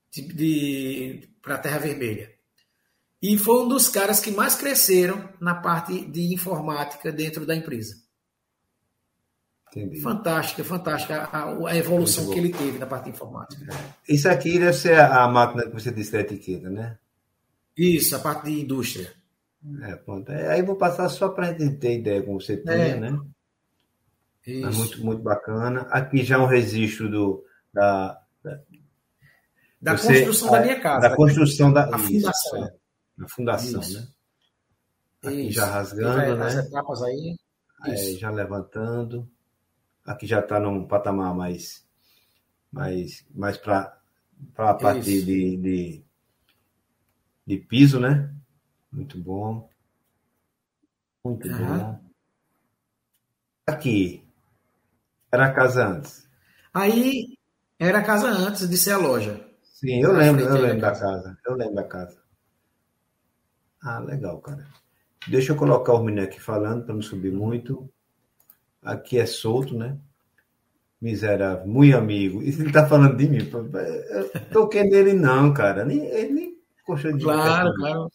de, 0.10 0.21
de 0.21 1.29
para 1.41 1.57
Terra 1.57 1.79
Vermelha. 1.79 2.34
E 3.21 3.38
foi 3.38 3.63
um 3.63 3.67
dos 3.67 3.88
caras 3.88 4.19
que 4.19 4.31
mais 4.31 4.55
cresceram 4.55 5.29
na 5.39 5.53
parte 5.53 6.05
de 6.05 6.34
informática 6.34 7.12
dentro 7.12 7.45
da 7.45 7.55
empresa. 7.55 8.01
Entendi. 9.69 10.01
Fantástica, 10.01 10.63
fantástica 10.63 11.29
a, 11.31 11.69
a 11.69 11.77
evolução 11.77 12.29
que 12.29 12.39
ele 12.39 12.51
teve 12.51 12.77
na 12.77 12.86
parte 12.86 13.05
de 13.05 13.12
informática. 13.12 13.65
Isso 14.10 14.27
aqui 14.27 14.60
deve 14.60 14.73
ser 14.73 14.99
a 14.99 15.27
máquina 15.29 15.63
que 15.63 15.71
você 15.71 15.91
disse 15.91 16.12
da 16.12 16.19
etiqueta, 16.19 16.69
né? 16.69 16.97
Isso, 17.77 18.15
a 18.15 18.19
parte 18.19 18.45
de 18.45 18.62
indústria. 18.62 19.13
É, 19.84 19.95
pronto. 19.95 20.29
É, 20.29 20.49
aí 20.49 20.62
vou 20.62 20.75
passar 20.75 21.07
só 21.07 21.29
para 21.29 21.49
a 21.49 21.53
gente 21.53 21.77
ter 21.77 21.99
ideia 21.99 22.21
como 22.21 22.41
você 22.41 22.57
tem, 22.57 22.73
é. 22.73 22.99
né? 22.99 23.19
Isso. 24.45 24.67
É 24.67 24.71
muito, 24.71 25.05
muito 25.05 25.21
bacana. 25.21 25.81
Aqui 25.91 26.23
já 26.23 26.36
é 26.36 26.39
um 26.39 26.47
registro 26.47 27.10
do, 27.10 27.45
da, 27.73 28.19
da, 28.43 28.60
da 29.79 29.97
você, 29.97 30.25
construção 30.25 30.49
a, 30.49 30.57
da 30.57 30.63
minha 30.63 30.79
casa. 30.81 31.10
Da 31.10 31.15
construção 31.15 31.71
da 31.71 31.84
a 31.86 31.97
fundação. 31.97 32.65
Isso, 32.65 32.81
é, 33.21 33.25
a 33.25 33.27
fundação, 33.27 33.81
isso. 33.81 33.99
né? 33.99 34.07
Aqui 35.23 35.41
isso. 35.41 35.51
já 35.51 35.65
rasgando, 35.65 36.36
né? 36.38 36.45
As 36.45 36.55
etapas 36.55 37.01
aí. 37.03 37.38
É, 37.86 37.95
já 38.13 38.29
levantando. 38.29 39.29
Aqui 40.05 40.25
já 40.25 40.39
está 40.39 40.60
num 40.60 40.88
patamar 40.88 41.34
mais, 41.36 41.86
mais, 42.71 43.25
mais 43.34 43.57
para 43.57 43.97
a 44.57 44.73
parte 44.73 45.23
de, 45.23 45.57
de, 45.57 46.03
de, 47.45 47.57
piso, 47.57 47.99
né? 47.99 48.34
Muito 48.91 49.17
bom. 49.17 49.69
Muito 51.23 51.47
uhum. 51.47 51.77
bom. 51.77 51.99
Aqui. 53.67 54.27
Era 55.31 55.45
a 55.45 55.53
casa 55.53 55.88
antes. 55.88 56.27
Aí 56.73 57.38
era 57.79 57.99
a 57.99 58.03
casa 58.03 58.27
antes 58.27 58.67
de 58.67 58.77
ser 58.77 58.91
a 58.91 58.97
loja. 58.97 59.43
Sim, 59.63 60.01
eu 60.01 60.13
lembro, 60.13 60.45
eu 60.45 60.62
lembro 60.62 60.81
da 60.81 60.91
casa. 60.91 61.38
Eu 61.45 61.55
lembro 61.55 61.75
da 61.75 61.84
casa. 61.84 62.20
Ah, 63.82 64.00
legal, 64.00 64.39
cara. 64.39 64.67
Deixa 65.28 65.52
eu 65.52 65.56
colocar 65.56 65.94
o 65.94 66.04
menino 66.04 66.24
aqui 66.24 66.39
falando 66.39 66.86
para 66.86 66.94
não 66.94 67.02
subir 67.02 67.32
muito. 67.32 67.89
Aqui 68.82 69.17
é 69.20 69.26
solto, 69.26 69.78
né? 69.78 69.98
Miserável, 71.00 71.67
muito 71.67 71.98
amigo. 71.98 72.41
Isso 72.41 72.62
ele 72.62 72.72
tá 72.72 72.88
falando 72.88 73.17
de 73.17 73.28
mim. 73.28 73.39
Eu 74.10 74.30
toquei 74.52 74.84
nele, 74.84 75.13
não, 75.13 75.54
cara. 75.54 75.84
Nem, 75.84 76.06
ele 76.06 76.32
nem 76.32 76.58
gostou 76.86 77.12
de 77.12 77.24
Claro, 77.24 77.74
claro. 77.76 78.12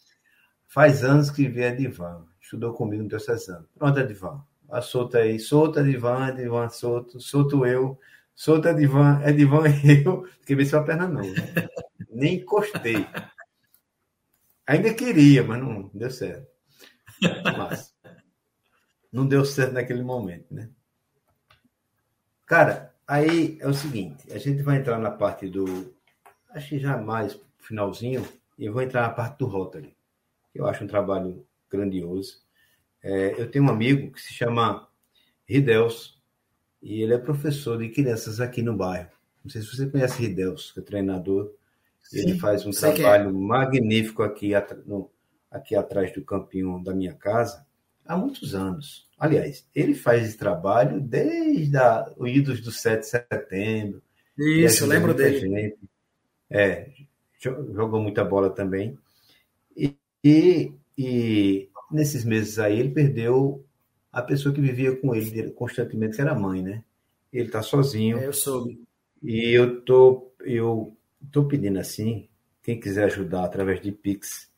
Faz 0.67 1.03
anos 1.03 1.29
que 1.29 1.47
vem 1.47 1.65
Edivan. 1.65 2.25
Estudou 2.41 2.73
comigo 2.73 3.03
no 3.03 3.09
Diocesano. 3.09 3.65
Pronto, 3.77 3.99
Edivan. 3.99 4.41
A 4.69 4.81
solta 4.81 5.19
aí. 5.19 5.39
Solta 5.39 5.81
Edivan, 5.81 6.29
Edivan 6.29 6.69
solto. 6.69 7.19
Solto 7.19 7.65
eu. 7.65 7.97
Solta 8.35 8.71
Edivan, 8.71 9.21
Edivan 9.25 9.63
eu. 9.83 10.25
Fiquei 10.39 10.55
bem 10.55 10.65
só 10.65 10.79
a 10.79 10.83
perna 10.83 11.07
não. 11.07 11.21
Né? 11.21 11.67
Nem 12.11 12.35
encostei. 12.35 13.05
Ainda 14.67 14.93
queria, 14.93 15.43
mas 15.43 15.59
não 15.59 15.89
deu 15.93 16.11
certo. 16.11 16.47
Mas 17.57 17.95
não 19.11 19.25
deu 19.25 19.45
certo 19.45 19.73
naquele 19.73 20.03
momento, 20.03 20.53
né? 20.53 20.69
Cara, 22.45 22.93
aí 23.07 23.57
é 23.59 23.67
o 23.67 23.73
seguinte, 23.73 24.31
a 24.31 24.37
gente 24.37 24.61
vai 24.61 24.77
entrar 24.77 24.99
na 24.99 25.11
parte 25.11 25.47
do, 25.47 25.95
acho 26.49 26.69
que 26.69 26.79
já 26.79 26.97
mais 26.97 27.39
finalzinho, 27.59 28.27
e 28.57 28.65
eu 28.65 28.73
vou 28.73 28.81
entrar 28.81 29.01
na 29.01 29.13
parte 29.13 29.39
do 29.39 29.45
Rotary, 29.45 29.95
eu 30.53 30.65
acho 30.67 30.83
um 30.83 30.87
trabalho 30.87 31.45
grandioso. 31.69 32.45
É, 33.03 33.39
eu 33.41 33.49
tenho 33.49 33.65
um 33.65 33.69
amigo 33.69 34.11
que 34.11 34.21
se 34.21 34.33
chama 34.33 34.87
Ridels, 35.45 36.21
e 36.81 37.01
ele 37.01 37.13
é 37.13 37.17
professor 37.17 37.77
de 37.77 37.89
crianças 37.89 38.39
aqui 38.39 38.61
no 38.61 38.75
bairro. 38.75 39.11
Não 39.43 39.49
sei 39.49 39.61
se 39.61 39.75
você 39.75 39.89
conhece 39.89 40.21
Ridels, 40.21 40.71
que 40.71 40.79
é 40.79 40.83
treinador. 40.83 41.53
Sim, 42.09 42.19
ele 42.19 42.39
faz 42.39 42.65
um 42.65 42.69
é. 42.69 42.73
trabalho 42.73 43.29
é. 43.29 43.33
magnífico 43.33 44.23
aqui, 44.23 44.51
no, 44.85 45.11
aqui 45.51 45.75
atrás 45.75 46.13
do 46.13 46.23
campinho 46.23 46.81
da 46.83 46.93
minha 46.93 47.13
casa 47.13 47.65
há 48.05 48.17
muitos 48.17 48.55
anos. 48.55 49.07
Aliás, 49.19 49.67
ele 49.75 49.93
faz 49.93 50.25
esse 50.25 50.37
trabalho 50.37 51.01
desde 51.01 51.75
a, 51.75 52.11
o 52.15 52.27
idos 52.27 52.61
do 52.61 52.71
7 52.71 53.01
de 53.01 53.05
setembro. 53.07 54.01
Isso, 54.37 54.83
eu 54.83 54.87
lembro 54.87 55.13
dele. 55.13 55.39
Gente. 55.39 55.77
É, 56.49 56.89
jogou 57.39 58.01
muita 58.01 58.23
bola 58.23 58.49
também. 58.49 58.97
E, 59.75 59.95
e, 60.23 60.71
e, 60.97 61.69
nesses 61.91 62.23
meses 62.23 62.57
aí 62.59 62.79
ele 62.79 62.91
perdeu 62.91 63.65
a 64.11 64.21
pessoa 64.21 64.53
que 64.53 64.61
vivia 64.61 64.95
com 64.95 65.13
ele 65.13 65.51
constantemente, 65.51 66.15
que 66.15 66.21
era 66.21 66.31
a 66.31 66.39
mãe, 66.39 66.61
né? 66.61 66.83
Ele 67.33 67.47
está 67.47 67.61
sozinho. 67.61 68.17
É, 68.17 68.27
eu 68.27 68.33
soube. 68.33 68.81
E 69.21 69.51
eu 69.51 69.81
tô, 69.81 70.31
eu 70.41 70.96
tô 71.31 71.47
pedindo 71.47 71.79
assim, 71.79 72.27
quem 72.61 72.79
quiser 72.79 73.05
ajudar 73.05 73.45
através 73.45 73.81
de 73.81 73.91
Pix, 73.91 74.51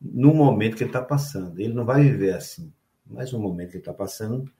no 0.00 0.34
momento 0.34 0.76
que 0.76 0.82
ele 0.82 0.90
está 0.90 1.02
passando. 1.02 1.60
Ele 1.60 1.72
não 1.72 1.84
vai 1.84 2.02
viver 2.02 2.34
assim, 2.34 2.72
mas 3.06 3.30
no 3.32 3.38
momento 3.38 3.70
que 3.70 3.76
ele 3.76 3.82
está 3.82 3.94
passando, 3.94 4.50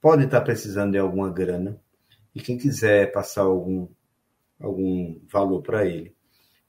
pode 0.00 0.24
estar 0.24 0.40
tá 0.40 0.44
precisando 0.44 0.92
de 0.92 0.98
alguma 0.98 1.30
grana. 1.30 1.78
E 2.34 2.40
quem 2.40 2.58
quiser 2.58 3.12
passar 3.12 3.42
algum, 3.42 3.86
algum 4.60 5.20
valor 5.30 5.62
para 5.62 5.86
ele, 5.86 6.16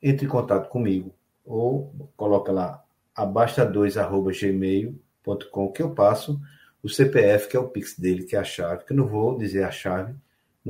entre 0.01 0.25
em 0.25 0.29
contato 0.29 0.69
comigo 0.69 1.13
ou 1.45 2.09
coloca 2.15 2.51
lá 2.51 2.83
abasta2@gmail.com 3.15 5.71
que 5.71 5.81
eu 5.81 5.95
passo 5.95 6.39
o 6.83 6.89
CPF, 6.89 7.49
que 7.49 7.57
é 7.57 7.59
o 7.59 7.67
Pix 7.67 7.97
dele, 7.97 8.23
que 8.23 8.35
é 8.35 8.39
a 8.39 8.43
chave, 8.43 8.85
que 8.85 8.93
eu 8.93 8.97
não 8.97 9.07
vou 9.07 9.35
dizer 9.37 9.63
a 9.63 9.71
chave, 9.71 10.15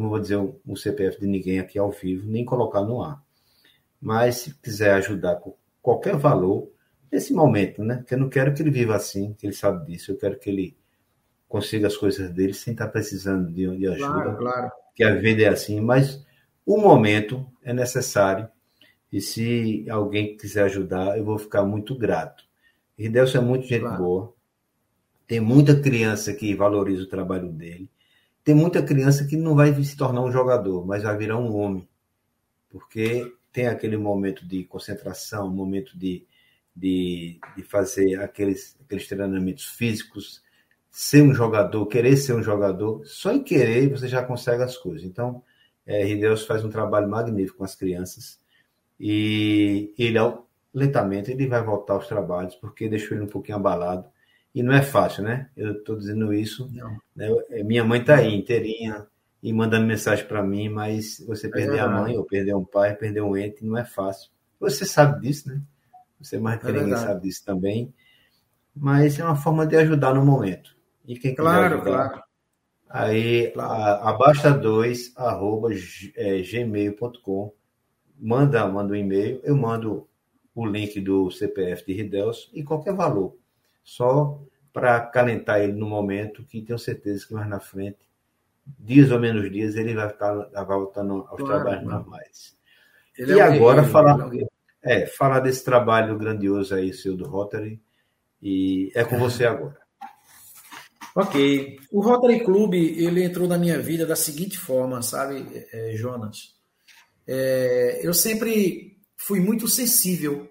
não 0.01 0.10
vou 0.10 0.19
dizer 0.19 0.38
o, 0.38 0.60
o 0.65 0.75
CPF 0.75 1.19
de 1.19 1.27
ninguém 1.27 1.60
aqui 1.60 1.79
ao 1.79 1.91
vivo, 1.91 2.29
nem 2.29 2.45
colocar 2.45 2.81
no 2.81 3.01
ar. 3.01 3.21
Mas 3.99 4.38
se 4.38 4.53
quiser 4.55 4.93
ajudar 4.93 5.38
com 5.38 5.55
qualquer 5.81 6.15
valor, 6.15 6.69
nesse 7.12 7.33
momento, 7.33 7.83
né? 7.83 8.03
Que 8.07 8.13
eu 8.13 8.17
não 8.19 8.29
quero 8.29 8.53
que 8.53 8.62
ele 8.62 8.71
viva 8.71 8.95
assim, 8.95 9.33
que 9.33 9.45
ele 9.45 9.53
sabe 9.53 9.86
disso. 9.86 10.12
Eu 10.12 10.17
quero 10.17 10.38
que 10.38 10.49
ele 10.49 10.77
consiga 11.47 11.88
as 11.88 11.97
coisas 11.97 12.29
dele 12.31 12.53
sem 12.53 12.73
estar 12.73 12.88
precisando 12.88 13.51
de, 13.51 13.77
de 13.77 13.88
ajuda. 13.88 14.07
Claro, 14.07 14.38
claro. 14.38 14.71
Que 14.95 15.03
a 15.03 15.15
vida 15.15 15.43
é 15.43 15.47
assim, 15.47 15.79
mas 15.79 16.25
o 16.65 16.77
momento 16.77 17.45
é 17.63 17.73
necessário. 17.73 18.47
E 19.12 19.21
se 19.21 19.86
alguém 19.89 20.36
quiser 20.36 20.63
ajudar, 20.65 21.17
eu 21.17 21.23
vou 21.23 21.38
ficar 21.38 21.63
muito 21.63 21.97
grato. 21.97 22.43
Ridelson 22.97 23.38
é 23.38 23.41
muito 23.41 23.65
gente 23.65 23.81
claro. 23.81 24.03
boa. 24.03 24.33
Tem 25.25 25.39
muita 25.39 25.79
criança 25.79 26.33
que 26.33 26.53
valoriza 26.55 27.03
o 27.03 27.07
trabalho 27.07 27.49
dele. 27.49 27.89
Tem 28.47 28.55
muita 28.55 28.81
criança 28.81 29.25
que 29.25 29.36
não 29.36 29.57
vai 29.57 29.73
se 29.83 29.97
tornar 29.97 30.21
um 30.21 30.31
jogador, 30.31 30.88
mas 30.88 31.03
vai 31.03 31.17
virar 31.17 31.38
um 31.38 31.53
homem. 31.53 31.86
Porque 32.69 33.36
tem 33.51 33.67
aquele 33.67 33.97
momento 33.97 34.47
de 34.47 34.63
concentração, 34.63 35.49
momento 35.49 35.99
de, 35.99 36.25
de, 36.73 37.41
de 37.57 37.63
fazer 37.63 38.17
aqueles, 38.21 38.77
aqueles 38.79 39.05
treinamentos 39.05 39.65
físicos, 39.65 40.41
ser 40.89 41.23
um 41.23 41.33
jogador, 41.33 41.88
querer 41.88 42.15
ser 42.15 42.36
um 42.36 42.41
jogador, 42.41 43.05
só 43.05 43.33
em 43.33 43.43
querer 43.43 43.89
você 43.89 44.07
já 44.07 44.23
consegue 44.23 44.63
as 44.63 44.77
coisas. 44.77 45.03
Então, 45.03 45.43
é, 45.86 46.05
Rideus 46.05 46.45
faz 46.45 46.63
um 46.63 46.69
trabalho 46.69 47.10
magnífico 47.10 47.57
com 47.57 47.65
as 47.65 47.75
crianças 47.75 48.39
e 48.97 49.93
ele, 49.99 50.19
lentamente, 50.73 51.31
ele 51.31 51.47
vai 51.47 51.62
voltar 51.62 51.95
aos 51.95 52.07
trabalhos 52.07 52.55
porque 52.55 52.88
deixou 52.88 53.17
ele 53.17 53.25
um 53.25 53.29
pouquinho 53.29 53.57
abalado. 53.57 54.07
E 54.58 54.63
não 54.63 54.74
é 54.74 54.82
fácil, 54.82 55.22
né? 55.22 55.52
Eu 55.56 55.74
estou 55.74 55.96
dizendo 55.96 56.34
isso. 56.34 56.67
Né? 57.15 57.30
É, 57.52 57.63
minha 57.63 57.84
mãe 57.84 58.02
está 58.02 58.15
aí, 58.15 58.34
inteirinha, 58.34 59.06
e 59.43 59.54
mandando 59.54 59.86
mensagem 59.86 60.26
para 60.26 60.41
mim, 60.41 60.67
mas 60.67 61.24
você 61.28 61.48
perder 61.48 61.78
é 61.78 61.80
a 61.82 61.88
mãe, 61.88 62.17
ou 62.17 62.24
perder 62.24 62.56
um 62.56 62.65
pai, 62.65 62.96
perder 62.96 63.22
um 63.22 63.38
ente, 63.38 63.63
não 63.63 63.78
é 63.78 63.86
fácil. 63.86 64.32
Você 64.60 64.84
sabe 64.84 65.22
disso, 65.22 65.48
né? 65.48 65.62
Você 66.20 66.39
mais 66.39 66.60
que 66.60 66.70
é 66.70 66.72
ninguém 66.72 66.98
sabe 66.98 67.22
disso 67.22 67.46
também. 67.46 67.93
Mas 68.76 69.20
é 69.20 69.24
uma 69.24 69.36
forma 69.36 69.63
de 69.63 69.76
ajudar 69.76 70.15
no 70.15 70.26
momento. 70.26 70.76
E 71.06 71.20
quem 71.20 71.36
claro, 71.36 71.76
ajudar, 71.76 72.10
claro. 72.10 72.24
Aí, 72.89 73.54
abasta2, 73.54 75.12
arroba 75.15 75.70
é, 76.15 76.41
gmail.com. 76.41 77.54
Manda, 78.20 78.67
manda 78.67 78.93
um 78.93 78.96
e-mail, 78.96 79.39
eu 79.43 79.56
mando 79.56 80.08
o 80.56 80.65
link 80.65 81.00
do 81.00 81.30
CPF 81.30 81.86
de 81.86 81.93
Ridels 81.93 82.50
e 82.52 82.63
qualquer 82.63 82.96
valor. 82.96 83.38
Só 83.88 84.38
para 84.73 85.00
calentar 85.00 85.62
ele 85.62 85.71
no 85.71 85.88
momento, 85.88 86.43
que 86.43 86.62
tenho 86.62 86.78
certeza 86.78 87.26
que 87.26 87.34
mais 87.34 87.47
na 87.47 87.60
frente, 87.62 88.00
dias 88.78 89.12
ou 89.12 89.19
menos 89.19 89.50
dias, 89.50 89.78
ele 89.78 89.95
vai 89.95 90.08
estar 90.08 90.34
voltando 90.65 91.26
aos 91.30 91.39
claro, 91.39 91.63
trabalhos 91.63 91.86
normais. 91.86 92.58
Ele 93.17 93.36
e 93.36 93.39
é 93.39 93.41
agora 93.41 93.84
falar. 93.86 94.30
É 94.36 94.45
é, 94.84 95.06
falar 95.06 95.39
desse 95.39 95.63
trabalho 95.63 96.17
grandioso 96.17 96.76
aí, 96.76 96.93
seu 96.93 97.15
do 97.15 97.28
Rotary. 97.28 97.82
E 98.41 98.91
é 98.93 99.04
com 99.06 99.17
você 99.17 99.43
agora. 99.47 99.78
Ok. 101.15 101.80
O 101.89 102.02
Rotary 102.02 102.43
Club, 102.43 102.73
ele 102.73 103.23
entrou 103.23 103.47
na 103.47 103.58
minha 103.58 103.80
vida 103.80 104.06
da 104.06 104.15
seguinte 104.15 104.58
forma, 104.58 105.02
sabe, 105.02 105.45
é, 105.73 105.93
Jonas? 105.95 106.56
É, 107.26 108.02
eu 108.04 108.13
sempre 108.13 108.97
fui 109.15 109.39
muito 109.39 109.67
sensível, 109.67 110.50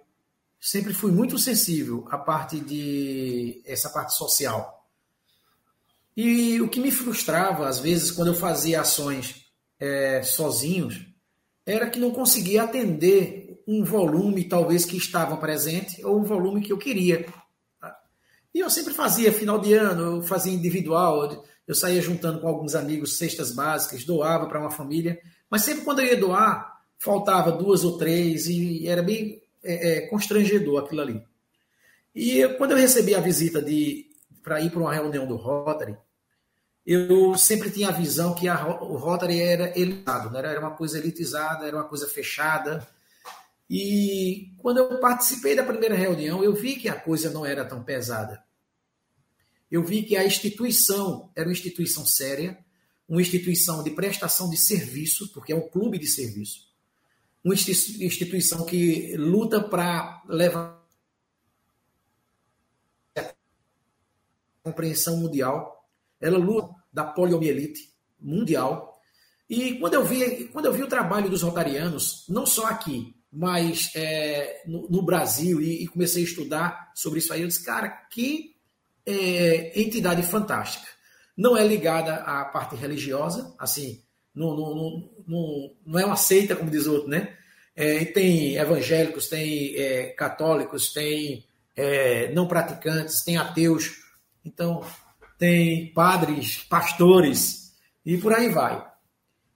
sempre 0.67 0.93
fui 0.93 1.13
muito 1.13 1.39
sensível 1.39 2.05
à 2.11 2.19
parte 2.19 2.59
de 2.59 3.63
essa 3.65 3.89
parte 3.89 4.17
social. 4.17 4.85
E 6.17 6.61
o 6.61 6.69
que 6.69 6.81
me 6.81 6.91
frustrava, 6.91 7.69
às 7.69 7.79
vezes, 7.79 8.11
quando 8.11 8.29
eu 8.29 8.35
fazia 8.35 8.81
ações 8.81 9.47
é, 9.79 10.25
sozinhos, 10.25 11.07
era 11.65 11.89
que 11.89 12.01
não 12.01 12.11
conseguia 12.11 12.65
atender 12.65 13.63
um 13.65 13.85
volume, 13.85 14.49
talvez, 14.49 14.85
que 14.85 14.97
estava 14.97 15.37
presente, 15.37 16.05
ou 16.05 16.19
um 16.19 16.25
volume 16.25 16.61
que 16.61 16.73
eu 16.73 16.79
queria. 16.79 17.33
E 18.53 18.59
eu 18.59 18.69
sempre 18.69 18.93
fazia 18.93 19.33
final 19.33 19.61
de 19.61 19.73
ano, 19.73 20.17
eu 20.17 20.23
fazia 20.23 20.53
individual, 20.53 21.45
eu 21.65 21.75
saía 21.77 22.03
juntando 22.03 22.41
com 22.41 22.49
alguns 22.49 22.75
amigos 22.75 23.19
cestas 23.19 23.53
básicas, 23.53 24.05
doava 24.05 24.47
para 24.47 24.59
uma 24.59 24.71
família, 24.71 25.17
mas 25.49 25.63
sempre 25.63 25.85
quando 25.85 26.01
eu 26.01 26.07
ia 26.07 26.17
doar, 26.17 26.81
faltava 26.99 27.53
duas 27.53 27.85
ou 27.85 27.97
três, 27.97 28.49
e 28.49 28.89
era 28.89 29.01
bem 29.01 29.46
é, 29.67 29.99
é, 29.99 30.01
constrangedor 30.09 30.85
aquilo 30.85 31.01
ali. 31.01 31.23
E 32.15 32.39
eu, 32.39 32.57
quando 32.57 32.73
eu 32.73 32.77
recebi 32.79 33.15
a 33.15 33.21
visita 33.21 33.61
de 33.61 34.07
para 34.43 34.61
ir 34.61 34.71
para 34.71 34.81
uma 34.81 34.95
reunião 34.95 35.27
do 35.27 35.37
Rotary, 35.37 35.97
eu 36.87 37.37
sempre 37.37 37.69
tinha 37.69 37.89
a 37.89 37.93
visão 37.93 38.33
que 38.33 38.47
a, 38.47 38.65
o 38.65 38.97
Rotary 38.97 39.41
era 39.41 39.77
elitado, 39.77 40.31
né? 40.31 40.39
era 40.39 40.61
uma 40.61 40.71
coisa 40.71 40.99
elitizada, 40.99 41.67
era 41.67 41.77
uma 41.77 41.89
coisa 41.89 42.07
fechada. 42.07 42.87
E 43.69 44.53
quando 44.59 44.79
eu 44.79 45.01
participei 45.01 45.57
da 45.57 45.65
primeira 45.65 45.97
reunião, 45.97 46.45
eu 46.45 46.55
vi 46.55 46.77
que 46.77 46.89
a 46.89 46.95
coisa 46.95 47.29
não 47.29 47.45
era 47.45 47.65
tão 47.65 47.83
pesada. 47.83 48.41
Eu 49.69 49.83
vi 49.83 50.05
que 50.05 50.17
a 50.17 50.25
instituição 50.25 51.29
era 51.35 51.49
uma 51.49 51.53
instituição 51.53 52.07
séria, 52.07 52.57
uma 53.09 53.21
instituição 53.21 53.83
de 53.83 53.91
prestação 53.91 54.49
de 54.49 54.57
serviço, 54.57 55.33
porque 55.33 55.53
é 55.53 55.57
um 55.57 55.69
clube 55.69 55.99
de 55.99 56.07
serviço, 56.07 56.69
uma 57.47 57.55
instituição 57.55 58.67
que 58.67 59.17
luta 59.17 59.63
para 59.63 60.21
levar 60.29 60.85
a 63.17 63.35
compreensão 64.65 65.17
mundial 65.19 65.77
ela 66.21 66.39
luta 66.39 66.75
da 66.93 67.05
poliomielite 67.05 67.93
mundial. 68.21 69.01
E 69.49 69.79
quando 69.79 69.95
eu 69.95 70.05
vi, 70.05 70.49
quando 70.49 70.67
eu 70.67 70.73
vi 70.73 70.83
o 70.83 70.89
trabalho 70.89 71.31
dos 71.31 71.43
rotarianos, 71.43 72.25
não 72.29 72.45
só 72.45 72.67
aqui, 72.67 73.15
mas 73.33 73.93
é, 73.95 74.65
no, 74.67 74.89
no, 74.89 75.03
Brasil, 75.03 75.61
e, 75.61 75.85
e, 75.85 75.87
comecei 75.87 76.23
a 76.23 76.27
estudar 76.27 76.93
sobre 76.97 77.21
isso 77.21 77.33
aí, 77.33 77.43
eu 77.43 77.49
disse, 77.49 77.65
cara, 77.65 77.89
que 78.11 78.57
é, 79.05 79.81
entidade 79.81 80.23
fantástica. 80.25 80.89
Não 81.37 81.57
é 81.57 81.65
ligada 81.65 82.17
à 82.17 82.45
parte 82.47 82.75
religiosa, 82.75 83.55
assim, 83.57 84.03
não, 84.35 84.57
não, 84.57 85.16
não 85.27 85.99
é 85.99 86.05
uma 86.05 86.17
seita, 86.17 86.55
como 86.55 86.71
diz 86.71 86.87
outro, 86.87 87.09
né? 87.09 87.35
É, 87.75 88.05
tem 88.07 88.57
evangélicos, 88.57 89.29
tem 89.29 89.75
é, 89.77 90.07
católicos, 90.11 90.93
tem 90.93 91.45
é, 91.77 92.33
não 92.33 92.49
praticantes, 92.49 93.23
tem 93.23 93.37
ateus. 93.37 93.97
Então, 94.45 94.83
tem 95.39 95.93
padres, 95.93 96.59
pastores 96.69 97.75
e 98.05 98.17
por 98.17 98.33
aí 98.33 98.49
vai. 98.49 98.87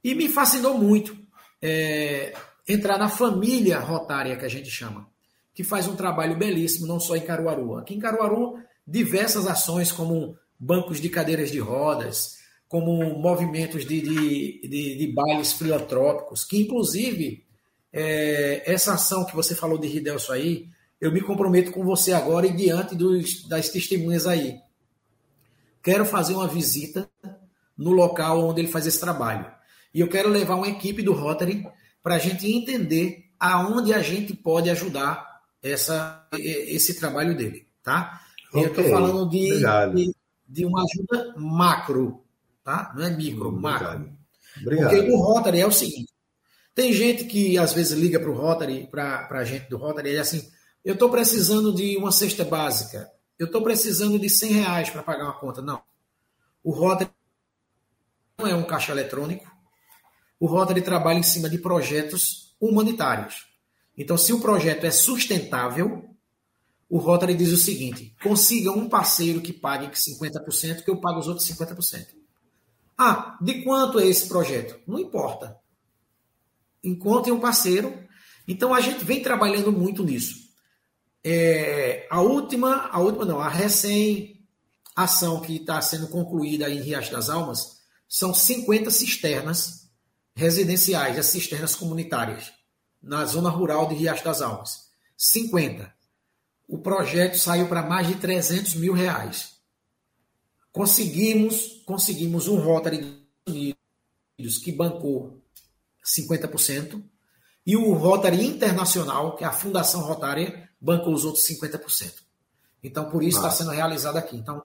E 0.03 0.15
me 0.15 0.29
fascinou 0.29 0.77
muito 0.77 1.17
é, 1.63 2.35
entrar 2.69 2.99
na 2.99 3.09
família 3.09 3.79
rotária 3.79 4.37
que 4.37 4.45
a 4.45 4.49
gente 4.49 4.71
chama, 4.71 5.09
que 5.55 5.65
faz 5.65 5.87
um 5.87 5.97
trabalho 5.97 6.37
belíssimo, 6.37 6.87
não 6.87 7.01
só 7.01 7.17
em 7.17 7.23
Caruaru. 7.23 7.77
Aqui 7.77 7.95
em 7.95 7.99
Caruaru, 7.99 8.59
diversas 8.87 9.47
ações 9.47 9.93
como 9.93 10.37
bancos 10.59 11.01
de 11.01 11.09
cadeiras 11.09 11.51
de 11.51 11.59
rodas, 11.59 12.40
como 12.71 13.19
movimentos 13.19 13.85
de, 13.85 14.01
de, 14.01 14.61
de, 14.63 14.97
de 14.97 15.13
bailes 15.13 15.53
filantrópicos, 15.53 16.45
que 16.45 16.63
inclusive 16.63 17.45
é, 17.93 18.63
essa 18.65 18.95
ação 18.95 19.27
que 19.27 19.37
você 19.37 19.55
falou 19.55 19.77
de 19.77 19.89
Ridelso 19.89 20.33
aí, 20.33 20.69
eu 20.99 21.13
me 21.13 21.21
comprometo 21.21 21.71
com 21.71 21.85
você 21.85 22.15
agora 22.15 22.47
e 22.47 22.53
diante 22.53 22.95
dos, 22.95 23.47
das 23.47 23.69
testemunhas 23.69 24.27
aí 24.27 24.59
quero 25.83 26.05
fazer 26.05 26.35
uma 26.35 26.47
visita 26.47 27.11
no 27.77 27.91
local 27.91 28.47
onde 28.47 28.61
ele 28.61 28.71
faz 28.71 28.87
esse 28.87 29.01
trabalho. 29.01 29.47
E 29.93 30.01
eu 30.01 30.09
quero 30.09 30.29
levar 30.29 30.55
uma 30.55 30.69
equipe 30.69 31.03
do 31.03 31.13
Rotary 31.13 31.67
para 32.03 32.17
a 32.17 32.19
gente 32.19 32.51
entender 32.51 33.31
aonde 33.39 33.93
a 33.93 34.01
gente 34.01 34.35
pode 34.35 34.71
ajudar 34.71 35.41
essa, 35.63 36.27
esse 36.39 36.99
trabalho 36.99 37.37
dele, 37.37 37.67
tá? 37.83 38.21
Okay. 38.51 38.65
Eu 38.65 38.69
estou 38.69 38.85
falando 38.85 39.29
de, 39.29 39.61
de, 39.95 40.15
de, 40.49 40.67
uma 40.67 40.85
ajuda 40.85 41.35
macro, 41.37 42.23
tá? 42.71 42.93
Não 42.95 43.05
é 43.05 43.11
micro, 43.11 43.49
Obrigado. 43.49 43.83
macro. 43.83 44.13
Obrigado. 44.61 44.91
Porque 44.91 45.11
o 45.11 45.17
Rotary 45.17 45.61
é 45.61 45.67
o 45.67 45.73
seguinte, 45.73 46.13
tem 46.75 46.93
gente 46.93 47.25
que 47.25 47.59
às 47.59 47.73
vezes 47.73 47.99
liga 47.99 48.19
para 48.19 48.31
o 48.31 48.37
Rotary, 48.37 48.87
para 48.91 49.29
a 49.31 49.45
gente 49.45 49.69
do 49.69 49.77
Rotary, 49.77 50.11
e 50.11 50.17
é 50.17 50.21
assim, 50.21 50.49
eu 50.85 50.95
estou 50.95 51.11
precisando 51.11 51.75
de 51.75 51.97
uma 51.97 52.13
cesta 52.13 52.45
básica 52.45 53.11
eu 53.41 53.47
estou 53.47 53.63
precisando 53.63 54.19
de 54.19 54.29
100 54.29 54.53
reais 54.53 54.91
para 54.91 55.03
pagar 55.03 55.25
uma 55.25 55.41
conta. 55.41 55.63
Não. 55.63 55.81
O 56.63 56.73
Rotary 56.73 57.11
não 58.39 58.47
é 58.47 58.55
um 58.55 58.65
caixa 58.65 58.93
eletrônico. 58.93 59.51
O 60.39 60.47
Rotary 60.47 60.83
trabalha 60.83 61.19
em 61.19 61.23
cima 61.23 61.49
de 61.49 61.57
projetos 61.57 62.55
humanitários. 62.61 63.47
Então, 63.97 64.19
se 64.19 64.35
o 64.35 64.43
projeto 64.43 64.85
é 64.85 64.91
sustentável, 64.91 66.15
o 66.87 66.99
Rotary 66.99 67.35
diz 67.35 67.51
o 67.51 67.57
seguinte: 67.57 68.15
consiga 68.23 68.71
um 68.73 68.91
parceiro 68.91 69.41
que 69.41 69.55
pague 69.55 69.87
50%, 69.87 70.85
que 70.85 70.91
eu 70.91 71.01
pago 71.01 71.19
os 71.19 71.27
outros 71.27 71.49
50%. 71.49 72.09
Ah, 73.03 73.39
de 73.41 73.63
quanto 73.63 73.99
é 73.99 74.07
esse 74.07 74.29
projeto? 74.29 74.79
Não 74.87 74.99
importa. 74.99 75.59
Encontre 76.85 77.33
um 77.33 77.41
parceiro. 77.41 78.07
Então, 78.47 78.75
a 78.75 78.81
gente 78.83 79.03
vem 79.07 79.23
trabalhando 79.23 79.73
muito 79.73 80.05
nisso. 80.05 80.35
É, 81.25 82.07
a 82.11 82.21
última, 82.21 82.91
a 82.93 83.01
última 83.01 83.25
não, 83.25 83.41
a 83.41 83.49
recém 83.49 84.47
ação 84.95 85.41
que 85.41 85.57
está 85.57 85.81
sendo 85.81 86.09
concluída 86.09 86.69
em 86.69 86.83
Riacho 86.83 87.11
das 87.11 87.31
Almas 87.31 87.79
são 88.07 88.35
50 88.35 88.91
cisternas 88.91 89.89
residenciais, 90.37 91.19
as 91.19 91.25
cisternas 91.25 91.75
comunitárias, 91.75 92.53
na 93.03 93.25
zona 93.25 93.49
rural 93.49 93.89
de 93.89 93.95
Riacho 93.95 94.25
das 94.25 94.43
Almas. 94.43 94.91
50. 95.17 95.91
O 96.69 96.77
projeto 96.77 97.39
saiu 97.39 97.67
para 97.67 97.83
mais 97.83 98.09
de 98.09 98.17
300 98.17 98.75
mil 98.75 98.93
reais. 98.93 99.60
Conseguimos, 100.73 101.83
conseguimos 101.85 102.49
um 102.49 102.61
Rotary 102.61 103.21
Unidos 103.47 104.59
que 104.63 104.73
bancou 104.73 105.43
50%, 106.05 107.03
e 107.67 107.77
o 107.77 107.93
Rotary 107.93 108.45
Internacional, 108.45 109.37
que 109.37 109.45
é 109.45 109.47
a 109.47 109.53
Fundação 109.53 110.01
Rotária, 110.01 110.69
bancou 110.81 111.13
os 111.13 111.25
outros 111.25 111.47
50%. 111.47 112.15
Então, 112.83 113.11
por 113.11 113.23
isso 113.23 113.39
está 113.39 113.51
sendo 113.51 113.71
realizado 113.71 114.17
aqui. 114.17 114.37
Então, 114.37 114.63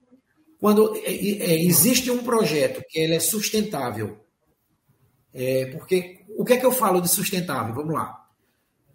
quando 0.59 0.95
é, 0.95 1.11
é, 1.11 1.63
existe 1.63 2.09
um 2.09 2.23
projeto 2.23 2.81
que 2.89 2.99
ele 2.99 3.15
é 3.15 3.19
sustentável, 3.19 4.25
é, 5.33 5.65
porque 5.65 6.23
o 6.37 6.45
que 6.45 6.53
é 6.53 6.57
que 6.57 6.65
eu 6.65 6.71
falo 6.71 7.01
de 7.01 7.09
sustentável? 7.09 7.75
Vamos 7.75 7.93
lá. 7.93 8.25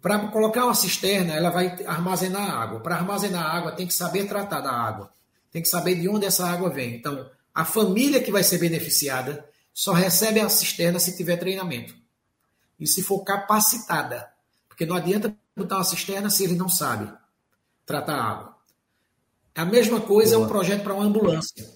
Para 0.01 0.27
colocar 0.29 0.65
uma 0.65 0.73
cisterna, 0.73 1.35
ela 1.35 1.51
vai 1.51 1.85
armazenar 1.85 2.49
água. 2.49 2.79
Para 2.79 2.95
armazenar 2.95 3.45
água, 3.45 3.71
tem 3.73 3.85
que 3.85 3.93
saber 3.93 4.27
tratar 4.27 4.61
da 4.61 4.71
água. 4.71 5.11
Tem 5.51 5.61
que 5.61 5.67
saber 5.67 5.95
de 5.95 6.07
onde 6.07 6.25
essa 6.25 6.47
água 6.47 6.69
vem. 6.69 6.95
Então, 6.95 7.29
a 7.53 7.65
família 7.65 8.21
que 8.21 8.31
vai 8.31 8.43
ser 8.43 8.57
beneficiada 8.57 9.45
só 9.73 9.93
recebe 9.93 10.39
a 10.39 10.49
cisterna 10.49 10.99
se 10.99 11.15
tiver 11.15 11.37
treinamento. 11.37 11.95
E 12.79 12.87
se 12.87 13.03
for 13.03 13.23
capacitada. 13.23 14.31
Porque 14.67 14.85
não 14.85 14.95
adianta 14.95 15.35
botar 15.55 15.77
uma 15.77 15.83
cisterna 15.83 16.29
se 16.29 16.43
ele 16.43 16.55
não 16.55 16.69
sabe 16.69 17.11
tratar 17.85 18.15
água. 18.15 18.55
A 19.53 19.65
mesma 19.65 19.99
coisa 19.99 20.35
Boa. 20.35 20.43
é 20.43 20.45
um 20.45 20.49
projeto 20.49 20.83
para 20.83 20.93
uma 20.93 21.03
ambulância. 21.03 21.69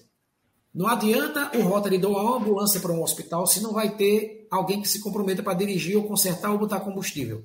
Não 0.74 0.86
adianta 0.88 1.56
o 1.56 1.62
Rotary 1.62 1.98
doar 1.98 2.24
uma 2.24 2.36
ambulância 2.36 2.80
para 2.80 2.92
um 2.92 3.02
hospital 3.02 3.46
se 3.46 3.62
não 3.62 3.72
vai 3.72 3.96
ter 3.96 4.46
alguém 4.50 4.80
que 4.80 4.88
se 4.88 5.00
comprometa 5.00 5.42
para 5.42 5.54
dirigir 5.54 5.96
ou 5.96 6.04
consertar 6.04 6.50
ou 6.50 6.58
botar 6.58 6.80
combustível. 6.80 7.44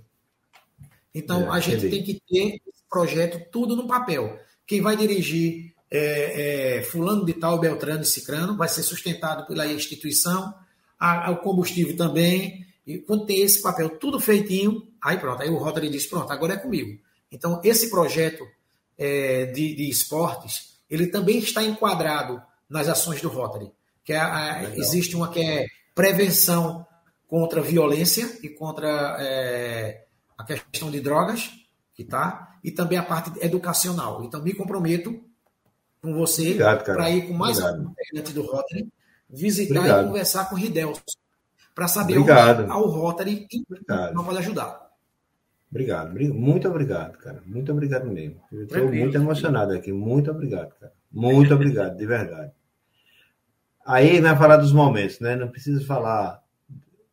Então, 1.13 1.43
é, 1.43 1.49
a 1.49 1.59
gente 1.59 1.85
entendi. 1.85 1.89
tem 1.89 2.03
que 2.03 2.21
ter 2.27 2.61
esse 2.67 2.83
projeto 2.89 3.49
tudo 3.51 3.75
no 3.75 3.87
papel. 3.87 4.39
Quem 4.65 4.81
vai 4.81 4.95
dirigir 4.95 5.70
é, 5.91 6.77
é, 6.77 6.81
fulano 6.83 7.25
de 7.25 7.33
tal, 7.33 7.59
Beltrano 7.59 8.01
e 8.01 8.05
Cicrano, 8.05 8.55
vai 8.55 8.69
ser 8.69 8.81
sustentado 8.81 9.45
pela 9.45 9.67
instituição, 9.67 10.53
a, 10.97 11.27
a, 11.27 11.31
o 11.31 11.37
combustível 11.37 11.97
também, 11.97 12.65
e 12.87 12.97
quando 12.99 13.25
tem 13.25 13.41
esse 13.41 13.61
papel 13.61 13.97
tudo 13.97 14.19
feitinho, 14.19 14.87
aí 15.03 15.17
pronto, 15.17 15.41
aí 15.41 15.49
o 15.49 15.57
Rotary 15.57 15.89
diz, 15.89 16.07
pronto, 16.07 16.31
agora 16.31 16.53
é 16.53 16.57
comigo. 16.57 16.97
Então, 17.31 17.59
esse 17.63 17.89
projeto 17.89 18.45
é, 18.97 19.45
de, 19.47 19.75
de, 19.75 19.89
esportes, 19.89 20.79
ele 20.89 21.07
também 21.07 21.39
está 21.39 21.63
enquadrado 21.63 22.41
nas 22.69 22.87
ações 22.87 23.21
do 23.21 23.29
Rotary. 23.29 23.71
Que 24.03 24.13
é 24.13 24.19
a, 24.19 24.63
existe 24.75 25.15
uma 25.15 25.29
que 25.29 25.39
é 25.39 25.65
prevenção 25.93 26.85
contra 27.27 27.61
a 27.61 27.63
violência 27.63 28.39
e 28.41 28.49
contra 28.49 29.17
é, 29.19 30.05
a 30.37 30.43
questão 30.43 30.89
de 30.89 30.99
drogas, 30.99 31.51
que 31.93 32.03
tá, 32.03 32.57
e 32.63 32.71
também 32.71 32.97
a 32.97 33.03
parte 33.03 33.31
educacional. 33.41 34.23
Então, 34.23 34.41
me 34.41 34.53
comprometo 34.53 35.21
com 36.01 36.13
você 36.13 36.55
para 36.55 37.09
ir 37.11 37.27
com 37.27 37.33
mais 37.33 37.59
Obrigado. 37.59 37.87
um 37.87 37.91
integrante 37.91 38.33
do 38.33 38.41
Rotary, 38.41 38.89
visitar 39.29 39.79
Obrigado. 39.79 40.03
e 40.03 40.07
conversar 40.07 40.49
com 40.49 40.55
o 40.55 40.57
Ridelson, 40.57 41.01
para 41.75 41.87
saber 41.87 42.17
Obrigado. 42.17 42.63
onde 42.63 42.71
ao 42.71 42.87
Rotary 42.87 43.47
não 44.13 44.23
pode 44.23 44.39
ajudar. 44.39 44.91
Obrigado, 45.69 46.13
muito 46.33 46.67
obrigado, 46.67 47.17
cara. 47.17 47.41
Muito 47.45 47.71
obrigado 47.71 48.05
mesmo. 48.05 48.41
Eu 48.51 48.63
estou 48.63 48.91
muito 48.91 49.15
emocionado 49.15 49.73
aqui. 49.73 49.93
Muito 49.93 50.29
obrigado, 50.29 50.73
cara. 50.77 50.91
Muito 51.11 51.53
obrigado, 51.53 51.95
de 51.95 52.05
verdade. 52.05 52.51
Aí 53.85 54.19
vai 54.19 54.37
falar 54.37 54.57
dos 54.57 54.73
momentos, 54.73 55.19
né? 55.19 55.35
Não 55.35 55.47
precisa 55.47 55.83
falar. 55.85 56.43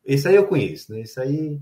Esse 0.04 0.28
aí 0.28 0.34
eu 0.34 0.46
conheço, 0.46 0.92
né? 0.92 1.00
Esse 1.00 1.20
aí 1.20 1.60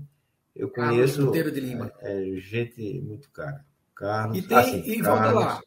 eu 0.55 0.69
conheço. 0.69 1.31
Carlos 1.31 1.53
de 1.53 1.59
Lima. 1.59 1.91
É, 1.99 2.29
é, 2.29 2.39
gente 2.39 3.01
muito 3.01 3.29
cara. 3.29 3.63
Carlos. 3.95 4.37
E, 4.37 4.41
tem, 4.41 4.57
assim, 4.57 4.79
e 4.79 5.01
Carlos, 5.01 5.31
volta 5.33 5.39
lá. 5.39 5.61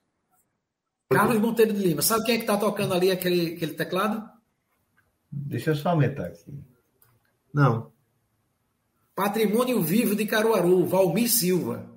Carlos 1.12 1.40
Monteiro 1.40 1.73
de 1.73 1.83
Lima. 1.83 2.03
Sabe 2.03 2.25
quem 2.25 2.35
é 2.35 2.38
que 2.38 2.44
está 2.44 2.57
tocando 2.57 2.94
ali 2.94 3.11
aquele, 3.11 3.55
aquele 3.55 3.75
teclado? 3.75 4.31
Deixa 5.31 5.70
eu 5.70 5.75
só 5.75 5.90
aumentar 5.90 6.27
aqui. 6.27 6.55
Não. 7.53 7.90
Patrimônio 9.14 9.83
Vivo 9.83 10.14
de 10.14 10.25
Caruaru, 10.25 10.87
Valmir 10.87 11.29
Silva. 11.29 11.90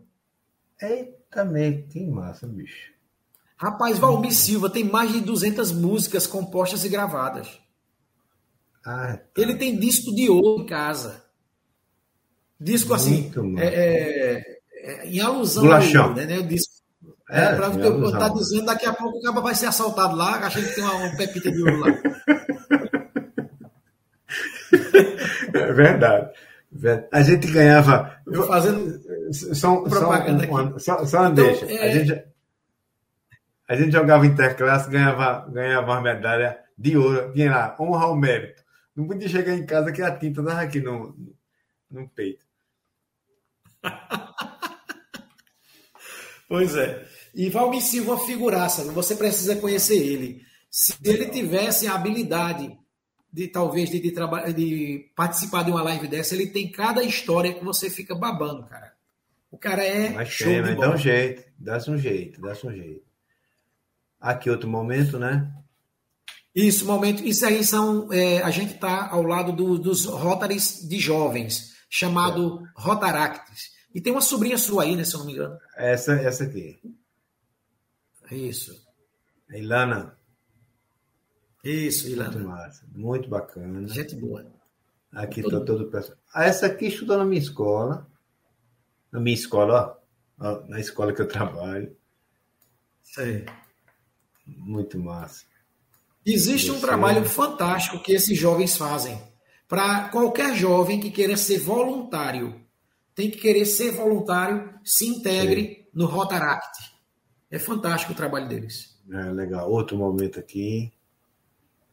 Eita, 0.81 1.45
meio, 1.45 1.87
que 1.87 2.03
massa, 2.05 2.47
bicho. 2.47 2.91
Rapaz, 3.55 3.99
Valmir 3.99 4.33
Silva 4.33 4.67
tem 4.69 4.83
mais 4.83 5.11
de 5.11 5.21
200 5.21 5.71
músicas 5.71 6.25
compostas 6.25 6.83
e 6.83 6.89
gravadas. 6.89 7.59
Ah, 8.83 9.17
tá. 9.17 9.41
Ele 9.41 9.55
tem 9.55 9.79
disco 9.79 10.13
de 10.13 10.27
ouro 10.27 10.63
em 10.63 10.65
casa. 10.65 11.23
Disco 12.59 12.93
assim, 12.93 13.31
é, 13.57 13.67
é, 13.67 14.59
é, 14.73 15.07
em 15.07 15.19
alusão 15.19 15.63
Bolachão. 15.63 16.05
ao 16.05 16.13
né, 16.15 16.25
né? 16.25 16.39
O 16.39 16.47
disco. 16.47 16.82
É, 17.33 17.45
é 17.45 17.55
para 17.55 17.67
eu 17.67 18.05
estar 18.05 18.19
tá 18.19 18.29
dizendo, 18.29 18.65
daqui 18.65 18.85
a 18.85 18.93
pouco 18.93 19.17
o 19.17 19.21
cara 19.21 19.41
vai 19.41 19.55
ser 19.55 19.65
assaltado 19.65 20.15
lá, 20.15 20.37
achando 20.37 20.67
que 20.67 20.75
tem 20.75 20.83
uma, 20.83 20.93
uma 20.93 21.17
pepita 21.17 21.51
de 21.51 21.63
ouro 21.63 21.79
lá. 21.79 21.87
É 25.53 25.71
verdade. 25.71 26.31
A 27.11 27.21
gente 27.21 27.51
ganhava. 27.51 28.19
Eu 28.25 28.47
fazendo 28.47 28.99
só, 29.31 29.81
propaganda 29.81 30.47
só, 30.47 30.57
aqui. 30.57 30.79
Só, 30.79 31.05
só 31.05 31.19
uma 31.19 31.29
então, 31.29 31.45
deixa. 31.45 31.65
É... 31.65 31.87
A, 31.87 31.91
gente, 31.91 32.25
a 33.69 33.75
gente 33.75 33.91
jogava 33.91 34.25
interclasse, 34.25 34.89
ganhava, 34.89 35.47
ganhava 35.51 35.91
uma 35.91 36.01
medalha 36.01 36.57
de 36.75 36.97
ouro, 36.97 37.31
tinha 37.33 37.51
lá, 37.51 37.77
honra 37.79 38.05
ao 38.05 38.15
mérito. 38.15 38.63
Não 38.95 39.07
podia 39.07 39.29
chegar 39.29 39.53
em 39.53 39.65
casa 39.65 39.91
que 39.91 40.01
a 40.01 40.17
tinta 40.17 40.41
estava 40.41 40.61
aqui 40.61 40.79
no, 40.79 41.15
no 41.89 42.09
peito. 42.09 42.45
pois 46.49 46.75
é. 46.75 47.05
E 47.33 47.49
Valmir 47.49 47.81
Silva, 47.81 48.17
figuraça, 48.19 48.83
você 48.91 49.15
precisa 49.15 49.55
conhecer 49.55 49.97
ele. 49.97 50.43
Se 50.69 50.95
ele 51.03 51.27
tivesse 51.27 51.87
a 51.87 51.95
habilidade 51.95 52.77
de 53.31 53.47
talvez 53.47 53.89
de, 53.89 53.99
de, 53.99 54.11
de 54.53 55.11
participar 55.15 55.63
de 55.63 55.71
uma 55.71 55.81
live 55.81 56.07
dessa, 56.07 56.35
ele 56.35 56.47
tem 56.47 56.71
cada 56.71 57.03
história 57.03 57.53
que 57.53 57.63
você 57.63 57.89
fica 57.89 58.13
babando, 58.13 58.63
cara. 58.65 58.93
O 59.49 59.57
cara 59.57 59.83
é 59.83 60.09
mas 60.09 60.29
show 60.29 60.47
tem, 60.47 60.61
mas 60.61 60.77
dá 60.77 60.91
um 60.91 60.97
jeito, 60.97 61.43
dá 61.57 61.77
um 61.77 61.97
jeito, 61.97 62.41
dá 62.41 62.51
um 62.51 62.71
jeito. 62.71 63.03
Aqui 64.19 64.49
outro 64.49 64.69
momento, 64.69 65.19
né? 65.19 65.51
Isso, 66.55 66.85
momento. 66.85 67.23
Isso 67.23 67.45
aí 67.45 67.63
são. 67.63 68.11
É, 68.11 68.41
a 68.41 68.51
gente 68.51 68.75
está 68.75 69.09
ao 69.09 69.23
lado 69.23 69.51
do, 69.51 69.77
dos 69.77 70.05
Rotaries 70.05 70.87
de 70.87 70.99
jovens, 70.99 71.73
chamado 71.89 72.63
é. 72.63 72.81
Rotaractes. 72.81 73.71
E 73.93 74.01
tem 74.01 74.11
uma 74.11 74.21
sobrinha 74.21 74.57
sua 74.57 74.83
aí, 74.83 74.95
né, 74.95 75.03
se 75.03 75.13
eu 75.13 75.19
não 75.19 75.25
me 75.25 75.33
engano. 75.33 75.57
Essa, 75.77 76.13
essa 76.13 76.43
aqui. 76.43 76.79
Isso. 78.33 78.85
Ilana. 79.49 80.17
Isso, 81.63 82.09
Ilana. 82.09 82.31
Muito 82.31 82.47
massa, 82.47 82.85
muito 82.93 83.29
bacana. 83.29 83.87
Gente 83.87 84.15
boa. 84.15 84.45
Aqui 85.11 85.41
todo, 85.41 85.59
tô 85.59 85.65
todo 85.65 85.91
pessoal. 85.91 86.17
Ah, 86.33 86.45
essa 86.45 86.65
aqui 86.65 86.87
estudou 86.87 87.17
na 87.17 87.25
minha 87.25 87.41
escola. 87.41 88.07
Na 89.11 89.19
minha 89.19 89.35
escola, 89.35 90.01
ó. 90.39 90.61
Na 90.67 90.79
escola 90.79 91.13
que 91.13 91.21
eu 91.21 91.27
trabalho. 91.27 91.95
Sei. 93.01 93.45
Muito 94.45 94.99
massa. 94.99 95.45
Existe 96.25 96.71
um 96.71 96.79
trabalho 96.79 97.23
fantástico 97.25 98.01
que 98.01 98.13
esses 98.13 98.37
jovens 98.37 98.75
fazem. 98.75 99.21
Para 99.67 100.09
qualquer 100.09 100.55
jovem 100.55 100.99
que 100.99 101.11
queira 101.11 101.37
ser 101.37 101.59
voluntário, 101.59 102.61
tem 103.13 103.29
que 103.29 103.37
querer 103.37 103.65
ser 103.65 103.91
voluntário, 103.91 104.79
se 104.83 105.05
integre 105.05 105.61
Sim. 105.63 105.89
no 105.93 106.05
Rotaract. 106.05 106.92
É 107.53 107.59
fantástico 107.59 108.13
o 108.13 108.15
trabalho 108.15 108.49
deles. 108.49 108.97
É, 109.11 109.31
legal. 109.31 109.69
Outro 109.69 109.95
momento 109.95 110.39
aqui. 110.39 110.91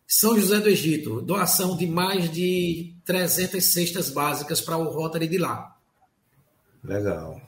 São 0.07 0.35
José 0.41 0.59
do 0.59 0.71
Egito, 0.71 1.21
doação 1.21 1.77
de 1.77 1.87
mais 1.87 2.33
de 2.33 2.97
300 3.05 3.63
cestas 3.63 4.09
básicas 4.09 4.59
para 4.63 4.79
o 4.79 4.85
Rotary 4.85 5.29
de 5.29 5.37
lá. 5.37 5.77
Legal. 6.83 7.39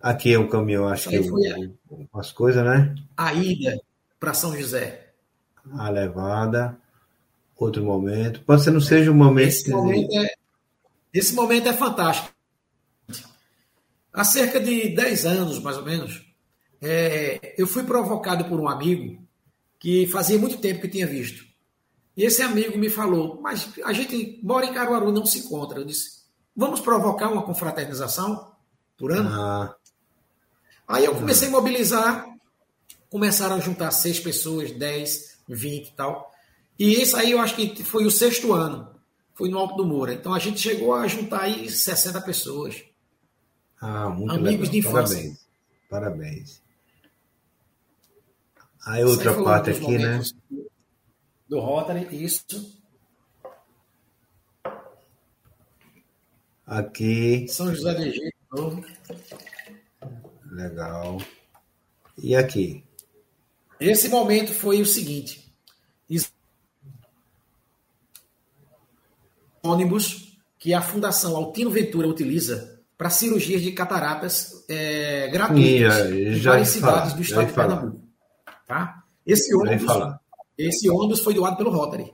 Aqui 0.00 0.32
é 0.32 0.38
um 0.38 0.48
caminhão, 0.48 0.88
acho 0.88 1.10
que 1.10 1.22
foi 1.22 1.70
as 2.14 2.32
coisas, 2.32 2.64
né? 2.64 2.94
A 3.14 3.34
ida 3.34 3.78
para 4.18 4.32
São 4.32 4.56
José. 4.56 5.12
A 5.70 5.90
levada. 5.90 6.78
Outro 7.58 7.84
momento. 7.84 8.40
Pode 8.40 8.62
ser 8.62 8.70
não 8.70 8.80
seja 8.80 9.10
um 9.10 9.14
momento. 9.14 9.48
Esse 9.48 9.70
momento 9.70 10.18
é, 10.18 10.34
esse 11.12 11.34
momento 11.34 11.68
é 11.68 11.74
fantástico. 11.74 12.34
Há 14.10 14.24
cerca 14.24 14.58
de 14.58 14.94
10 14.94 15.26
anos, 15.26 15.58
mais 15.58 15.76
ou 15.76 15.84
menos, 15.84 16.23
é, 16.84 17.54
eu 17.56 17.66
fui 17.66 17.82
provocado 17.82 18.44
por 18.44 18.60
um 18.60 18.68
amigo 18.68 19.22
que 19.78 20.06
fazia 20.06 20.38
muito 20.38 20.58
tempo 20.58 20.82
que 20.82 20.88
tinha 20.88 21.06
visto. 21.06 21.44
E 22.16 22.24
esse 22.24 22.42
amigo 22.42 22.78
me 22.78 22.90
falou, 22.90 23.40
mas 23.40 23.70
a 23.84 23.92
gente 23.92 24.38
mora 24.42 24.66
em 24.66 24.72
Caruaru, 24.72 25.10
não 25.10 25.26
se 25.26 25.40
encontra. 25.40 25.80
Eu 25.80 25.84
disse, 25.84 26.22
vamos 26.54 26.80
provocar 26.80 27.30
uma 27.30 27.42
confraternização 27.42 28.52
por 28.96 29.12
ano? 29.12 29.30
Ah. 29.30 29.74
Aí 30.86 31.06
eu 31.06 31.14
comecei 31.14 31.48
a 31.48 31.50
mobilizar, 31.50 32.26
começaram 33.08 33.56
a 33.56 33.60
juntar 33.60 33.90
seis 33.90 34.20
pessoas, 34.20 34.70
dez, 34.70 35.38
vinte 35.48 35.88
e 35.88 35.92
tal. 35.92 36.30
E 36.78 36.94
esse 36.94 37.16
aí 37.16 37.30
eu 37.32 37.40
acho 37.40 37.56
que 37.56 37.82
foi 37.82 38.04
o 38.04 38.10
sexto 38.10 38.52
ano, 38.52 38.90
foi 39.32 39.48
no 39.48 39.58
Alto 39.58 39.76
do 39.76 39.86
Moura. 39.86 40.12
Então 40.12 40.34
a 40.34 40.38
gente 40.38 40.60
chegou 40.60 40.94
a 40.94 41.08
juntar 41.08 41.42
aí 41.42 41.70
60 41.70 42.20
pessoas. 42.20 42.84
Ah, 43.80 44.08
muito 44.08 44.32
Amigos 44.32 44.68
legal. 44.68 44.70
de 44.70 44.78
infância. 44.78 45.16
Parabéns. 45.16 45.44
Parabéns. 45.88 46.63
Aí 48.86 49.04
outra 49.04 49.34
parte 49.42 49.70
aqui, 49.70 49.98
né? 49.98 50.20
do 51.48 51.60
Rotary, 51.60 52.08
isso. 52.24 52.44
Aqui. 56.66 57.46
São 57.48 57.74
José 57.74 57.94
do 57.94 58.02
Egito, 58.02 58.36
novo. 58.52 58.84
Legal. 60.50 61.18
E 62.18 62.34
aqui? 62.34 62.84
Esse 63.78 64.08
momento 64.08 64.52
foi 64.52 64.80
o 64.80 64.86
seguinte: 64.86 65.44
ônibus 69.62 70.38
que 70.58 70.74
a 70.74 70.82
Fundação 70.82 71.36
Altino 71.36 71.70
Ventura 71.70 72.06
utiliza 72.06 72.80
para 72.96 73.10
cirurgias 73.10 73.62
de 73.62 73.72
cataratas 73.72 74.64
é, 74.68 75.28
gratuitas 75.28 76.10
em 76.10 76.38
várias 76.38 76.68
cidades 76.68 77.14
do 77.14 77.22
estado 77.22 77.46
de 77.46 77.52
Pernambuco. 77.52 78.03
Tá? 78.66 79.02
Esse 79.26 79.54
ônibus 79.54 79.86
esse 80.56 80.88
ônibus 80.88 81.20
foi 81.20 81.34
doado 81.34 81.56
pelo 81.56 81.70
Rotary. 81.70 82.12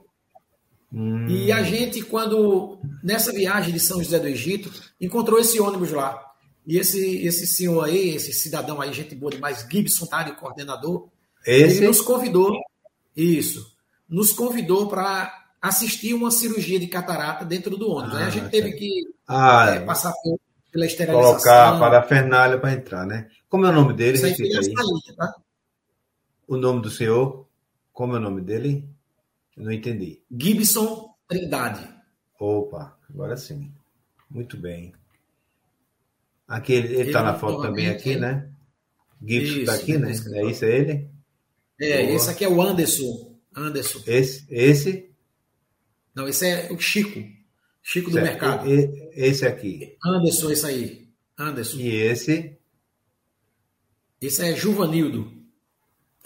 Hum. 0.92 1.26
E 1.28 1.52
a 1.52 1.62
gente, 1.62 2.02
quando, 2.02 2.78
nessa 3.02 3.32
viagem 3.32 3.72
de 3.72 3.80
São 3.80 4.02
José 4.02 4.18
do 4.18 4.26
Egito, 4.26 4.70
encontrou 5.00 5.38
esse 5.38 5.60
ônibus 5.60 5.92
lá. 5.92 6.20
E 6.66 6.78
esse, 6.78 7.24
esse 7.24 7.46
senhor 7.46 7.84
aí, 7.84 8.10
esse 8.10 8.32
cidadão 8.32 8.80
aí, 8.80 8.92
gente 8.92 9.14
boa 9.14 9.30
demais, 9.30 9.66
Gibson 9.70 10.06
Tari, 10.06 10.32
coordenador, 10.36 11.08
esse? 11.46 11.78
ele 11.78 11.86
nos 11.86 12.00
convidou, 12.00 12.52
isso, 13.16 13.74
nos 14.08 14.32
convidou 14.32 14.88
para 14.88 15.32
assistir 15.60 16.14
uma 16.14 16.30
cirurgia 16.30 16.78
de 16.78 16.86
catarata 16.86 17.44
dentro 17.44 17.76
do 17.76 17.90
ônibus. 17.90 18.16
Ah, 18.16 18.18
aí 18.20 18.24
a 18.24 18.30
gente 18.30 18.50
teve 18.50 18.72
que 18.72 19.04
ah, 19.26 19.70
é, 19.74 19.80
passar 19.80 20.12
pela 20.70 20.86
esterilização. 20.86 21.32
Colocar 21.32 21.78
para 21.78 21.98
a 21.98 22.02
Fernália 22.02 22.58
para 22.58 22.72
entrar, 22.72 23.06
né? 23.06 23.28
Como 23.48 23.66
é 23.66 23.70
o 23.70 23.72
nome 23.72 23.94
dele? 23.94 24.16
Isso 24.16 24.26
aí 24.26 24.32
aí. 24.32 25.16
tá? 25.16 25.34
O 26.50 26.56
nome 26.56 26.82
do 26.82 26.90
senhor? 26.90 27.46
Como 27.92 28.16
é 28.16 28.18
o 28.18 28.20
nome 28.20 28.40
dele? 28.40 28.84
Eu 29.56 29.62
não 29.62 29.70
entendi. 29.70 30.20
Gibson 30.28 31.14
Trindade. 31.28 31.88
Opa, 32.40 32.98
agora 33.08 33.36
sim. 33.36 33.72
Muito 34.28 34.56
bem. 34.56 34.92
Aqui 36.48 36.72
ele 36.72 37.02
está 37.02 37.22
na 37.22 37.38
foto 37.38 37.62
também 37.62 37.88
aqui, 37.88 38.16
né? 38.16 38.50
Gibson 39.24 39.60
está 39.60 39.74
aqui, 39.74 39.96
né? 39.96 40.10
É 40.10 40.44
isso, 40.46 40.64
é 40.64 40.76
ele? 40.76 41.10
É, 41.80 42.02
Boa. 42.02 42.16
esse 42.16 42.30
aqui 42.30 42.44
é 42.44 42.48
o 42.48 42.60
Anderson. 42.60 43.32
Anderson. 43.54 44.02
Esse? 44.04 44.44
Esse? 44.50 45.08
Não, 46.12 46.26
esse 46.26 46.48
é 46.48 46.72
o 46.72 46.80
Chico. 46.80 47.22
Chico 47.80 48.10
do 48.10 48.20
mercado. 48.20 48.66
Esse 49.12 49.46
aqui. 49.46 49.96
Anderson, 50.04 50.50
esse 50.50 50.66
aí. 50.66 51.08
Anderson. 51.38 51.78
E 51.78 51.94
esse? 51.94 52.58
Esse 54.20 54.42
é 54.44 54.56
Juvanildo. 54.56 55.39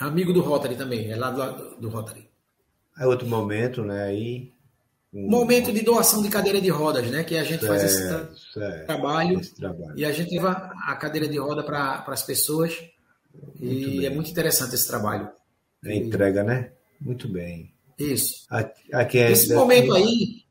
Amigo 0.07 0.33
do 0.33 0.43
Rotary 0.43 0.77
também, 0.77 1.11
é 1.11 1.17
lá 1.17 1.31
do, 1.31 1.77
do 1.77 1.89
Rotary. 1.89 2.29
É 2.99 3.07
outro 3.07 3.27
momento, 3.27 3.83
né? 3.83 4.05
Aí. 4.05 4.53
Um... 5.13 5.31
Momento 5.31 5.73
de 5.73 5.83
doação 5.83 6.23
de 6.23 6.29
cadeira 6.29 6.61
de 6.61 6.69
rodas, 6.69 7.09
né? 7.11 7.25
Que 7.25 7.37
a 7.37 7.45
gente 7.45 7.61
certo, 7.61 7.67
faz 7.67 7.85
esse, 7.85 8.09
certo, 8.53 8.87
trabalho, 8.87 9.41
esse, 9.41 9.55
trabalho, 9.55 9.97
E 9.97 10.05
a 10.05 10.13
gente 10.13 10.35
leva 10.35 10.73
a 10.87 10.97
cadeira 10.97 11.29
de 11.29 11.39
roda 11.39 11.63
para 11.63 12.05
as 12.07 12.23
pessoas. 12.23 12.77
Muito 13.33 13.65
e 13.65 13.99
bem. 13.99 14.07
é 14.07 14.11
muito 14.11 14.31
interessante 14.31 14.75
esse 14.75 14.87
trabalho. 14.87 15.29
É 15.85 15.95
entrega, 15.95 16.43
né? 16.43 16.73
Muito 17.01 17.29
bem. 17.29 17.73
Isso. 17.99 18.47
Aqui 18.93 19.19
é 19.19 19.31
esse 19.31 19.55
momento 19.55 19.95
aí, 19.95 20.43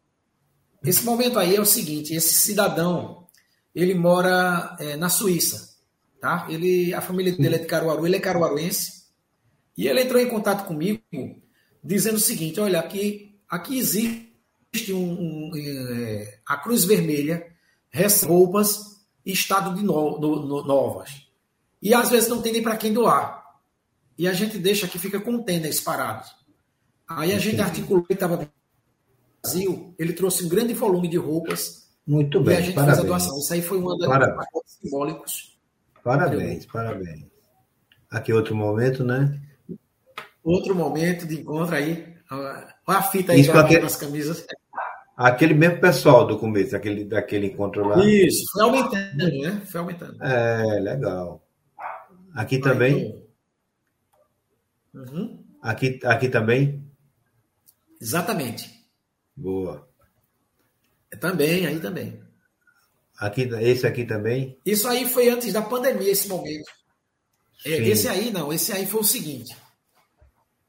esse 0.83 1.03
momento 1.03 1.37
aí 1.37 1.55
é 1.55 1.61
o 1.61 1.65
seguinte: 1.65 2.13
esse 2.13 2.33
cidadão, 2.33 3.27
ele 3.75 3.93
mora 3.93 4.75
é, 4.79 4.95
na 4.95 5.09
Suíça, 5.09 5.75
tá? 6.19 6.47
Ele, 6.49 6.93
a 6.93 7.01
família 7.01 7.35
dele 7.35 7.55
é 7.55 7.59
de 7.59 7.65
Caruaru, 7.65 8.07
ele 8.07 8.15
é 8.15 8.19
caruaruense 8.19 9.02
e 9.77 9.87
ele 9.87 10.01
entrou 10.01 10.21
em 10.21 10.29
contato 10.29 10.65
comigo 10.65 11.01
dizendo 11.83 12.15
o 12.15 12.19
seguinte: 12.19 12.59
olha, 12.59 12.79
aqui, 12.79 13.39
aqui 13.49 13.77
existe 13.77 14.93
um, 14.93 14.97
um 14.97 15.51
é, 15.55 16.39
a 16.45 16.57
Cruz 16.57 16.85
Vermelha 16.85 17.47
recebe 17.89 18.31
roupas 18.31 19.03
em 19.25 19.31
estado 19.31 19.75
de 19.75 19.83
no, 19.83 20.19
no, 20.19 20.45
no, 20.45 20.63
novas 20.65 21.27
e 21.81 21.93
às 21.93 22.09
vezes 22.09 22.29
não 22.29 22.41
tem 22.41 22.53
nem 22.53 22.63
para 22.63 22.77
quem 22.77 22.93
doar. 22.93 23.43
E 24.17 24.27
a 24.27 24.33
gente 24.33 24.57
deixa 24.57 24.87
que 24.87 24.99
fica 24.99 25.19
com 25.19 25.41
tênis 25.43 25.81
parados. 25.81 26.33
Aí 27.07 27.33
a 27.33 27.39
gente 27.39 27.59
articulou 27.59 28.03
que 28.03 28.13
estava 28.13 28.37
no 28.37 28.49
Brasil, 29.41 29.93
ele 29.99 30.13
trouxe 30.13 30.45
um 30.45 30.49
grande 30.49 30.73
volume 30.73 31.07
de 31.07 31.17
roupas. 31.17 31.89
Muito 32.05 32.39
bem. 32.41 32.55
E 32.55 32.57
a 32.57 32.61
gente 32.61 32.75
parabéns. 32.75 32.97
fez 32.99 33.05
a 33.05 33.09
doação. 33.09 33.39
Isso 33.39 33.53
aí 33.53 33.61
foi 33.61 33.81
das 33.97 34.07
parabéns. 34.07 34.47
simbólicos. 34.67 35.57
Parabéns, 36.03 36.65
parabéns. 36.65 37.25
Aqui 38.09 38.31
outro 38.31 38.55
momento, 38.55 39.03
né? 39.03 39.41
Outro 40.43 40.75
momento 40.75 41.25
de 41.25 41.39
encontro 41.39 41.75
aí. 41.75 42.13
Olha 42.29 42.67
a 42.87 43.03
fita 43.03 43.31
aí 43.31 43.41
Isso 43.41 43.51
aquele, 43.51 43.81
nas 43.81 43.95
camisas. 43.95 44.45
Aquele 45.15 45.53
mesmo 45.53 45.79
pessoal 45.79 46.25
do 46.25 46.37
começo, 46.37 46.75
aquele, 46.75 47.05
daquele 47.05 47.47
encontro 47.47 47.87
lá. 47.87 48.03
Isso, 48.03 48.43
foi 48.51 48.63
aumentando, 48.63 49.41
né? 49.41 49.61
Foi 49.65 49.79
aumentando. 49.79 50.23
É, 50.23 50.79
legal. 50.79 51.45
Aqui 52.33 52.59
também. 52.59 53.23
Uhum. 54.93 55.43
Aqui, 55.61 55.99
aqui 56.03 56.29
também? 56.29 56.83
Exatamente. 58.01 58.69
Boa. 59.35 59.87
Também, 61.19 61.65
aí 61.67 61.79
também. 61.79 62.19
Aqui, 63.17 63.43
esse 63.61 63.87
aqui 63.87 64.03
também? 64.03 64.57
Isso 64.65 64.87
aí 64.87 65.07
foi 65.07 65.29
antes 65.29 65.53
da 65.53 65.61
pandemia, 65.61 66.11
esse 66.11 66.27
momento. 66.27 66.69
É, 67.65 67.77
esse 67.87 68.07
aí 68.07 68.31
não, 68.31 68.51
esse 68.51 68.73
aí 68.73 68.85
foi 68.85 69.01
o 69.01 69.05
seguinte. 69.05 69.55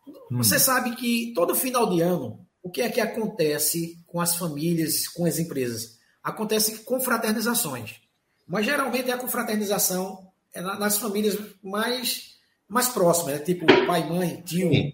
Hum. 0.06 0.38
Você 0.38 0.58
sabe 0.58 0.94
que 0.96 1.32
todo 1.34 1.54
final 1.54 1.88
de 1.88 2.00
ano, 2.00 2.44
o 2.62 2.70
que 2.70 2.82
é 2.82 2.88
que 2.88 3.00
acontece 3.00 3.98
com 4.06 4.20
as 4.20 4.36
famílias, 4.36 5.08
com 5.08 5.26
as 5.26 5.38
empresas? 5.38 5.98
Acontece 6.22 6.78
com 6.84 7.00
fraternizações. 7.00 7.96
Mas 8.46 8.66
geralmente 8.66 9.10
é 9.10 9.14
a 9.14 9.18
confraternização 9.18 10.30
é 10.52 10.60
nas 10.60 10.98
famílias 10.98 11.36
mais, 11.62 12.36
mais 12.68 12.88
próximas, 12.88 13.34
né? 13.34 13.38
tipo 13.40 13.66
pai, 13.66 14.08
mãe, 14.08 14.40
tio, 14.46 14.70
né? 14.70 14.92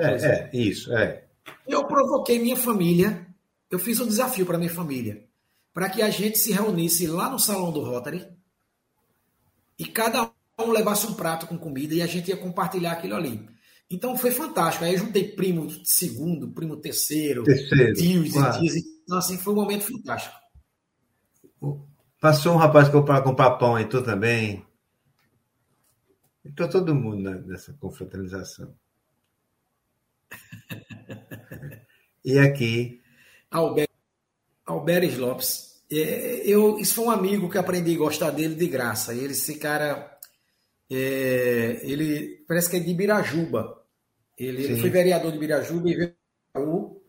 é, 0.00 0.50
é, 0.54 0.56
isso, 0.56 0.92
é. 0.96 1.24
Eu 1.68 1.84
provoquei 1.84 2.38
minha 2.38 2.56
família, 2.56 3.26
eu 3.70 3.78
fiz 3.78 4.00
um 4.00 4.06
desafio 4.06 4.46
para 4.46 4.56
minha 4.56 4.70
família, 4.70 5.24
para 5.74 5.90
que 5.90 6.00
a 6.00 6.08
gente 6.08 6.38
se 6.38 6.52
reunisse 6.52 7.06
lá 7.06 7.28
no 7.28 7.38
salão 7.38 7.70
do 7.70 7.84
Rotary 7.84 8.26
e 9.78 9.84
cada 9.84 10.30
um 10.58 10.70
levasse 10.70 11.06
um 11.06 11.14
prato 11.14 11.46
com 11.46 11.58
comida 11.58 11.94
e 11.94 12.00
a 12.00 12.06
gente 12.06 12.28
ia 12.28 12.36
compartilhar 12.36 12.92
aquilo 12.92 13.16
ali. 13.16 13.46
Então 13.92 14.16
foi 14.16 14.30
fantástico. 14.30 14.84
Aí 14.84 14.94
eu 14.94 14.98
juntei 14.98 15.28
primo 15.28 15.68
segundo, 15.84 16.50
primo 16.50 16.78
terceiro, 16.78 17.44
terceiro 17.44 17.92
tios 17.92 18.34
e 18.34 18.58
tios. 18.58 18.74
Então, 19.04 19.18
assim, 19.18 19.36
foi 19.36 19.52
um 19.52 19.56
momento 19.56 19.84
fantástico. 19.84 20.34
Passou 22.18 22.54
um 22.54 22.56
rapaz 22.56 22.88
para 22.88 23.20
comprar 23.20 23.50
pão 23.52 23.76
aí, 23.76 23.84
tu 23.84 24.02
também. 24.02 24.64
Então 26.42 26.68
todo 26.68 26.94
mundo 26.94 27.30
nessa 27.46 27.74
confraternização. 27.74 28.74
e 32.24 32.38
aqui. 32.38 33.00
Alber, 33.50 33.88
Alberes 34.64 35.18
Lopes. 35.18 35.82
É, 35.90 36.42
eu, 36.46 36.78
isso 36.78 36.94
foi 36.94 37.04
um 37.04 37.10
amigo 37.10 37.50
que 37.50 37.58
aprendi 37.58 37.94
a 37.94 37.98
gostar 37.98 38.30
dele 38.30 38.54
de 38.54 38.66
graça. 38.66 39.12
Ele, 39.12 39.32
esse 39.32 39.58
cara, 39.58 40.18
é, 40.90 41.80
ele 41.82 42.42
parece 42.48 42.70
que 42.70 42.76
é 42.76 42.80
de 42.80 42.94
Birajuba. 42.94 43.81
Ele, 44.44 44.64
ele 44.64 44.80
foi 44.80 44.90
vereador 44.90 45.30
de 45.30 45.38
Birajuba 45.38 45.88
e 45.88 45.94
veio 45.94 47.02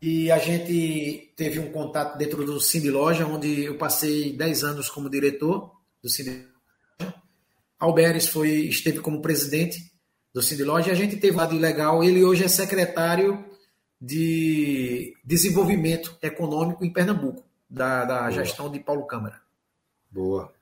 e 0.00 0.30
a 0.30 0.38
gente 0.38 1.32
teve 1.36 1.58
um 1.58 1.72
contato 1.72 2.16
dentro 2.16 2.44
do 2.44 2.60
Cine 2.60 2.88
Loja, 2.88 3.26
onde 3.26 3.64
eu 3.64 3.76
passei 3.76 4.32
10 4.36 4.64
anos 4.64 4.88
como 4.88 5.10
diretor 5.10 5.72
do 6.00 6.08
Cine 6.08 6.46
Alberes 7.78 8.28
foi, 8.28 8.50
esteve 8.66 9.00
como 9.00 9.20
presidente 9.20 9.92
do 10.32 10.40
Cine 10.40 10.62
Loja 10.62 10.88
e 10.88 10.92
a 10.92 10.94
gente 10.94 11.16
teve 11.16 11.34
um 11.34 11.40
lado 11.40 11.56
legal. 11.56 12.02
Ele 12.02 12.24
hoje 12.24 12.44
é 12.44 12.48
secretário 12.48 13.44
de 14.00 15.16
Desenvolvimento 15.24 16.16
Econômico 16.22 16.84
em 16.84 16.92
Pernambuco, 16.92 17.44
da, 17.68 18.04
da 18.04 18.30
gestão 18.30 18.70
de 18.70 18.78
Paulo 18.78 19.06
Câmara. 19.06 19.40
Boa. 20.10 20.52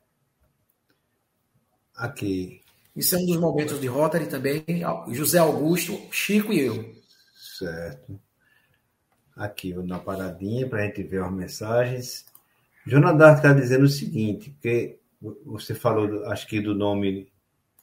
Aqui. 1.95 2.63
Isso 2.97 3.15
é 3.15 3.19
um 3.19 3.27
dos 3.27 3.37
momentos 3.37 3.79
de 3.79 3.87
Rotary 3.87 4.27
também. 4.27 4.65
José 5.09 5.39
Augusto, 5.39 6.01
Chico 6.11 6.53
e 6.53 6.61
eu. 6.61 6.95
Certo. 7.59 8.19
Aqui, 9.37 9.75
na 9.75 9.99
paradinha 9.99 10.67
para 10.67 10.83
a 10.83 10.87
gente 10.87 11.03
ver 11.03 11.23
as 11.23 11.31
mensagens. 11.31 12.25
Jonadar 12.87 13.37
está 13.37 13.53
dizendo 13.53 13.85
o 13.85 13.89
seguinte, 13.89 14.57
que 14.63 14.99
você 15.45 15.75
falou, 15.75 16.25
acho 16.27 16.47
que 16.47 16.61
do 16.61 16.75
nome, 16.75 17.29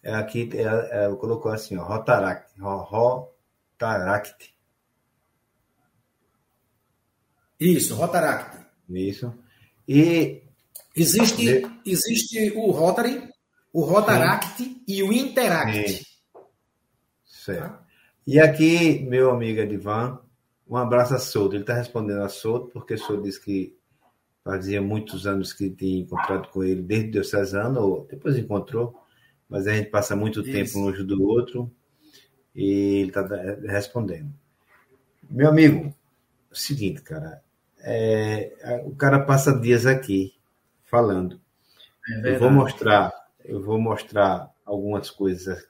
é 0.02 0.14
aqui, 0.16 0.50
é, 0.54 1.06
é, 1.06 1.16
colocou 1.16 1.52
assim, 1.52 1.78
ó, 1.78 1.84
Rotaract, 1.84 2.60
Rotaract. 2.60 4.54
Isso, 7.60 7.96
Rotaract. 7.96 8.66
Isso. 8.90 9.34
E 9.88 10.42
existe, 10.96 11.64
existe 11.86 12.52
o 12.56 12.72
Rotary, 12.72 13.30
o 13.74 13.84
Rotaract 13.84 14.64
Sim. 14.64 14.82
e 14.88 15.04
o 15.04 15.12
Interact. 15.12 15.90
Sim. 15.90 16.04
Certo. 17.26 17.84
E 18.26 18.40
aqui, 18.40 19.00
meu 19.00 19.32
amigo 19.32 19.60
Edivan, 19.60 20.20
um 20.70 20.78
abraço 20.78 21.14
a 21.16 21.20
Souto. 21.20 21.56
Ele 21.56 21.64
está 21.64 21.74
respondendo 21.74 22.22
a 22.22 22.30
Souto, 22.30 22.70
porque 22.72 22.96
Souto 22.96 23.24
disse 23.24 23.44
que 23.44 23.76
Fazia 24.44 24.82
muitos 24.82 25.26
anos 25.26 25.54
que 25.54 25.70
tinha 25.70 26.02
encontrado 26.02 26.50
com 26.50 26.66
ele, 26.66 26.82
desde 26.82 27.08
o 27.08 27.12
diocesano, 27.14 27.80
ou 27.80 28.08
depois 28.10 28.38
encontrou, 28.38 28.94
mas 29.48 29.68
a 29.68 29.74
gente 29.74 29.90
passa 29.90 30.18
muito 30.18 30.42
Isso. 30.42 30.52
tempo 30.52 30.80
um 30.80 30.84
longe 30.84 31.02
do 31.02 31.24
outro 31.24 31.72
e 32.54 33.00
ele 33.00 33.08
está 33.08 33.26
respondendo. 33.70 34.34
Meu 35.30 35.48
amigo, 35.48 35.86
é 35.86 36.54
o 36.54 36.56
seguinte, 36.56 37.02
cara, 37.02 37.42
é, 37.80 38.84
o 38.86 38.94
cara 38.94 39.22
passa 39.22 39.58
dias 39.58 39.86
aqui 39.86 40.34
falando. 40.84 41.40
É 42.26 42.36
eu 42.36 42.40
vou 42.40 42.52
mostrar, 42.52 43.14
eu 43.46 43.62
vou 43.62 43.80
mostrar 43.80 44.50
algumas 44.66 45.10
coisas 45.10 45.68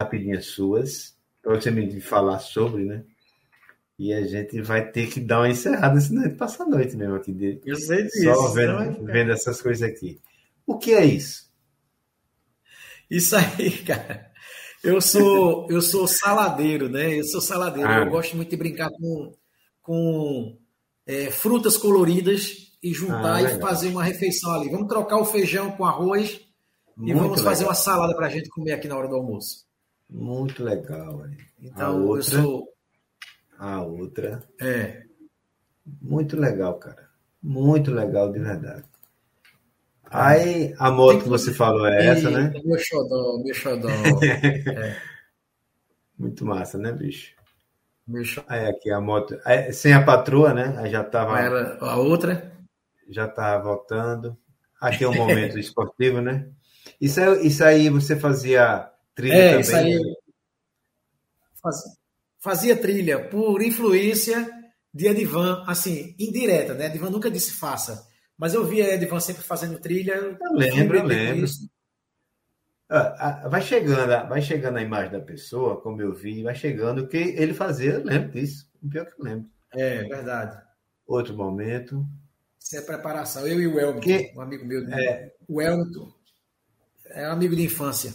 rapidinhas 0.00 0.46
suas 0.46 1.16
para 1.42 1.54
você 1.54 1.70
me 1.70 2.00
falar 2.00 2.38
sobre, 2.38 2.84
né? 2.84 3.04
E 3.98 4.12
a 4.12 4.26
gente 4.26 4.60
vai 4.60 4.90
ter 4.90 5.08
que 5.08 5.20
dar 5.20 5.40
uma 5.40 5.48
encerrada, 5.48 6.00
senão 6.00 6.22
a 6.22 6.24
gente 6.26 6.36
passa 6.36 6.62
a 6.62 6.66
noite 6.66 6.96
mesmo 6.96 7.14
aqui. 7.14 7.32
De, 7.32 7.60
eu 7.64 7.76
sei 7.76 8.04
disso. 8.04 8.24
Só 8.24 8.48
vendo, 8.48 9.04
vendo 9.04 9.32
essas 9.32 9.60
coisas 9.60 9.88
aqui. 9.88 10.20
O 10.66 10.78
que 10.78 10.92
é 10.92 11.04
isso? 11.04 11.50
Isso 13.10 13.36
aí, 13.36 13.70
cara. 13.84 14.30
Eu 14.82 15.00
sou, 15.00 15.68
eu 15.70 15.80
sou 15.80 16.08
saladeiro, 16.08 16.88
né? 16.88 17.18
Eu 17.18 17.24
sou 17.24 17.40
saladeiro. 17.40 17.88
Ah. 17.88 17.98
Eu 17.98 18.10
gosto 18.10 18.36
muito 18.36 18.50
de 18.50 18.56
brincar 18.56 18.90
com, 18.90 19.32
com 19.80 20.58
é, 21.06 21.30
frutas 21.30 21.76
coloridas 21.76 22.71
e 22.82 22.92
juntar 22.92 23.36
ah, 23.36 23.42
e 23.42 23.60
fazer 23.60 23.88
uma 23.88 24.02
refeição 24.02 24.52
ali. 24.52 24.68
Vamos 24.68 24.88
trocar 24.88 25.18
o 25.18 25.24
feijão 25.24 25.70
com 25.72 25.84
arroz 25.84 26.40
muito 26.96 27.10
e 27.10 27.14
vamos 27.14 27.38
legal. 27.38 27.44
fazer 27.44 27.64
uma 27.64 27.74
salada 27.74 28.14
para 28.14 28.26
a 28.26 28.30
gente 28.30 28.48
comer 28.50 28.72
aqui 28.72 28.88
na 28.88 28.96
hora 28.96 29.08
do 29.08 29.16
almoço. 29.16 29.64
Muito 30.10 30.64
legal. 30.64 31.24
Então, 31.60 32.04
outra... 32.04 32.18
eu 32.18 32.42
sou 32.42 32.68
a 33.58 33.82
outra. 33.82 34.42
É. 34.60 35.02
Muito 36.00 36.36
legal, 36.38 36.74
cara. 36.74 37.08
Muito 37.42 37.92
legal, 37.92 38.30
de 38.30 38.40
verdade. 38.40 38.84
Aí, 40.04 40.74
a 40.78 40.90
moto 40.90 41.22
que 41.22 41.28
você 41.28 41.52
falou 41.54 41.86
é 41.86 42.08
essa, 42.08 42.30
né? 42.30 42.52
Meu 42.64 42.78
xodó, 42.78 43.42
meu 43.42 43.54
xodó. 43.54 43.88
é. 44.22 44.96
Muito 46.18 46.44
massa, 46.44 46.76
né, 46.76 46.92
bicho? 46.92 47.34
Meu 48.06 48.22
xodó. 48.22 48.46
Aí, 48.48 48.66
aqui 48.66 48.90
a 48.90 49.00
moto. 49.00 49.40
Aí, 49.44 49.72
sem 49.72 49.94
a 49.94 50.04
patroa, 50.04 50.52
né? 50.52 50.74
Aí 50.78 50.90
já 50.90 51.02
tava. 51.02 51.40
Ela, 51.40 51.78
a 51.80 51.96
outra? 51.96 52.51
Já 53.08 53.28
tava 53.28 53.64
voltando. 53.64 54.36
Aqui 54.80 55.04
é 55.04 55.08
um 55.08 55.14
momento 55.14 55.58
esportivo, 55.60 56.20
né? 56.20 56.48
Isso, 57.00 57.20
isso 57.42 57.64
aí 57.64 57.88
você 57.88 58.18
fazia 58.18 58.92
Trilha 59.14 59.34
é, 59.34 59.48
também, 59.48 59.60
isso 59.60 59.76
aí. 59.76 59.94
Né? 59.94 60.14
Fazia, 61.62 61.92
fazia 62.40 62.76
trilha 62.76 63.28
por 63.28 63.62
influência 63.62 64.48
de 64.92 65.06
Edivan, 65.06 65.64
assim, 65.66 66.14
indireta, 66.18 66.74
né? 66.74 66.86
Edivan 66.86 67.10
nunca 67.10 67.30
disse 67.30 67.52
faça. 67.52 68.06
Mas 68.36 68.54
eu 68.54 68.64
via 68.64 68.94
Edivan 68.94 69.20
sempre 69.20 69.42
fazendo 69.42 69.78
trilha. 69.78 70.14
Eu 70.14 70.36
lembro, 70.52 70.98
eu 70.98 71.04
lembro. 71.04 71.46
Ah, 72.90 73.44
ah, 73.44 73.48
vai 73.48 73.62
chegando, 73.62 74.28
vai 74.28 74.42
chegando 74.42 74.76
a 74.76 74.82
imagem 74.82 75.12
da 75.12 75.20
pessoa, 75.20 75.80
como 75.80 76.02
eu 76.02 76.12
vi, 76.12 76.42
vai 76.42 76.54
chegando 76.54 77.02
o 77.02 77.08
que 77.08 77.16
ele 77.16 77.54
fazia, 77.54 77.92
eu 77.92 78.04
lembro 78.04 78.32
disso. 78.32 78.70
O 78.82 78.88
pior 78.88 79.06
que 79.06 79.18
eu 79.18 79.24
lembro. 79.24 79.48
É, 79.72 80.02
verdade. 80.02 80.60
Outro 81.06 81.34
momento. 81.34 82.06
Isso 82.64 82.76
é 82.76 82.80
preparação. 82.80 83.46
Eu 83.46 83.60
e 83.60 83.66
o 83.66 83.78
Elton, 83.78 84.00
que, 84.00 84.32
um 84.36 84.40
amigo 84.40 84.64
meu. 84.64 84.82
Né? 84.82 85.04
É, 85.04 85.32
o 85.48 85.60
Elton 85.60 86.12
é 87.06 87.28
um 87.28 87.32
amigo 87.32 87.56
de 87.56 87.62
infância. 87.62 88.14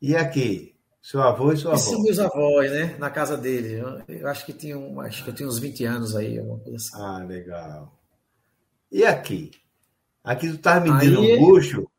E 0.00 0.16
aqui? 0.16 0.76
Seu 1.02 1.20
avô 1.22 1.52
e 1.52 1.56
sua 1.56 1.72
avó? 1.72 1.80
São 1.80 2.02
meus 2.02 2.18
avós, 2.18 2.70
né? 2.70 2.96
Na 2.98 3.10
casa 3.10 3.36
dele. 3.36 3.82
Eu, 4.08 4.28
acho 4.28 4.46
que 4.46 4.52
tinha 4.52 4.78
um, 4.78 5.00
acho 5.00 5.24
que 5.24 5.30
eu 5.30 5.34
tinha 5.34 5.48
uns 5.48 5.58
20 5.58 5.84
anos 5.84 6.14
aí, 6.14 6.38
alguma 6.38 6.58
coisa 6.58 6.76
assim. 6.76 7.02
Ah, 7.02 7.24
legal. 7.24 8.00
E 8.92 9.04
aqui? 9.04 9.50
Aqui 10.22 10.50
tu 10.50 10.58
tá 10.58 10.78
medindo 10.78 11.20
aí, 11.20 11.36
um 11.36 11.40
bucho? 11.40 11.90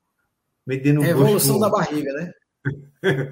Medindo 0.66 1.02
um 1.02 1.04
é 1.04 1.10
evolução 1.10 1.60
bucho. 1.60 1.70
da 1.70 1.70
barriga, 1.70 2.14
né? 2.14 2.32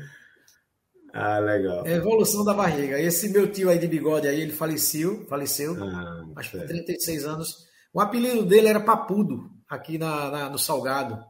ah, 1.13 1.39
legal. 1.39 1.86
É 1.86 1.93
evolução 1.93 2.43
da 2.43 2.53
barriga. 2.53 2.99
Esse 2.99 3.30
meu 3.30 3.51
tio 3.51 3.70
aí 3.70 3.78
de 3.78 3.88
bigode 3.88 4.28
aí, 4.28 4.41
ele 4.41 4.51
faleceu, 4.51 5.26
faleceu. 5.28 5.82
Ah, 5.84 6.26
acho 6.36 6.51
que 6.51 6.59
36 6.59 7.26
anos. 7.26 7.68
O 7.93 7.99
apelido 7.99 8.45
dele 8.45 8.67
era 8.67 8.79
Papudo, 8.79 9.51
aqui 9.67 9.97
na, 9.97 10.29
na 10.29 10.49
no 10.49 10.57
Salgado. 10.57 11.23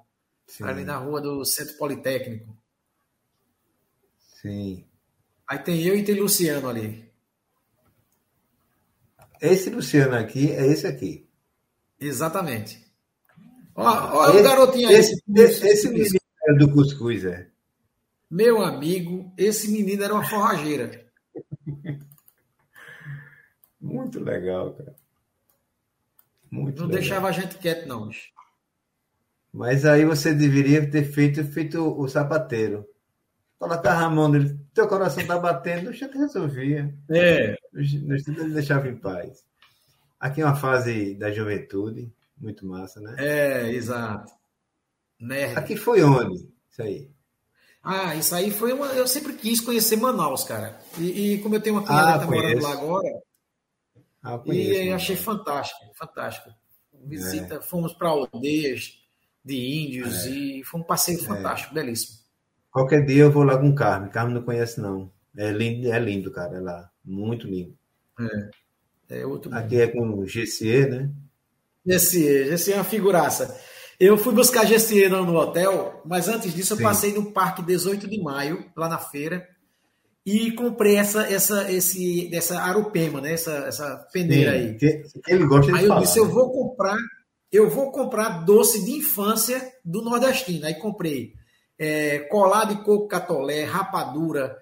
Sim. 0.48 0.64
Ali 0.64 0.84
na 0.84 0.98
rua 0.98 1.22
do 1.22 1.46
Centro 1.46 1.78
Politécnico. 1.78 2.58
Sim. 4.42 4.86
Aí 5.48 5.60
tem 5.60 5.82
eu 5.84 5.96
e 5.96 6.04
tem 6.04 6.16
Luciano 6.16 6.68
ali. 6.68 7.10
Esse 9.42 9.70
Luciano 9.70 10.16
aqui 10.16 10.52
é 10.52 10.66
esse 10.68 10.86
aqui. 10.88 11.30
Exatamente. 12.00 12.86
Olha 13.76 14.40
o 14.40 14.44
garotinho 14.44 14.90
aí. 14.90 14.96
Esse, 14.96 15.22
esse, 15.36 15.68
esse 15.68 15.90
menino 15.90 16.20
é 16.48 16.54
do 16.54 16.72
cuscuz, 16.72 17.24
é. 17.26 17.48
Meu 18.30 18.62
amigo, 18.62 19.34
esse 19.38 19.72
menino 19.72 20.04
era 20.04 20.14
uma 20.14 20.28
forrageira. 20.28 21.06
Muito 23.80 24.20
legal, 24.20 24.74
cara. 24.74 24.96
Muito 26.52 26.82
não 26.82 26.88
legal. 26.88 27.02
deixava 27.02 27.28
a 27.28 27.32
gente 27.32 27.58
quieto, 27.58 27.88
não. 27.88 28.10
Mas 29.52 29.86
aí 29.86 30.06
você 30.06 30.34
deveria 30.34 30.90
ter 30.90 31.04
feito, 31.04 31.44
feito 31.44 31.80
o 31.80 32.08
sapateiro. 32.08 32.86
Colocava 33.58 34.06
a 34.06 34.10
mão 34.10 34.30
nele, 34.30 34.58
teu 34.74 34.88
coração 34.88 35.26
tá 35.26 35.38
batendo, 35.38 35.92
já 35.92 36.08
que 36.08 36.18
resolvia. 36.18 36.94
É. 37.10 37.56
No 37.74 38.16
estudo 38.16 38.42
ele 38.42 38.54
deixava 38.54 38.88
em 38.88 38.96
paz. 38.96 39.44
Aqui 40.20 40.42
é 40.42 40.46
uma 40.46 40.56
fase 40.56 41.16
da 41.16 41.32
juventude, 41.32 42.12
muito 42.38 42.66
massa, 42.66 43.02
né? 43.02 43.16
É, 43.18 43.70
exato. 43.72 44.32
Nerd. 45.20 45.58
Aqui 45.58 45.76
foi 45.76 46.02
onde? 46.04 46.48
Isso 46.70 46.82
aí. 46.82 47.12
Ah, 47.84 48.16
isso 48.16 48.36
aí 48.36 48.52
foi 48.52 48.74
uma. 48.74 48.88
Eu 48.88 49.08
sempre 49.08 49.34
quis 49.34 49.60
conhecer 49.60 49.98
Manaus, 49.98 50.44
cara. 50.44 50.80
E, 50.98 51.34
e 51.34 51.42
como 51.42 51.56
eu 51.56 51.62
tenho 51.62 51.76
uma 51.76 51.86
cunhada 51.86 52.12
ah, 52.12 52.20
que 52.20 52.26
tá 52.26 52.32
morando 52.32 52.62
lá 52.62 52.72
agora. 52.72 53.22
Ah, 54.22 54.38
conheço, 54.38 54.82
e 54.82 54.92
achei 54.92 55.16
fantástico, 55.16 55.80
fantástico. 55.96 56.50
Visita, 57.06 57.56
é. 57.56 57.62
fomos 57.62 57.94
para 57.94 58.10
aldeias 58.10 59.00
de 59.44 59.56
índios 59.56 60.26
é. 60.26 60.30
e 60.30 60.64
foi 60.64 60.82
um 60.82 60.84
passeio 60.84 61.20
é. 61.20 61.24
fantástico, 61.24 61.74
belíssimo. 61.74 62.20
Qualquer 62.72 63.06
dia 63.06 63.24
eu 63.24 63.32
vou 63.32 63.44
lá 63.44 63.58
com 63.58 63.70
o 63.70 63.76
Carmen. 63.76 64.12
Carmen 64.12 64.36
não 64.36 64.44
conhece, 64.44 64.80
não. 64.80 65.12
É 65.36 65.52
lindo, 65.52 65.92
é 65.92 66.00
lindo, 66.00 66.32
cara, 66.32 66.58
é 66.58 66.60
lá. 66.60 66.90
Muito 67.04 67.48
lindo. 67.48 67.76
É. 69.10 69.20
é 69.22 69.26
outro 69.26 69.54
Aqui 69.54 69.76
mundo. 69.76 69.82
é 69.82 69.88
com 69.88 70.20
o 70.20 70.26
GCE, 70.26 70.88
né? 70.88 71.10
GCE, 71.86 72.56
GCE 72.56 72.74
é 72.74 72.76
uma 72.76 72.84
figuraça. 72.84 73.58
Eu 74.00 74.18
fui 74.18 74.34
buscar 74.34 74.66
GCE 74.66 75.10
no 75.10 75.36
hotel, 75.36 76.02
mas 76.06 76.28
antes 76.28 76.54
disso 76.54 76.76
Sim. 76.76 76.82
eu 76.82 76.88
passei 76.88 77.14
no 77.14 77.32
Parque 77.32 77.62
18 77.62 78.08
de 78.08 78.22
Maio, 78.22 78.72
lá 78.76 78.88
na 78.88 78.98
feira, 78.98 79.48
e 80.30 80.52
comprei 80.52 80.96
essa, 80.96 81.24
essa, 81.24 81.72
esse, 81.72 82.30
essa 82.34 82.60
arupema, 82.60 83.20
né? 83.22 83.34
Essa, 83.34 83.52
essa 83.68 84.08
peneira 84.12 84.52
Sim, 84.52 84.58
aí. 84.58 84.76
Que, 84.76 85.04
ele 85.28 85.46
gosta 85.46 85.72
de 85.72 85.78
Aí 85.78 85.88
falar, 85.88 86.00
eu 86.00 86.04
disse, 86.04 86.20
né? 86.20 86.26
eu 86.26 86.30
vou 86.30 86.52
comprar, 86.52 86.98
eu 87.52 87.70
vou 87.70 87.92
comprar 87.92 88.46
doce 88.46 88.86
de 88.86 88.92
infância 88.92 89.62
do 89.84 90.02
nordestino. 90.02 90.66
Aí 90.66 90.76
comprei 90.76 91.34
é, 91.80 92.20
colar 92.30 92.66
de 92.66 92.84
coco 92.84 93.08
catolé, 93.08 93.64
rapadura, 93.64 94.56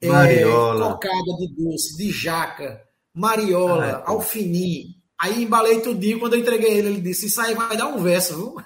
é, 0.00 0.08
cocada 0.42 1.36
de 1.38 1.54
doce, 1.56 1.96
de 1.96 2.10
jaca, 2.10 2.82
mariola, 3.14 3.84
ah, 3.84 3.88
é. 3.88 4.10
alfinim. 4.10 4.96
Aí 5.18 5.42
embalei 5.42 5.80
tudinho, 5.80 6.18
quando 6.18 6.34
eu 6.34 6.40
entreguei 6.40 6.76
ele, 6.76 6.88
ele 6.88 7.00
disse, 7.00 7.26
isso 7.26 7.40
aí 7.40 7.54
vai 7.54 7.76
dar 7.76 7.86
um 7.86 8.02
verso, 8.02 8.36
viu? 8.36 8.56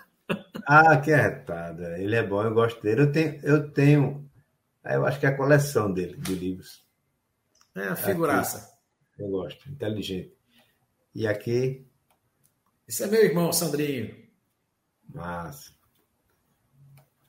Ah, 0.66 0.96
que 0.96 1.10
retada. 1.10 1.98
Ele 1.98 2.14
é 2.14 2.22
bom, 2.22 2.42
eu 2.42 2.54
gosto 2.54 2.80
dele. 2.82 3.02
Eu 3.02 3.12
tenho, 3.12 3.40
eu 3.42 3.70
tenho, 3.70 4.29
eu 4.84 5.06
acho 5.06 5.20
que 5.20 5.26
é 5.26 5.28
a 5.28 5.36
coleção 5.36 5.92
dele, 5.92 6.16
de 6.16 6.34
livros. 6.34 6.84
É 7.74 7.88
a 7.88 7.96
figuraça. 7.96 8.58
Aqui, 9.12 9.22
eu 9.22 9.28
gosto, 9.28 9.68
inteligente. 9.68 10.34
E 11.14 11.26
aqui? 11.26 11.86
Esse 12.86 13.04
é 13.04 13.06
meu 13.06 13.22
irmão, 13.22 13.52
Sandrinho. 13.52 14.14
Massa. 15.14 15.72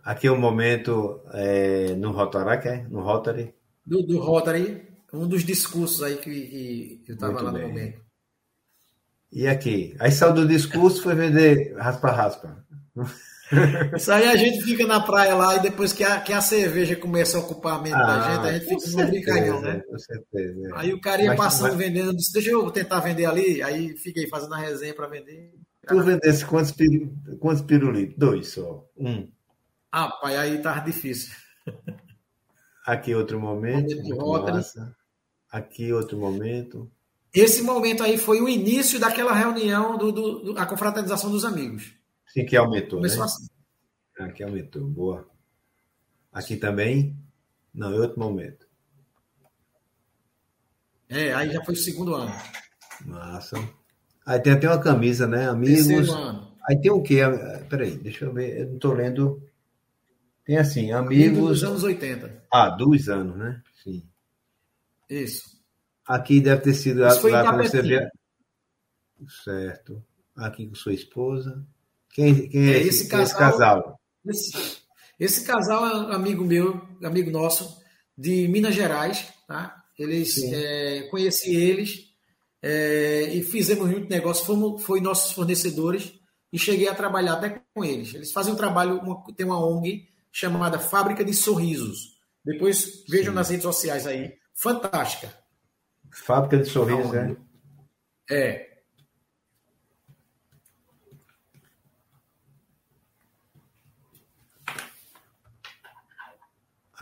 Aqui 0.03 0.27
é 0.27 0.31
um 0.31 0.39
momento 0.39 1.21
é, 1.33 1.93
no 1.95 2.11
Rotary, 2.11 2.67
é? 2.67 2.83
No 2.87 3.01
Rotary? 3.01 3.53
Do, 3.85 4.01
do 4.01 4.19
Rotary, 4.19 4.87
um 5.13 5.27
dos 5.27 5.43
discursos 5.43 6.01
aí 6.01 6.17
que, 6.17 7.01
que 7.05 7.11
eu 7.11 7.15
estava 7.15 7.41
lá 7.41 7.51
bem. 7.51 7.61
no 7.61 7.67
momento. 7.67 8.01
E 9.31 9.47
aqui? 9.47 9.95
Aí 9.99 10.11
saiu 10.11 10.33
do 10.33 10.47
discurso 10.47 11.03
foi 11.03 11.15
vender 11.15 11.75
raspa-raspa. 11.77 12.65
Isso 13.95 14.11
aí 14.11 14.27
a 14.27 14.35
gente 14.35 14.61
fica 14.63 14.85
na 14.85 14.99
praia 14.99 15.35
lá 15.35 15.55
e 15.55 15.61
depois 15.61 15.91
que 15.91 16.03
a, 16.03 16.19
que 16.19 16.31
a 16.31 16.41
cerveja 16.41 16.95
começa 16.95 17.37
a 17.37 17.41
ocupar 17.41 17.77
a 17.77 17.81
mente 17.81 17.95
ah, 17.95 18.05
da 18.05 18.21
gente, 18.21 18.47
a 18.47 18.73
gente 18.73 18.85
fica 18.85 19.03
no 19.03 19.09
brincalhão, 19.09 19.61
né? 19.61 19.79
Com 19.87 19.97
certeza. 19.99 20.67
É. 20.67 20.71
Aí 20.75 20.93
o 20.93 21.01
cara 21.01 21.21
ia 21.21 21.29
mas, 21.29 21.37
passando 21.37 21.75
mas... 21.75 21.77
vendendo, 21.77 22.15
disse, 22.15 22.33
deixa 22.33 22.49
eu 22.49 22.71
tentar 22.71 22.99
vender 23.01 23.25
ali, 23.25 23.61
aí 23.61 23.97
fiquei 23.97 24.27
fazendo 24.27 24.53
a 24.53 24.57
resenha 24.57 24.93
para 24.93 25.07
vender. 25.07 25.53
Tu 25.87 26.01
vendesse 26.01 26.45
quantos, 26.45 26.73
quantos 27.39 27.61
pirulitos? 27.63 28.15
Dois 28.17 28.47
só. 28.49 28.85
Um. 28.97 29.27
Ah, 29.91 30.09
pai, 30.09 30.37
aí 30.37 30.57
tá 30.59 30.79
difícil. 30.79 31.35
Aqui 32.85 33.13
outro 33.13 33.39
momento. 33.39 33.95
momento 34.15 34.95
Aqui 35.51 35.91
outro 35.91 36.17
momento. 36.17 36.89
Esse 37.33 37.61
momento 37.61 38.03
aí 38.03 38.17
foi 38.17 38.41
o 38.41 38.47
início 38.47 38.99
daquela 38.99 39.33
reunião 39.33 39.97
do, 39.97 40.11
do, 40.11 40.39
do 40.39 40.59
a 40.59 40.65
confraternização 40.65 41.29
dos 41.29 41.45
amigos. 41.45 41.93
Sim, 42.33 42.45
que 42.45 42.55
aumentou. 42.55 42.99
Começou 42.99 43.19
né? 43.19 43.25
assim. 43.25 43.47
Aqui 44.19 44.43
aumentou, 44.43 44.87
boa. 44.87 45.27
Aqui 46.31 46.55
também? 46.55 47.17
Não, 47.73 47.91
é 47.91 47.99
outro 47.99 48.19
momento. 48.19 48.67
É, 51.09 51.33
aí 51.33 51.51
já 51.51 51.63
foi 51.63 51.73
o 51.73 51.77
segundo 51.77 52.15
ano. 52.15 52.33
Massa. 53.05 53.57
Aí 54.25 54.39
tem 54.39 54.53
até 54.53 54.67
uma 54.67 54.79
camisa, 54.79 55.27
né? 55.27 55.49
Amigos. 55.49 55.87
Terceiro 55.87 56.13
ano. 56.13 56.55
Aí 56.69 56.79
tem 56.79 56.91
o 56.91 57.01
quê? 57.01 57.19
Peraí, 57.69 57.97
deixa 57.97 58.25
eu 58.25 58.33
ver. 58.33 58.61
Eu 58.61 58.67
não 58.67 58.75
estou 58.75 58.93
lendo. 58.93 59.41
Tem 60.45 60.57
assim, 60.57 60.91
amigos. 60.91 61.59
Dos 61.59 61.63
anos 61.63 61.83
80. 61.83 62.45
Ah, 62.51 62.69
dois 62.69 63.09
anos, 63.09 63.35
né? 63.35 63.61
Sim. 63.83 64.07
Isso. 65.09 65.59
Aqui 66.05 66.39
deve 66.39 66.61
ter 66.61 66.73
sido 66.73 67.05
Isso 67.05 67.27
lá 67.27 67.43
quando 67.43 67.63
você 67.63 67.81
vê. 67.81 68.09
Certo. 69.43 70.03
Aqui 70.35 70.67
com 70.67 70.75
sua 70.75 70.93
esposa. 70.93 71.65
Quem, 72.13 72.49
quem 72.49 72.69
é, 72.69 72.77
é, 72.77 72.81
esse, 72.81 73.07
casal? 73.07 73.23
Esse 73.25 73.37
casal? 73.37 73.99
Esse, 74.25 74.77
esse, 75.19 75.45
casal 75.45 76.11
é 76.11 76.15
amigo 76.15 76.43
meu, 76.43 76.81
amigo 77.03 77.31
nosso, 77.31 77.81
de 78.17 78.47
Minas 78.47 78.75
Gerais, 78.75 79.27
tá? 79.47 79.75
Eles 79.97 80.37
é, 80.51 81.07
conheci 81.11 81.55
eles 81.55 82.11
é, 82.61 83.29
e 83.33 83.43
fizemos 83.43 83.89
muito 83.89 84.09
negócio, 84.09 84.45
fomos, 84.45 84.83
foi 84.83 84.99
nossos 84.99 85.31
fornecedores 85.31 86.13
e 86.51 86.59
cheguei 86.59 86.87
a 86.87 86.95
trabalhar 86.95 87.33
até 87.33 87.61
com 87.73 87.83
eles. 87.83 88.13
Eles 88.13 88.31
fazem 88.31 88.53
um 88.53 88.57
trabalho, 88.57 88.99
uma, 88.99 89.23
tem 89.35 89.45
uma 89.45 89.63
ONG 89.63 90.07
chamada 90.31 90.79
Fábrica 90.79 91.23
de 91.23 91.33
Sorrisos. 91.33 92.17
Depois 92.43 93.03
vejam 93.07 93.31
Sim. 93.31 93.35
nas 93.35 93.49
redes 93.49 93.63
sociais 93.63 94.07
aí. 94.07 94.33
Fantástica. 94.53 95.33
Fábrica 96.11 96.57
de 96.57 96.69
Sorrisos, 96.69 97.11
né? 97.11 97.35
É. 98.29 98.70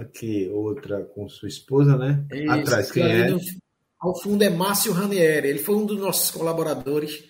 Aqui, 0.01 0.49
outra 0.49 1.03
com 1.03 1.27
sua 1.27 1.49
esposa, 1.49 1.97
né? 1.97 2.25
Isso, 2.31 2.51
Atrás, 2.51 2.91
quem 2.91 3.03
é? 3.03 3.29
No, 3.29 3.39
ao 3.99 4.19
fundo 4.21 4.43
é 4.43 4.49
Márcio 4.49 4.93
Ranieri. 4.93 5.49
Ele 5.49 5.59
foi 5.59 5.75
um 5.75 5.85
dos 5.85 5.99
nossos 5.99 6.31
colaboradores. 6.31 7.23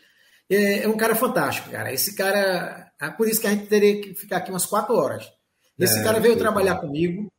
É, 0.49 0.83
é, 0.83 0.87
um 0.87 0.97
cara 0.97 1.15
fantástico, 1.15 1.69
cara. 1.71 1.91
Esse 1.91 2.15
cara. 2.15 2.91
É 3.01 3.09
por 3.09 3.27
isso 3.27 3.41
que 3.41 3.47
a 3.47 3.51
gente 3.51 3.67
teria 3.67 4.01
que 4.01 4.13
ficar 4.13 4.37
aqui 4.37 4.51
umas 4.51 4.65
quatro 4.65 4.95
horas. 4.95 5.31
Esse 5.77 5.99
é, 5.99 6.03
cara 6.03 6.19
veio 6.19 6.37
trabalhar 6.37 6.75
comigo. 6.75 7.31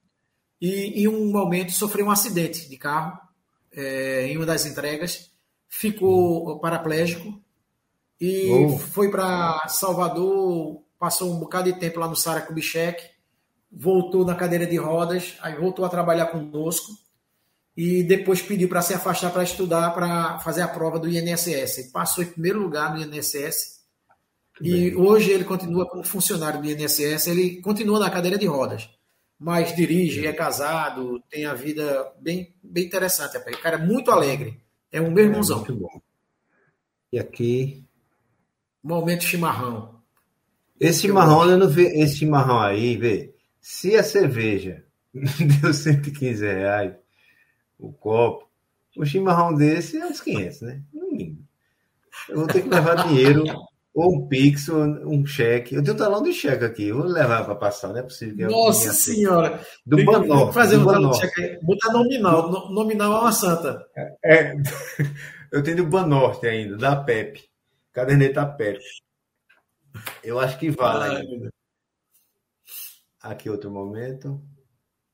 e 0.61 1.03
em 1.03 1.09
um 1.09 1.31
momento 1.31 1.73
sofreu 1.73 2.07
um 2.07 2.11
acidente 2.11 2.69
de 2.69 2.77
carro 2.77 3.19
é, 3.73 4.27
em 4.27 4.37
uma 4.37 4.47
das 4.47 4.67
entregas, 4.67 5.31
ficou 5.69 6.59
paraplégico 6.59 7.41
e 8.21 8.51
oh. 8.51 8.79
foi 8.79 9.11
para 9.11 9.67
Salvador, 9.69 10.83
passou 10.99 11.33
um 11.33 11.39
bocado 11.39 11.73
de 11.73 11.79
tempo 11.79 12.01
lá 12.01 12.09
no 12.09 12.17
Sara 12.17 12.43
Kubitschek, 12.43 13.03
voltou 13.71 14.25
na 14.25 14.35
cadeira 14.35 14.67
de 14.67 14.77
rodas, 14.77 15.37
aí 15.41 15.55
voltou 15.55 15.85
a 15.85 15.89
trabalhar 15.89 16.27
conosco 16.27 16.93
e 17.77 18.03
depois 18.03 18.43
pediu 18.43 18.69
para 18.69 18.83
se 18.83 18.93
afastar 18.93 19.31
para 19.31 19.45
estudar, 19.45 19.95
para 19.95 20.39
fazer 20.41 20.63
a 20.63 20.69
prova 20.69 20.99
do 20.99 21.09
INSS. 21.09 21.91
Passou 21.93 22.25
em 22.25 22.29
primeiro 22.29 22.61
lugar 22.61 22.93
no 22.93 23.01
INSS 23.01 23.81
e 24.61 24.95
hoje 24.95 25.31
ele 25.31 25.45
continua 25.45 25.89
como 25.89 26.05
funcionário 26.05 26.61
do 26.61 26.69
INSS, 26.69 27.29
ele 27.29 27.61
continua 27.63 27.99
na 27.99 28.11
cadeira 28.11 28.37
de 28.37 28.47
rodas, 28.47 28.91
mas 29.39 29.75
dirige, 29.75 30.27
é 30.27 30.33
casado, 30.33 31.23
tem 31.31 31.47
a 31.47 31.55
vida 31.55 32.13
bem, 32.21 32.55
bem 32.63 32.85
interessante. 32.85 33.39
O 33.39 33.63
cara 33.63 33.77
é 33.77 33.87
muito 33.87 34.11
alegre, 34.11 34.61
é 34.93 35.01
um 35.01 35.11
meu 35.11 35.25
irmãozão. 35.25 35.65
É 35.65 35.69
muito 35.69 35.75
bom. 35.77 36.01
E 37.13 37.19
aqui... 37.19 37.85
Momento 38.83 39.25
chimarrão. 39.25 40.01
Esse 40.79 41.03
chimarrão, 41.03 41.51
eu 41.51 41.59
não 41.59 41.69
vi, 41.69 41.83
esse 41.83 42.17
chimarrão 42.17 42.59
aí, 42.59 42.97
vê, 42.97 43.35
se 43.61 43.97
a 43.97 44.03
cerveja 44.03 44.85
deu 45.61 45.73
115 45.73 46.45
reais, 46.45 46.95
o 47.79 47.93
copo, 47.93 48.49
o 48.97 49.05
chimarrão 49.05 49.55
desse 49.55 49.99
é 49.99 50.07
uns 50.07 50.21
500, 50.21 50.61
né? 50.63 50.83
Eu 52.29 52.37
vou 52.37 52.47
ter 52.47 52.63
que 52.63 52.69
levar 52.69 53.07
dinheiro, 53.07 53.45
ou 53.95 54.17
um 54.17 54.29
Pix, 54.29 54.69
ou 54.69 54.79
um 54.79 55.25
cheque. 55.27 55.75
Eu 55.75 55.83
tenho 55.83 55.95
um 55.95 55.99
talão 55.99 56.23
de 56.23 56.33
cheque 56.33 56.65
aqui, 56.65 56.93
vou 56.93 57.05
levar 57.05 57.45
para 57.45 57.55
passar, 57.55 57.89
não 57.89 57.99
é 57.99 58.03
possível. 58.03 58.51
Nossa 58.51 58.93
Senhora! 58.93 59.61
Do 59.85 59.97
tem 59.97 60.05
Banorte. 60.05 60.55
fazer 60.55 60.77
um 60.77 60.87
talão 60.87 61.11
de 61.11 61.19
cheque 61.19 61.59
Botar 61.63 61.93
nominal. 61.93 62.71
Nominal 62.71 63.13
é 63.13 63.21
uma 63.21 63.33
santa. 63.33 63.85
É, 64.25 64.55
eu 65.53 65.63
tenho 65.63 65.79
do 65.79 65.87
Banorte 65.87 66.47
ainda, 66.47 66.77
da 66.77 66.97
PEP. 66.97 67.45
Caderneta 67.93 68.47
PEP. 68.47 68.81
Eu 70.23 70.39
acho 70.39 70.59
que 70.59 70.71
vale 70.71 71.17
ainda. 71.17 71.51
Aqui 73.21 73.51
outro 73.51 73.71
momento. 73.71 74.43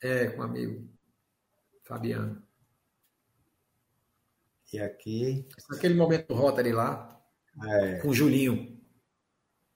É, 0.03 0.27
com 0.27 0.41
o 0.41 0.45
amigo 0.45 0.89
Fabiano. 1.85 2.43
E 4.73 4.79
aqui. 4.79 5.47
Aquele 5.71 5.95
momento 5.95 6.29
do 6.29 6.35
Rotary 6.35 6.73
lá. 6.73 7.21
É. 7.65 7.99
Com 8.01 8.09
o 8.09 8.15
Julinho. 8.15 8.77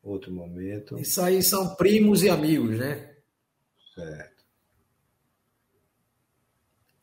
Outro 0.02 0.32
momento. 0.32 0.98
Isso 0.98 1.20
aí 1.20 1.42
são 1.42 1.74
primos 1.76 2.22
e 2.22 2.28
amigos, 2.28 2.78
né? 2.78 3.16
Certo. 3.94 4.44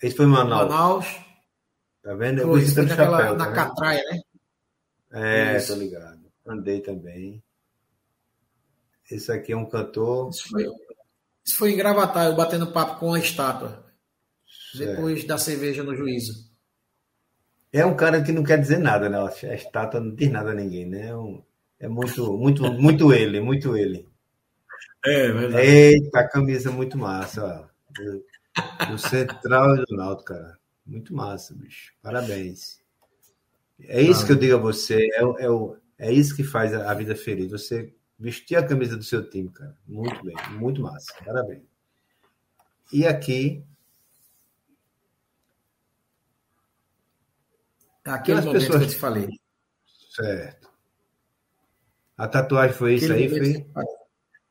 Esse 0.02 0.16
foi 0.16 0.26
Manaus. 0.26 0.70
Manaus. 0.70 1.06
Tá 2.02 2.14
vendo? 2.14 2.42
Eu 2.42 2.48
foi, 2.48 2.66
foi 2.66 2.86
naquela, 2.86 3.18
chapéu, 3.18 3.36
na 3.36 3.46
tá 3.46 3.54
Catraia, 3.54 4.04
né? 4.10 4.22
É, 5.12 5.58
Isso. 5.58 5.74
tô 5.74 5.80
ligado. 5.80 6.32
Andei 6.46 6.82
também. 6.82 7.44
Esse 9.10 9.32
aqui 9.32 9.54
é 9.54 9.58
um 9.58 9.66
cantor. 9.66 10.30
Isso 10.30 10.50
foi, 10.50 10.66
isso 11.48 11.58
foi 11.58 11.72
em 11.72 11.78
Gravatar, 11.78 12.28
eu 12.28 12.36
batendo 12.36 12.74
papo 12.74 13.00
com 13.00 13.14
a 13.14 13.20
estátua. 13.20 13.86
Depois 14.76 15.24
da 15.24 15.38
cerveja 15.38 15.82
no 15.82 15.96
juízo. 15.96 16.46
É 17.72 17.86
um 17.86 17.96
cara 17.96 18.22
que 18.22 18.34
não 18.34 18.44
quer 18.44 18.60
dizer 18.60 18.80
nada, 18.80 19.08
né? 19.08 19.18
A 19.18 19.56
estátua 19.56 20.02
não 20.02 20.14
diz 20.14 20.30
nada 20.30 20.52
a 20.52 20.54
ninguém, 20.54 20.86
né? 20.86 21.08
É, 21.08 21.16
um, 21.16 21.42
é 21.80 21.88
muito, 21.88 22.38
muito, 22.38 22.64
muito 22.74 23.14
ele, 23.14 23.40
muito 23.40 23.78
ele. 23.78 24.08
É, 25.06 25.32
verdade. 25.32 25.66
Eita, 25.66 26.28
camisa 26.28 26.70
muito 26.70 26.98
massa, 26.98 27.46
ó. 27.46 27.78
Do, 27.94 28.92
do 28.92 28.98
Central 28.98 29.78
e 29.78 29.86
do 29.86 29.96
Náutico, 29.96 30.34
cara. 30.34 30.58
Muito 30.86 31.16
massa, 31.16 31.54
bicho. 31.56 31.94
Parabéns. 32.02 32.82
É 33.84 34.02
isso 34.02 34.26
que 34.26 34.34
eu 34.34 34.38
digo 34.38 34.56
a 34.56 34.60
você. 34.60 35.10
É, 35.14 35.24
é, 35.24 36.10
é 36.10 36.12
isso 36.12 36.36
que 36.36 36.44
faz 36.44 36.74
a 36.74 36.94
vida 36.94 37.16
feliz. 37.16 37.52
Você 37.52 37.94
vestir 38.20 38.56
a 38.58 38.66
camisa 38.66 38.98
do 38.98 39.04
seu 39.04 39.30
time, 39.30 39.50
cara. 39.50 39.76
Muito 39.88 40.24
bem. 40.24 40.36
Muito 40.52 40.82
massa. 40.82 41.14
Parabéns. 41.24 41.64
E 42.92 43.06
aqui 43.06 43.64
Aquele 48.08 48.42
momento 48.42 48.62
pessoas... 48.62 48.80
que 48.80 48.86
eu 48.86 48.90
te 48.90 48.96
falei. 48.96 49.28
Certo. 50.16 50.70
A 52.18 52.28
tatuagem 52.28 52.76
foi 52.76 52.96
isso 52.96 53.12
aí? 53.12 53.30
Foi? 53.30 53.86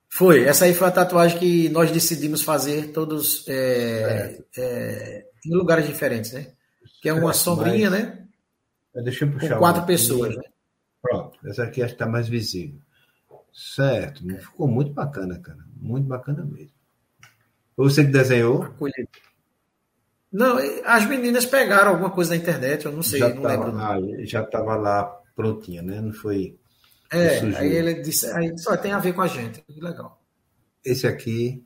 foi. 0.09 0.45
Essa 0.45 0.67
aí 0.67 0.75
foi 0.75 0.87
a 0.87 0.93
tatuagem 0.93 1.39
que 1.39 1.69
nós 1.71 1.91
decidimos 1.91 2.43
fazer 2.43 2.93
todos 2.93 3.47
é, 3.49 4.45
é, 4.57 5.27
em 5.45 5.55
lugares 5.55 5.87
diferentes, 5.87 6.33
né? 6.33 6.53
Que 7.01 7.09
é 7.09 7.13
uma 7.13 7.33
sombrinha, 7.33 7.91
Mas... 7.91 8.01
né? 8.01 8.27
Deixa 9.03 9.25
eu 9.25 9.33
puxar. 9.33 9.55
Com 9.55 9.59
quatro 9.59 9.85
pessoas, 9.85 10.37
né? 10.37 10.43
Pronto. 11.03 11.39
Essa 11.47 11.65
aqui 11.65 11.83
acho 11.83 11.95
que 11.95 12.03
está 12.03 12.07
mais 12.07 12.29
visível. 12.29 12.81
Certo. 13.57 14.23
Ficou 14.39 14.69
muito 14.69 14.93
bacana, 14.93 15.41
cara. 15.41 15.65
Muito 15.81 16.07
bacana 16.07 16.45
mesmo. 16.45 16.77
Foi 17.75 17.89
você 17.89 18.05
que 18.05 18.11
desenhou? 18.11 18.63
Acolhido. 18.63 19.09
Não, 20.31 20.59
as 20.85 21.07
meninas 21.07 21.47
pegaram 21.47 21.93
alguma 21.93 22.11
coisa 22.11 22.31
na 22.31 22.37
internet, 22.37 22.85
eu 22.85 22.93
não 22.93 23.03
sei, 23.03 23.21
já 23.21 23.31
não 23.31 23.41
tava, 23.41 23.65
lembro. 23.65 23.81
Ah, 23.81 24.27
já 24.27 24.43
estava 24.43 24.77
lá 24.77 25.05
prontinha, 25.35 25.81
né? 25.81 26.01
Não 26.03 26.13
foi. 26.13 26.59
É, 27.11 27.39
aí 27.57 27.73
ele 27.73 27.95
disse, 27.95 28.27
aí 28.33 28.53
só 28.59 28.77
tem 28.77 28.93
a 28.93 28.99
ver 28.99 29.15
com 29.15 29.23
a 29.23 29.29
gente, 29.29 29.63
que 29.63 29.81
legal. 29.81 30.21
Esse 30.85 31.07
aqui. 31.07 31.65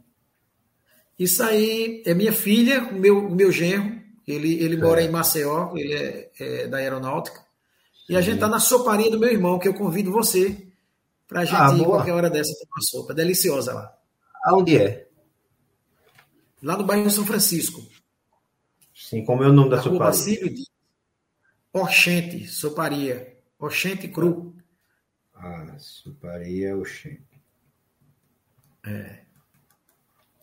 Isso 1.18 1.43
aí 1.43 2.03
é 2.07 2.14
minha 2.14 2.32
filha, 2.32 2.84
o 2.84 2.95
meu, 2.95 3.28
meu 3.28 3.51
genro, 3.51 4.01
ele, 4.28 4.62
ele 4.62 4.76
é. 4.76 4.78
mora 4.78 5.03
em 5.03 5.11
Maceió, 5.11 5.72
ele 5.76 5.95
é, 5.95 6.30
é 6.38 6.68
da 6.68 6.76
aeronáutica. 6.76 7.41
E 8.09 8.16
a 8.16 8.20
gente 8.20 8.34
está 8.34 8.49
na 8.49 8.61
soparia 8.61 9.11
do 9.11 9.18
meu 9.18 9.30
irmão, 9.30 9.59
que 9.59 9.66
eu 9.66 9.74
convido 9.74 10.12
você 10.12 10.69
para 11.31 11.43
a 11.43 11.45
gente 11.45 11.57
ah, 11.57 11.72
ir 11.72 11.78
boa. 11.78 11.99
qualquer 11.99 12.12
hora 12.12 12.28
dessa 12.28 12.53
tomar 12.59 12.83
sopa. 12.83 13.14
Deliciosa 13.14 13.72
lá. 13.72 13.97
Aonde 14.45 14.76
é? 14.76 15.07
Lá 16.61 16.76
no 16.76 16.85
bairro 16.85 17.09
São 17.09 17.24
Francisco. 17.24 17.81
Sim, 18.93 19.24
como 19.24 19.45
é 19.45 19.49
o 19.49 19.53
nome 19.53 19.70
da, 19.70 19.76
da 19.76 19.83
soparia? 19.83 20.07
Basílio 20.07 20.53
de 20.53 20.64
Oxente, 21.72 22.49
soparia. 22.49 23.39
Oxente 23.61 24.09
cru. 24.09 24.57
Ah, 25.33 25.76
soparia 25.78 26.76
Oxente. 26.76 27.41
É. 28.85 29.20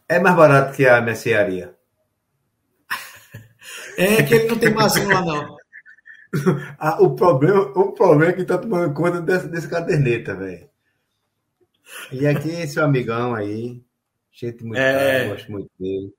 É 0.08 0.20
mais 0.20 0.38
barato 0.38 0.74
que 0.74 0.88
a 0.88 1.02
mercearia. 1.02 1.76
é 3.98 4.24
que 4.24 4.34
ele 4.34 4.48
não 4.48 4.58
tem 4.58 4.74
mazinho 4.74 5.10
lá, 5.10 5.22
não. 5.22 5.58
ah, 6.80 7.04
o, 7.04 7.14
problema, 7.14 7.60
o 7.76 7.92
problema 7.92 8.32
é 8.32 8.36
que 8.36 8.46
tá 8.46 8.58
tomando 8.58 8.94
conta 8.94 9.20
desse, 9.20 9.50
desse 9.50 9.68
caderneta, 9.68 10.34
velho. 10.34 10.70
E 12.12 12.28
aqui, 12.28 12.50
esse 12.50 12.80
amigão 12.80 13.34
aí, 13.34 13.84
gente 14.32 14.64
muito 14.64 14.80
é. 14.80 15.24
cara, 15.24 15.30
gosto 15.30 15.52
muito 15.52 15.72
dele. 15.80 16.14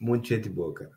Muito 0.00 0.28
gente 0.28 0.48
boa, 0.48 0.74
cara. 0.74 0.92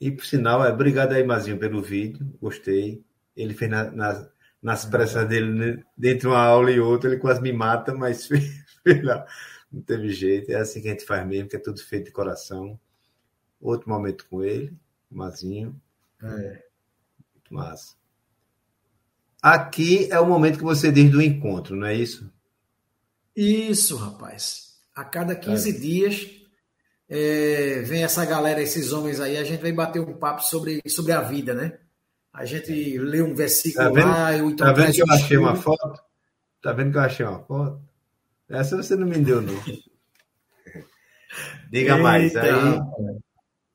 E 0.00 0.10
por 0.10 0.24
sinal, 0.24 0.64
é, 0.64 0.72
obrigado 0.72 1.12
aí, 1.12 1.24
Mazinho, 1.24 1.58
pelo 1.58 1.82
vídeo. 1.82 2.26
Gostei. 2.40 3.04
Ele 3.36 3.54
fez 3.54 3.70
na, 3.70 3.90
na, 3.90 4.28
nas 4.60 4.84
pressas 4.84 5.26
dele, 5.28 5.50
né? 5.52 5.84
dentro 5.96 6.20
de 6.20 6.26
uma 6.28 6.42
aula 6.42 6.70
e 6.70 6.80
outra, 6.80 7.10
ele 7.10 7.20
quase 7.20 7.40
me 7.40 7.52
mata, 7.52 7.94
mas 7.94 8.26
fez, 8.28 8.64
fez 8.82 9.02
lá. 9.02 9.26
Não 9.72 9.82
teve 9.82 10.10
jeito. 10.10 10.50
É 10.50 10.56
assim 10.56 10.82
que 10.82 10.88
a 10.88 10.90
gente 10.92 11.04
faz 11.04 11.26
mesmo, 11.26 11.48
que 11.48 11.56
é 11.56 11.60
tudo 11.60 11.80
feito 11.82 12.06
de 12.06 12.12
coração. 12.12 12.78
Outro 13.60 13.88
momento 13.88 14.26
com 14.28 14.42
ele, 14.42 14.76
Mazinho. 15.10 15.80
É. 16.22 16.64
Muito 17.34 17.54
massa. 17.54 17.96
Aqui 19.44 20.08
é 20.10 20.18
o 20.18 20.26
momento 20.26 20.56
que 20.56 20.64
você 20.64 20.90
diz 20.90 21.10
do 21.10 21.20
encontro, 21.20 21.76
não 21.76 21.86
é 21.86 21.94
isso? 21.94 22.32
Isso, 23.36 23.94
rapaz. 23.94 24.78
A 24.96 25.04
cada 25.04 25.34
15 25.34 25.68
é. 25.68 25.72
dias 25.78 26.30
é, 27.06 27.82
vem 27.82 28.02
essa 28.02 28.24
galera, 28.24 28.62
esses 28.62 28.90
homens 28.90 29.20
aí, 29.20 29.36
a 29.36 29.44
gente 29.44 29.60
vai 29.60 29.70
bater 29.70 30.00
um 30.00 30.14
papo 30.14 30.40
sobre, 30.40 30.80
sobre 30.88 31.12
a 31.12 31.20
vida, 31.20 31.52
né? 31.52 31.76
A 32.32 32.46
gente 32.46 32.96
lê 32.96 33.20
um 33.20 33.34
versículo 33.34 33.84
tá 33.84 33.92
vendo, 33.92 34.08
lá. 34.08 34.30
Ou 34.30 34.50
então 34.50 34.66
tá 34.66 34.72
vendo 34.72 34.94
que 34.94 35.02
eu 35.02 35.12
achei 35.12 35.36
uma 35.36 35.56
foto? 35.56 36.02
Tá 36.62 36.72
vendo 36.72 36.92
que 36.92 36.96
eu 36.96 37.02
achei 37.02 37.26
uma 37.26 37.44
foto? 37.44 37.82
Essa 38.48 38.78
você 38.78 38.96
não 38.96 39.06
me 39.06 39.18
deu, 39.18 39.42
não. 39.42 39.56
Diga 41.70 41.92
Eita. 41.92 41.98
mais. 41.98 42.34
Aí, 42.34 42.48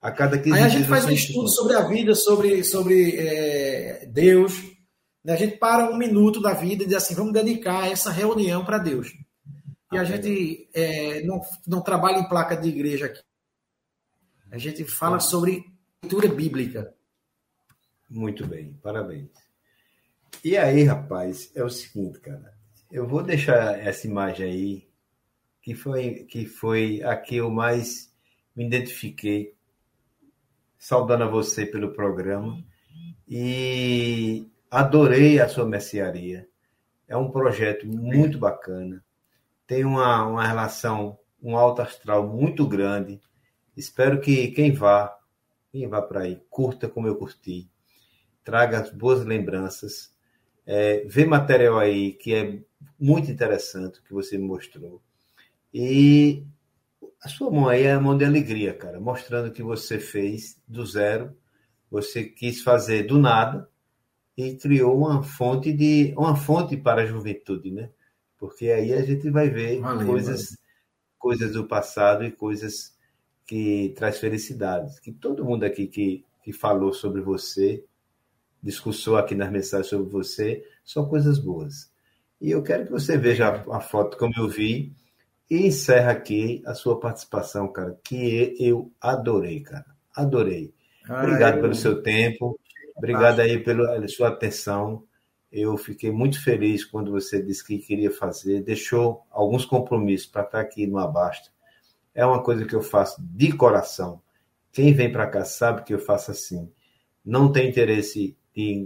a 0.01 0.11
cada 0.11 0.39
15 0.39 0.57
Aí 0.57 0.63
a 0.63 0.67
gente 0.67 0.87
faz 0.87 1.05
um 1.05 1.11
estudo 1.11 1.47
sobre 1.47 1.75
a 1.75 1.87
vida, 1.87 2.15
sobre, 2.15 2.63
sobre 2.63 3.17
é, 3.19 4.07
Deus. 4.07 4.78
Né? 5.23 5.33
A 5.33 5.35
gente 5.35 5.57
para 5.57 5.89
um 5.89 5.97
minuto 5.97 6.41
da 6.41 6.53
vida 6.53 6.83
e 6.83 6.87
diz 6.87 6.95
assim: 6.95 7.15
vamos 7.15 7.33
dedicar 7.33 7.89
essa 7.91 8.11
reunião 8.11 8.63
para 8.65 8.77
Deus. 8.77 9.13
E 9.91 9.97
a 9.97 10.03
gente 10.03 10.69
é, 10.73 11.23
não, 11.23 11.41
não 11.65 11.81
trabalha 11.81 12.19
em 12.19 12.29
placa 12.29 12.55
de 12.55 12.69
igreja 12.69 13.07
aqui. 13.07 13.21
A 14.51 14.57
gente 14.57 14.83
fala 14.85 15.19
sobre 15.19 15.65
leitura 16.01 16.27
bíblica. 16.27 16.93
Muito 18.09 18.45
bem, 18.45 18.73
parabéns. 18.81 19.29
E 20.43 20.57
aí, 20.57 20.83
rapaz, 20.83 21.51
é 21.55 21.63
o 21.63 21.69
seguinte, 21.69 22.19
cara. 22.19 22.53
Eu 22.91 23.07
vou 23.07 23.21
deixar 23.21 23.79
essa 23.79 24.07
imagem 24.07 24.45
aí, 24.45 24.87
que 25.61 25.75
foi, 25.75 26.23
que 26.23 26.45
foi 26.45 27.03
a 27.03 27.15
que 27.15 27.35
eu 27.35 27.51
mais 27.51 28.11
me 28.55 28.65
identifiquei, 28.65 29.53
saudando 30.77 31.25
a 31.25 31.27
você 31.27 31.65
pelo 31.65 31.93
programa 31.93 32.63
e 33.27 34.47
adorei 34.69 35.39
a 35.39 35.47
sua 35.47 35.65
mercearia. 35.65 36.47
É 37.07 37.17
um 37.17 37.31
projeto 37.31 37.87
muito 37.87 38.37
bacana, 38.37 39.03
tem 39.65 39.83
uma, 39.83 40.25
uma 40.25 40.45
relação, 40.45 41.17
um 41.41 41.57
alto 41.57 41.81
astral 41.81 42.27
muito 42.27 42.67
grande. 42.67 43.19
Espero 43.75 44.19
que 44.19 44.49
quem 44.49 44.71
vá, 44.71 45.17
quem 45.71 45.87
vá 45.87 46.01
para 46.01 46.21
aí, 46.21 46.41
curta 46.49 46.87
como 46.87 47.07
eu 47.07 47.15
curti, 47.15 47.69
traga 48.43 48.79
as 48.79 48.91
boas 48.91 49.25
lembranças, 49.25 50.13
é, 50.65 51.03
vê 51.07 51.25
material 51.25 51.79
aí 51.79 52.13
que 52.13 52.33
é 52.33 52.59
muito 52.99 53.31
interessante, 53.31 54.01
que 54.03 54.13
você 54.13 54.37
me 54.37 54.45
mostrou. 54.45 55.01
E 55.73 56.43
a 57.21 57.29
sua 57.29 57.51
mão 57.51 57.69
aí 57.69 57.83
é 57.83 57.93
a 57.93 57.99
mão 57.99 58.17
de 58.17 58.25
alegria, 58.25 58.73
cara, 58.73 58.99
mostrando 58.99 59.51
que 59.51 59.63
você 59.63 59.99
fez 59.99 60.59
do 60.67 60.85
zero, 60.85 61.35
você 61.89 62.23
quis 62.23 62.61
fazer 62.61 63.03
do 63.03 63.17
nada 63.17 63.68
e 64.39 64.55
criou 64.55 64.97
uma 64.97 65.21
fonte 65.21 65.73
de 65.73 66.13
uma 66.17 66.33
fonte 66.33 66.77
para 66.77 67.01
a 67.01 67.05
juventude, 67.05 67.71
né? 67.71 67.89
Porque 68.37 68.69
aí 68.71 68.93
a 68.93 69.01
gente 69.01 69.29
vai 69.29 69.49
ver 69.49 69.81
valeu, 69.81 70.07
coisas 70.07 70.43
valeu. 70.43 70.57
coisas 71.17 71.51
do 71.51 71.67
passado 71.67 72.23
e 72.23 72.31
coisas 72.31 72.95
que 73.45 73.93
traz 73.97 74.17
felicidades. 74.17 74.97
Que 74.97 75.11
todo 75.11 75.43
mundo 75.43 75.65
aqui 75.65 75.87
que, 75.87 76.23
que 76.41 76.53
falou 76.53 76.93
sobre 76.93 77.19
você, 77.19 77.83
discursou 78.63 79.17
aqui 79.17 79.35
nas 79.35 79.51
mensagens 79.51 79.87
sobre 79.87 80.09
você, 80.09 80.65
são 80.85 81.05
coisas 81.05 81.37
boas. 81.37 81.91
E 82.39 82.49
eu 82.49 82.63
quero 82.63 82.85
que 82.85 82.91
você 82.91 83.17
veja 83.17 83.49
a, 83.49 83.77
a 83.77 83.81
foto 83.81 84.17
como 84.17 84.33
eu 84.37 84.47
vi 84.47 84.93
e 85.51 85.67
encerra 85.67 86.11
aqui 86.13 86.63
a 86.65 86.73
sua 86.73 86.97
participação, 86.97 87.67
cara, 87.67 87.99
que 88.05 88.55
eu 88.57 88.89
adorei, 89.01 89.59
cara. 89.59 89.97
Adorei. 90.15 90.73
Ah, 91.09 91.23
Obrigado 91.23 91.55
eu... 91.57 91.61
pelo 91.61 91.75
seu 91.75 92.01
tempo. 92.01 92.57
Obrigado 92.99 93.39
aí 93.39 93.57
pela 93.57 94.05
sua 94.09 94.27
atenção. 94.27 95.03
Eu 95.49 95.77
fiquei 95.77 96.11
muito 96.11 96.43
feliz 96.43 96.83
quando 96.85 97.11
você 97.11 97.41
disse 97.41 97.65
que 97.65 97.79
queria 97.79 98.11
fazer, 98.11 98.61
deixou 98.61 99.25
alguns 99.31 99.65
compromissos 99.65 100.27
para 100.27 100.43
estar 100.43 100.59
aqui 100.59 100.85
no 100.85 100.99
Abasta. 100.99 101.49
É 102.13 102.25
uma 102.25 102.43
coisa 102.43 102.65
que 102.65 102.75
eu 102.75 102.81
faço 102.81 103.21
de 103.21 103.53
coração. 103.53 104.21
Quem 104.71 104.93
vem 104.93 105.11
para 105.11 105.25
cá 105.27 105.45
sabe 105.45 105.83
que 105.83 105.93
eu 105.93 105.99
faço 105.99 106.29
assim. 106.29 106.69
Não 107.25 107.51
tem 107.51 107.69
interesse 107.69 108.37
em 108.53 108.85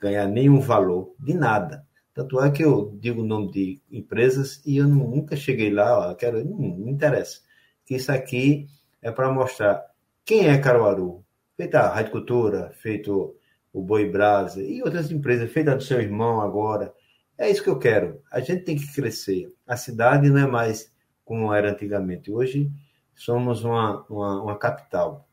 ganhar 0.00 0.26
nenhum 0.28 0.60
valor, 0.60 1.12
de 1.18 1.34
nada. 1.34 1.84
Tanto 2.14 2.40
é 2.40 2.50
que 2.50 2.64
eu 2.64 2.96
digo 3.00 3.22
o 3.22 3.26
nome 3.26 3.50
de 3.50 3.82
empresas 3.90 4.62
e 4.64 4.76
eu 4.76 4.86
nunca 4.88 5.36
cheguei 5.36 5.70
lá, 5.70 6.10
ó, 6.10 6.14
quero, 6.14 6.44
não, 6.44 6.58
não 6.58 6.88
interessa. 6.88 7.40
Que 7.84 7.96
isso 7.96 8.12
aqui 8.12 8.68
é 9.02 9.10
para 9.10 9.32
mostrar 9.32 9.84
quem 10.24 10.48
é 10.48 10.58
Caruaru. 10.58 11.24
Feita 11.56 11.80
a 11.80 11.94
Rádio 11.94 12.12
Cultura, 12.12 12.70
feito 12.74 13.34
o 13.72 13.82
Boi 13.82 14.08
Brasa 14.08 14.62
e 14.62 14.82
outras 14.82 15.10
empresas, 15.10 15.50
feita 15.50 15.74
do 15.74 15.82
seu 15.82 16.00
irmão 16.00 16.40
agora. 16.40 16.92
É 17.36 17.48
isso 17.48 17.62
que 17.62 17.70
eu 17.70 17.78
quero. 17.78 18.20
A 18.32 18.40
gente 18.40 18.64
tem 18.64 18.76
que 18.76 18.92
crescer. 18.92 19.52
A 19.66 19.76
cidade 19.76 20.28
não 20.28 20.40
é 20.40 20.46
mais 20.46 20.92
como 21.24 21.52
era 21.52 21.70
antigamente. 21.70 22.32
Hoje 22.32 22.70
somos 23.14 23.64
uma, 23.64 24.04
uma, 24.08 24.42
uma 24.42 24.58
capital. 24.58 25.28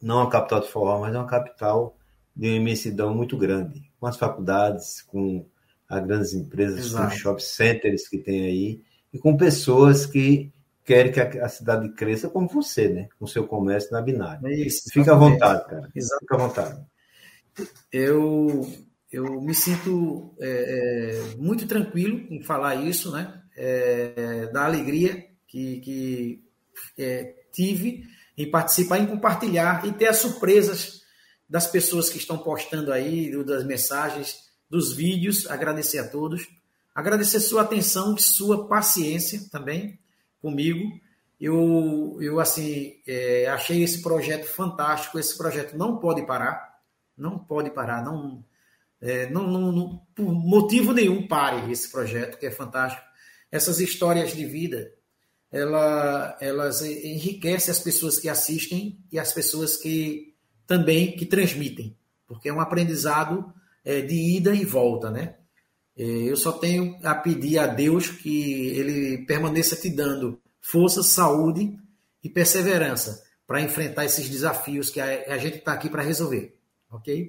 Não 0.00 0.18
uma 0.18 0.30
capital 0.30 0.60
de 0.60 0.68
forró, 0.68 1.00
mas 1.00 1.14
uma 1.14 1.26
capital 1.26 1.96
de 2.36 2.48
uma 2.48 2.56
imensidão 2.56 3.14
muito 3.14 3.36
grande. 3.36 3.90
Com 3.98 4.06
as 4.06 4.16
faculdades, 4.16 5.02
com 5.02 5.44
as 5.88 6.06
grandes 6.06 6.34
empresas, 6.34 6.86
Exato. 6.86 7.08
com 7.08 7.14
os 7.14 7.20
shopping 7.20 7.42
centers 7.42 8.08
que 8.08 8.18
tem 8.18 8.44
aí, 8.44 8.82
e 9.12 9.18
com 9.18 9.36
pessoas 9.36 10.06
que 10.06 10.52
querem 10.84 11.10
que 11.10 11.20
a, 11.20 11.48
cidade 11.48 11.88
cresça 11.90 12.28
como 12.28 12.48
você, 12.48 12.88
né? 12.88 13.08
Com 13.18 13.26
seu 13.26 13.46
comércio 13.46 13.90
na 13.92 14.00
binária. 14.00 14.40
É 14.44 14.54
isso, 14.54 14.88
Fica 14.92 15.12
à 15.12 15.16
vontade, 15.16 15.66
cara. 15.66 15.90
Exato. 15.94 16.20
Fica 16.20 16.34
à 16.34 16.38
vontade. 16.38 16.86
Eu, 17.92 18.70
eu 19.10 19.40
me 19.40 19.54
sinto 19.54 20.34
é, 20.40 20.48
é, 20.48 21.36
muito 21.36 21.66
tranquilo 21.66 22.26
em 22.30 22.42
falar 22.42 22.74
isso, 22.76 23.10
né? 23.10 23.42
É, 23.56 24.46
da 24.52 24.64
alegria 24.64 25.26
que, 25.46 25.80
que 25.80 26.44
é, 26.96 27.34
tive 27.52 28.04
em 28.36 28.50
participar, 28.50 28.98
em 28.98 29.06
compartilhar 29.06 29.84
e 29.86 29.92
ter 29.92 30.06
as 30.06 30.18
surpresas 30.18 31.02
das 31.48 31.66
pessoas 31.66 32.08
que 32.08 32.18
estão 32.18 32.38
postando 32.38 32.92
aí, 32.92 33.32
das 33.44 33.64
mensagens, 33.64 34.36
dos 34.70 34.94
vídeos. 34.94 35.50
Agradecer 35.50 35.98
a 35.98 36.08
todos. 36.08 36.46
Agradecer 36.94 37.40
sua 37.40 37.62
atenção 37.62 38.16
sua 38.16 38.68
paciência 38.68 39.40
também 39.50 39.98
comigo. 40.40 40.84
Eu, 41.40 42.18
eu 42.20 42.38
assim, 42.38 42.96
é, 43.06 43.46
achei 43.48 43.82
esse 43.82 44.02
projeto 44.02 44.44
fantástico. 44.46 45.18
Esse 45.18 45.36
projeto 45.36 45.76
não 45.76 45.98
pode 45.98 46.26
parar 46.26 46.67
não 47.18 47.38
pode 47.38 47.70
parar, 47.70 48.04
não, 48.04 48.44
é, 49.00 49.28
não, 49.30 49.46
não, 49.46 49.72
não, 49.72 50.02
por 50.14 50.32
motivo 50.32 50.92
nenhum 50.92 51.26
pare 51.26 51.70
esse 51.70 51.90
projeto, 51.90 52.38
que 52.38 52.46
é 52.46 52.50
fantástico. 52.50 53.02
Essas 53.50 53.80
histórias 53.80 54.34
de 54.34 54.44
vida, 54.44 54.92
ela, 55.50 56.36
elas 56.40 56.82
enriquecem 56.82 57.72
as 57.72 57.80
pessoas 57.80 58.18
que 58.18 58.28
assistem 58.28 58.98
e 59.10 59.18
as 59.18 59.32
pessoas 59.32 59.76
que 59.76 60.34
também 60.66 61.16
que 61.16 61.26
transmitem, 61.26 61.96
porque 62.26 62.48
é 62.48 62.52
um 62.52 62.60
aprendizado 62.60 63.52
é, 63.84 64.00
de 64.02 64.36
ida 64.36 64.54
e 64.54 64.64
volta, 64.64 65.10
né? 65.10 65.36
É, 65.96 66.04
eu 66.04 66.36
só 66.36 66.52
tenho 66.52 66.98
a 67.02 67.14
pedir 67.14 67.58
a 67.58 67.66
Deus 67.66 68.10
que 68.10 68.68
Ele 68.76 69.24
permaneça 69.26 69.74
te 69.74 69.88
dando 69.88 70.40
força, 70.60 71.02
saúde 71.02 71.76
e 72.22 72.28
perseverança 72.28 73.24
para 73.46 73.62
enfrentar 73.62 74.04
esses 74.04 74.28
desafios 74.28 74.90
que 74.90 75.00
a, 75.00 75.32
a 75.32 75.38
gente 75.38 75.58
está 75.58 75.72
aqui 75.72 75.88
para 75.88 76.02
resolver 76.02 76.57
ok? 76.90 77.26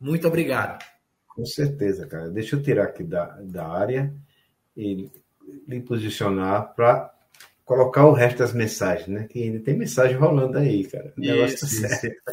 Muito 0.00 0.26
obrigado. 0.26 0.84
Com 1.28 1.44
certeza, 1.44 2.06
cara. 2.06 2.30
Deixa 2.30 2.56
eu 2.56 2.62
tirar 2.62 2.84
aqui 2.84 3.04
da, 3.04 3.26
da 3.42 3.66
área 3.66 4.14
e 4.76 5.10
me 5.66 5.80
posicionar 5.82 6.74
para 6.74 7.14
colocar 7.64 8.06
o 8.06 8.12
resto 8.12 8.38
das 8.38 8.52
mensagens, 8.52 9.08
né? 9.08 9.26
Que 9.28 9.42
ainda 9.42 9.60
tem 9.60 9.76
mensagem 9.76 10.16
rolando 10.16 10.58
aí, 10.58 10.84
cara. 10.84 11.12
O 11.16 11.20
negócio 11.20 11.60
tá 11.60 11.66
certo. 11.66 12.32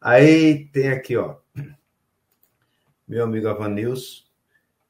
Aí 0.00 0.66
tem 0.66 0.88
aqui, 0.88 1.16
ó. 1.16 1.36
Meu 3.06 3.24
amigo 3.24 3.48
Avanils, 3.48 4.30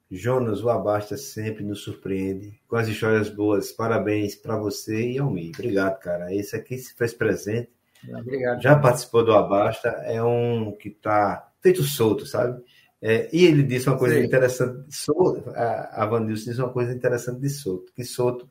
Jonas, 0.09 0.63
o 0.63 0.69
Abasta 0.69 1.17
sempre 1.17 1.63
nos 1.63 1.81
surpreende 1.81 2.59
com 2.67 2.75
as 2.75 2.87
histórias 2.87 3.29
boas. 3.29 3.71
Parabéns 3.71 4.35
para 4.35 4.55
você 4.57 5.11
e 5.11 5.19
ao 5.19 5.29
mim. 5.29 5.51
Obrigado, 5.53 5.99
cara. 5.99 6.33
Esse 6.33 6.55
aqui 6.55 6.77
se 6.77 6.93
fez 6.93 7.13
presente 7.13 7.69
Obrigado. 8.09 8.61
Já 8.61 8.77
participou 8.77 9.23
do 9.23 9.33
Abasta, 9.33 9.89
é 10.05 10.21
um 10.21 10.71
que 10.73 10.89
está 10.89 11.51
feito 11.61 11.83
solto, 11.83 12.25
sabe? 12.25 12.61
É, 13.01 13.29
e 13.33 13.45
ele 13.45 13.63
disse 13.63 13.89
uma 13.89 13.97
coisa 13.97 14.15
Sim. 14.15 14.25
interessante, 14.25 14.95
solto, 14.95 15.49
a, 15.49 16.03
a 16.03 16.05
Vanilson 16.05 16.51
disse 16.51 16.61
uma 16.61 16.71
coisa 16.71 16.93
interessante 16.93 17.39
de 17.41 17.49
solto, 17.49 17.91
que 17.93 18.03
solto, 18.03 18.49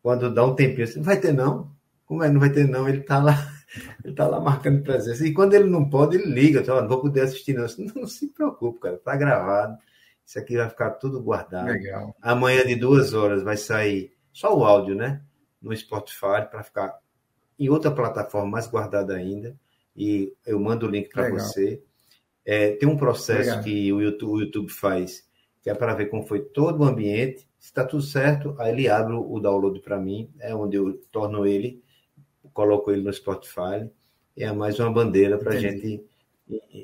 quando 0.00 0.32
dá 0.32 0.44
um 0.44 0.54
tempinho, 0.54 0.84
assim, 0.84 0.98
não 0.98 1.04
vai 1.04 1.20
ter 1.20 1.32
não? 1.32 1.72
Como 2.06 2.22
é, 2.22 2.30
não 2.30 2.40
vai 2.40 2.50
ter 2.50 2.68
não? 2.68 2.88
Ele 2.88 2.98
está 2.98 3.18
lá, 3.18 3.34
ele 4.04 4.14
tá 4.14 4.26
lá 4.26 4.40
marcando 4.40 4.82
presença. 4.82 5.26
E 5.26 5.32
quando 5.32 5.54
ele 5.54 5.68
não 5.68 5.88
pode, 5.88 6.16
ele 6.16 6.32
liga, 6.32 6.60
então, 6.60 6.80
não 6.80 6.88
vou 6.88 7.00
poder 7.00 7.22
assistir 7.22 7.52
não. 7.52 7.66
Não, 7.78 8.02
não 8.02 8.06
se 8.06 8.28
preocupe, 8.28 8.80
cara, 8.80 8.94
está 8.96 9.16
gravado. 9.16 9.76
Isso 10.24 10.38
aqui 10.38 10.56
vai 10.56 10.68
ficar 10.68 10.90
tudo 10.92 11.20
guardado. 11.20 11.66
Legal. 11.66 12.14
Amanhã 12.22 12.64
de 12.64 12.76
duas 12.76 13.12
horas 13.12 13.42
vai 13.42 13.56
sair 13.56 14.12
só 14.32 14.56
o 14.56 14.64
áudio, 14.64 14.94
né? 14.94 15.22
No 15.60 15.76
Spotify, 15.76 16.48
para 16.48 16.62
ficar 16.62 16.96
em 17.60 17.68
outra 17.68 17.90
plataforma 17.90 18.50
mais 18.50 18.66
guardada 18.66 19.14
ainda, 19.14 19.54
e 19.94 20.32
eu 20.46 20.58
mando 20.58 20.86
o 20.86 20.90
link 20.90 21.10
para 21.10 21.30
você. 21.30 21.82
É, 22.44 22.72
tem 22.72 22.88
um 22.88 22.96
processo 22.96 23.50
Legal. 23.50 23.62
que 23.62 23.92
o 23.92 24.00
YouTube, 24.00 24.32
o 24.32 24.40
YouTube, 24.40 24.72
faz, 24.72 25.28
que 25.62 25.68
é 25.68 25.74
para 25.74 25.94
ver 25.94 26.06
como 26.06 26.26
foi 26.26 26.40
todo 26.40 26.80
o 26.80 26.84
ambiente. 26.84 27.46
Se 27.58 27.66
está 27.66 27.84
tudo 27.84 28.02
certo, 28.02 28.56
aí 28.58 28.72
ele 28.72 28.88
abre 28.88 29.12
o 29.12 29.38
download 29.38 29.78
para 29.80 30.00
mim, 30.00 30.30
é 30.40 30.54
onde 30.54 30.78
eu 30.78 30.98
torno 31.12 31.46
ele, 31.46 31.82
coloco 32.54 32.90
ele 32.90 33.02
no 33.02 33.12
Spotify, 33.12 33.86
e 34.34 34.42
é 34.42 34.50
mais 34.50 34.80
uma 34.80 34.90
bandeira 34.90 35.36
para 35.36 35.52
a 35.52 35.56
gente 35.60 36.02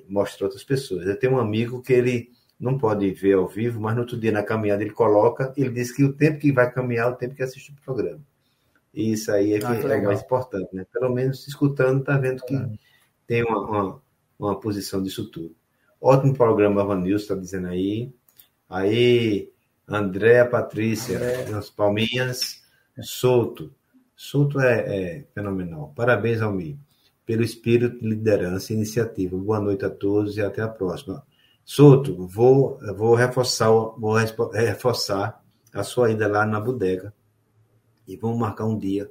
mostrar 0.07 0.47
outras 0.47 0.63
pessoas. 0.63 1.07
Eu 1.07 1.19
tenho 1.19 1.33
um 1.33 1.39
amigo 1.39 1.81
que 1.81 1.95
ele 1.95 2.31
não 2.61 2.77
pode 2.77 3.11
ver 3.13 3.37
ao 3.37 3.49
vivo, 3.49 3.81
mas 3.81 3.95
no 3.95 4.03
outro 4.03 4.19
dia 4.19 4.31
na 4.31 4.43
caminhada 4.43 4.83
ele 4.83 4.93
coloca, 4.93 5.55
ele 5.57 5.71
diz 5.71 5.91
que 5.91 6.05
o 6.05 6.13
tempo 6.13 6.39
que 6.39 6.53
vai 6.53 6.71
caminhar 6.71 7.09
é 7.09 7.11
o 7.11 7.17
tempo 7.17 7.35
que 7.35 7.43
assiste 7.43 7.73
o 7.73 7.83
programa. 7.83 8.21
E 8.97 9.13
isso 9.13 9.31
aí 9.31 9.53
é, 9.53 9.57
ah, 9.59 9.77
que 9.77 9.87
é 9.87 9.99
o 9.99 10.05
mais 10.05 10.23
importante, 10.23 10.75
né? 10.75 10.87
Pelo 10.91 11.13
menos 11.13 11.47
escutando, 11.47 12.03
tá 12.03 12.17
vendo 12.17 12.43
que 12.43 12.57
é. 12.57 12.71
tem 13.27 13.45
uma, 13.45 13.61
uma, 13.61 14.03
uma, 14.39 14.59
posição 14.59 15.03
disso 15.03 15.31
tudo. 15.31 15.55
Ótimo 16.01 16.33
programa, 16.33 16.83
Vanilson 16.83 17.23
está 17.23 17.35
dizendo 17.35 17.67
aí. 17.67 18.11
Aí, 18.67 19.53
Andréa 19.87 20.47
Patrícia, 20.47 21.19
André. 21.19 21.61
palminhas, 21.77 22.63
Souto. 23.03 23.71
Souto 24.17 24.61
é, 24.61 24.79
é 24.79 25.25
fenomenal. 25.35 25.93
Parabéns, 25.95 26.41
Almir, 26.41 26.79
pelo 27.27 27.43
espírito 27.43 28.01
de 28.01 28.09
liderança 28.09 28.73
e 28.73 28.77
iniciativa. 28.77 29.37
Boa 29.37 29.61
noite 29.61 29.85
a 29.85 29.91
todos 29.91 30.39
e 30.39 30.41
até 30.41 30.63
a 30.63 30.69
próxima. 30.69 31.23
Souto, 31.67 32.27
vou, 32.27 32.79
vou 32.97 33.15
reforçar, 33.15 33.69
vou 33.69 34.15
reforçar 34.55 35.45
a 35.71 35.83
sua 35.83 36.11
ida 36.11 36.27
lá 36.27 36.47
na 36.47 36.59
bodega 36.59 37.13
e 38.07 38.17
vamos 38.17 38.39
marcar 38.39 38.67
um 38.67 38.79
dia 38.79 39.11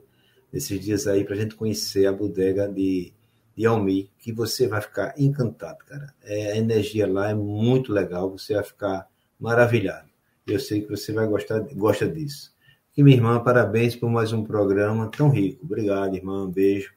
nesses 0.52 0.80
dias 0.80 1.08
aí 1.08 1.24
para 1.24 1.36
a 1.36 1.38
gente 1.38 1.56
conhecer 1.56 2.06
a 2.06 2.14
bodega 2.14 2.68
de, 2.68 3.12
de 3.56 3.66
Almi, 3.66 4.10
que 4.20 4.32
você 4.32 4.68
vai 4.68 4.82
ficar 4.82 5.14
encantado, 5.18 5.80
cara. 5.86 6.14
É, 6.24 6.54
a 6.54 6.58
energia 6.58 7.06
lá 7.06 7.30
é 7.30 7.34
muito 7.34 7.92
legal, 7.92 8.30
você 8.30 8.54
vai 8.54 8.64
ficar 8.64 9.08
maravilhado. 9.40 10.08
Eu 10.48 10.60
sei 10.60 10.82
que 10.82 10.90
você 10.90 11.12
vai 11.12 11.28
gostar 11.28 11.60
gosta 11.74 12.08
disso. 12.08 12.54
E 12.96 13.04
minha 13.04 13.18
irmã, 13.18 13.44
parabéns 13.44 13.96
por 13.96 14.10
mais 14.10 14.32
um 14.32 14.44
programa 14.44 15.10
tão 15.10 15.30
rico. 15.30 15.66
Obrigado, 15.66 16.16
irmã. 16.16 16.46
Um 16.46 16.52
beijo. 16.52 16.94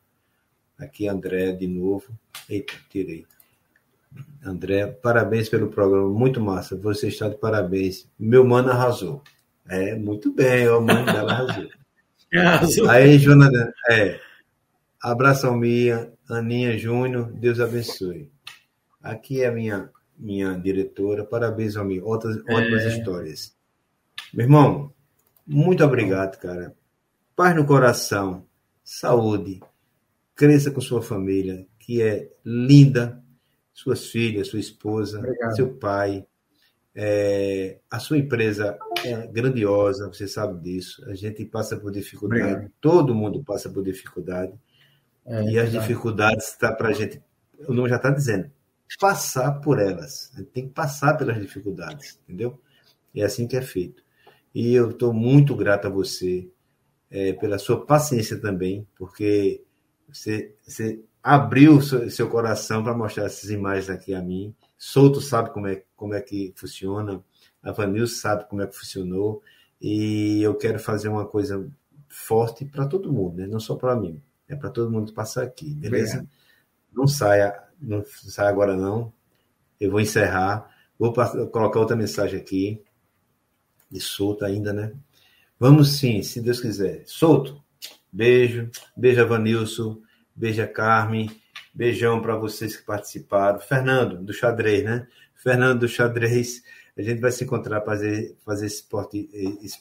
Aqui, 0.78 1.08
André, 1.08 1.50
de 1.52 1.66
novo. 1.66 2.06
Eita, 2.48 2.74
tirei. 2.88 3.26
André, 4.44 4.86
parabéns 4.86 5.48
pelo 5.48 5.68
programa, 5.68 6.08
muito 6.08 6.40
massa. 6.40 6.76
Você 6.76 7.08
está 7.08 7.28
de 7.28 7.36
parabéns. 7.36 8.08
Meu 8.16 8.44
mano 8.44 8.70
arrasou. 8.70 9.22
É, 9.68 9.96
muito 9.96 10.32
bem, 10.32 10.68
o 10.68 10.80
mano 10.80 11.04
dela 11.04 11.32
arrasou. 11.32 11.68
Aí, 12.88 13.18
Jonathan, 13.18 13.72
é. 13.90 14.20
Abraço 15.02 15.46
ao 15.46 15.56
Mia, 15.56 16.12
Aninha 16.28 16.76
Júnior, 16.76 17.32
Deus 17.32 17.60
abençoe. 17.60 18.30
Aqui 19.02 19.42
é 19.42 19.46
a 19.46 19.52
minha, 19.52 19.90
minha 20.18 20.54
diretora, 20.54 21.24
parabéns 21.24 21.76
ao 21.76 21.84
Mia, 21.84 22.04
outras, 22.04 22.36
é. 22.46 22.54
ótimas 22.54 22.84
histórias. 22.84 23.56
Meu 24.34 24.44
irmão, 24.44 24.92
muito 25.46 25.84
obrigado, 25.84 26.38
cara. 26.38 26.74
Paz 27.34 27.54
no 27.54 27.64
coração, 27.64 28.44
saúde, 28.84 29.60
cresça 30.34 30.70
com 30.70 30.80
sua 30.80 31.00
família, 31.00 31.66
que 31.78 32.02
é 32.02 32.28
linda, 32.44 33.22
suas 33.72 34.06
filhas, 34.06 34.48
sua 34.48 34.60
esposa, 34.60 35.18
obrigado. 35.18 35.56
seu 35.56 35.74
pai. 35.74 36.26
É, 36.94 37.78
a 37.88 38.00
sua 38.00 38.18
empresa 38.18 38.76
é 39.04 39.26
grandiosa, 39.26 40.08
você 40.08 40.26
sabe 40.26 40.60
disso. 40.60 41.04
A 41.08 41.14
gente 41.14 41.44
passa 41.44 41.76
por 41.76 41.92
dificuldade, 41.92 42.42
Obrigado. 42.42 42.72
todo 42.80 43.14
mundo 43.14 43.42
passa 43.44 43.68
por 43.70 43.82
dificuldade. 43.82 44.52
É, 45.24 45.42
e 45.44 45.58
as 45.58 45.70
dificuldades 45.70 46.48
está 46.48 46.72
para 46.72 46.88
a 46.88 46.92
gente, 46.92 47.22
o 47.66 47.74
nome 47.74 47.88
já 47.88 47.96
está 47.96 48.10
dizendo, 48.10 48.50
passar 48.98 49.60
por 49.60 49.78
elas. 49.78 50.30
A 50.34 50.38
gente 50.38 50.50
tem 50.50 50.66
que 50.68 50.74
passar 50.74 51.14
pelas 51.16 51.38
dificuldades, 51.40 52.18
entendeu? 52.24 52.60
É 53.14 53.22
assim 53.22 53.46
que 53.46 53.56
é 53.56 53.62
feito. 53.62 54.02
E 54.54 54.74
eu 54.74 54.90
estou 54.90 55.12
muito 55.12 55.54
grato 55.54 55.86
a 55.86 55.90
você 55.90 56.48
é, 57.10 57.32
pela 57.34 57.58
sua 57.58 57.84
paciência 57.84 58.40
também, 58.40 58.86
porque 58.96 59.62
você, 60.08 60.54
você 60.62 61.02
abriu 61.22 61.80
seu, 61.82 62.10
seu 62.10 62.28
coração 62.28 62.82
para 62.82 62.96
mostrar 62.96 63.24
essas 63.24 63.50
imagens 63.50 63.90
aqui 63.90 64.14
a 64.14 64.22
mim. 64.22 64.54
Souto 64.76 65.20
sabe 65.20 65.50
como 65.52 65.66
é, 65.66 65.82
como 65.96 66.14
é 66.14 66.20
que 66.20 66.52
funciona, 66.56 67.22
a 67.62 67.72
Vanilson 67.72 68.14
sabe 68.14 68.48
como 68.48 68.62
é 68.62 68.66
que 68.66 68.76
funcionou, 68.76 69.42
e 69.80 70.42
eu 70.42 70.54
quero 70.54 70.78
fazer 70.78 71.08
uma 71.08 71.26
coisa 71.26 71.68
forte 72.08 72.64
para 72.64 72.86
todo 72.86 73.12
mundo, 73.12 73.36
né? 73.36 73.46
não 73.46 73.60
só 73.60 73.76
para 73.76 73.94
mim, 73.94 74.20
é 74.48 74.56
para 74.56 74.70
todo 74.70 74.90
mundo 74.90 75.12
passar 75.12 75.44
aqui, 75.44 75.74
beleza? 75.74 76.26
Não 76.92 77.06
saia, 77.06 77.54
não 77.80 78.04
saia 78.04 78.48
agora 78.48 78.76
não, 78.76 79.12
eu 79.80 79.90
vou 79.90 80.00
encerrar, 80.00 80.68
vou 80.98 81.12
colocar 81.12 81.78
outra 81.78 81.96
mensagem 81.96 82.40
aqui, 82.40 82.82
de 83.90 84.00
solto 84.00 84.44
ainda, 84.44 84.72
né? 84.72 84.92
Vamos 85.58 85.98
sim, 85.98 86.22
se 86.22 86.40
Deus 86.40 86.60
quiser. 86.60 87.02
Solto, 87.06 87.62
beijo, 88.12 88.70
beijo 88.96 89.26
Vanilson, 89.26 90.00
beijo 90.34 90.66
Carmen, 90.72 91.30
beijão 91.74 92.20
para 92.20 92.36
vocês 92.36 92.76
que 92.76 92.84
participaram. 92.84 93.60
Fernando, 93.60 94.22
do 94.22 94.32
xadrez, 94.32 94.84
né? 94.84 95.06
Fernando 95.34 95.80
do 95.80 95.88
xadrez, 95.88 96.62
a 96.98 97.02
gente 97.02 97.20
vai 97.20 97.30
se 97.30 97.44
encontrar 97.44 97.80
para 97.80 97.92
fazer, 97.92 98.36
fazer 98.44 98.66
esse, 98.66 98.84
esse, 99.62 99.80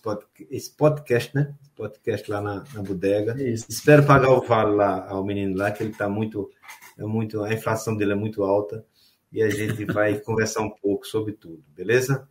esse, 0.51 0.71
podcast, 0.71 1.35
né? 1.35 1.55
Esse 1.59 1.71
podcast 1.71 2.29
lá 2.29 2.39
na, 2.39 2.63
na 2.75 2.83
bodega. 2.83 3.41
Isso. 3.41 3.65
Espero 3.67 4.05
pagar 4.05 4.29
o 4.29 4.41
vale 4.41 4.75
lá 4.75 5.09
ao 5.09 5.25
menino 5.25 5.57
lá, 5.57 5.71
que 5.71 5.81
ele 5.81 5.91
está 5.91 6.07
muito, 6.07 6.47
é 6.95 7.03
muito. 7.03 7.43
A 7.43 7.51
inflação 7.51 7.97
dele 7.97 8.11
é 8.11 8.15
muito 8.15 8.43
alta. 8.43 8.85
E 9.31 9.41
a 9.41 9.49
gente 9.49 9.83
vai 9.91 10.19
conversar 10.19 10.61
um 10.61 10.69
pouco 10.69 11.07
sobre 11.07 11.33
tudo, 11.33 11.63
beleza? 11.75 12.29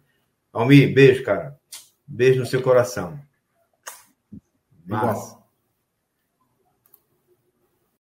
Almi, 0.53 0.87
beijo, 0.87 1.25
cara. 1.25 1.59
Beijo 2.07 2.39
no 2.39 2.47
seu 2.47 2.63
coração. 2.63 3.19
Mas... 4.87 5.37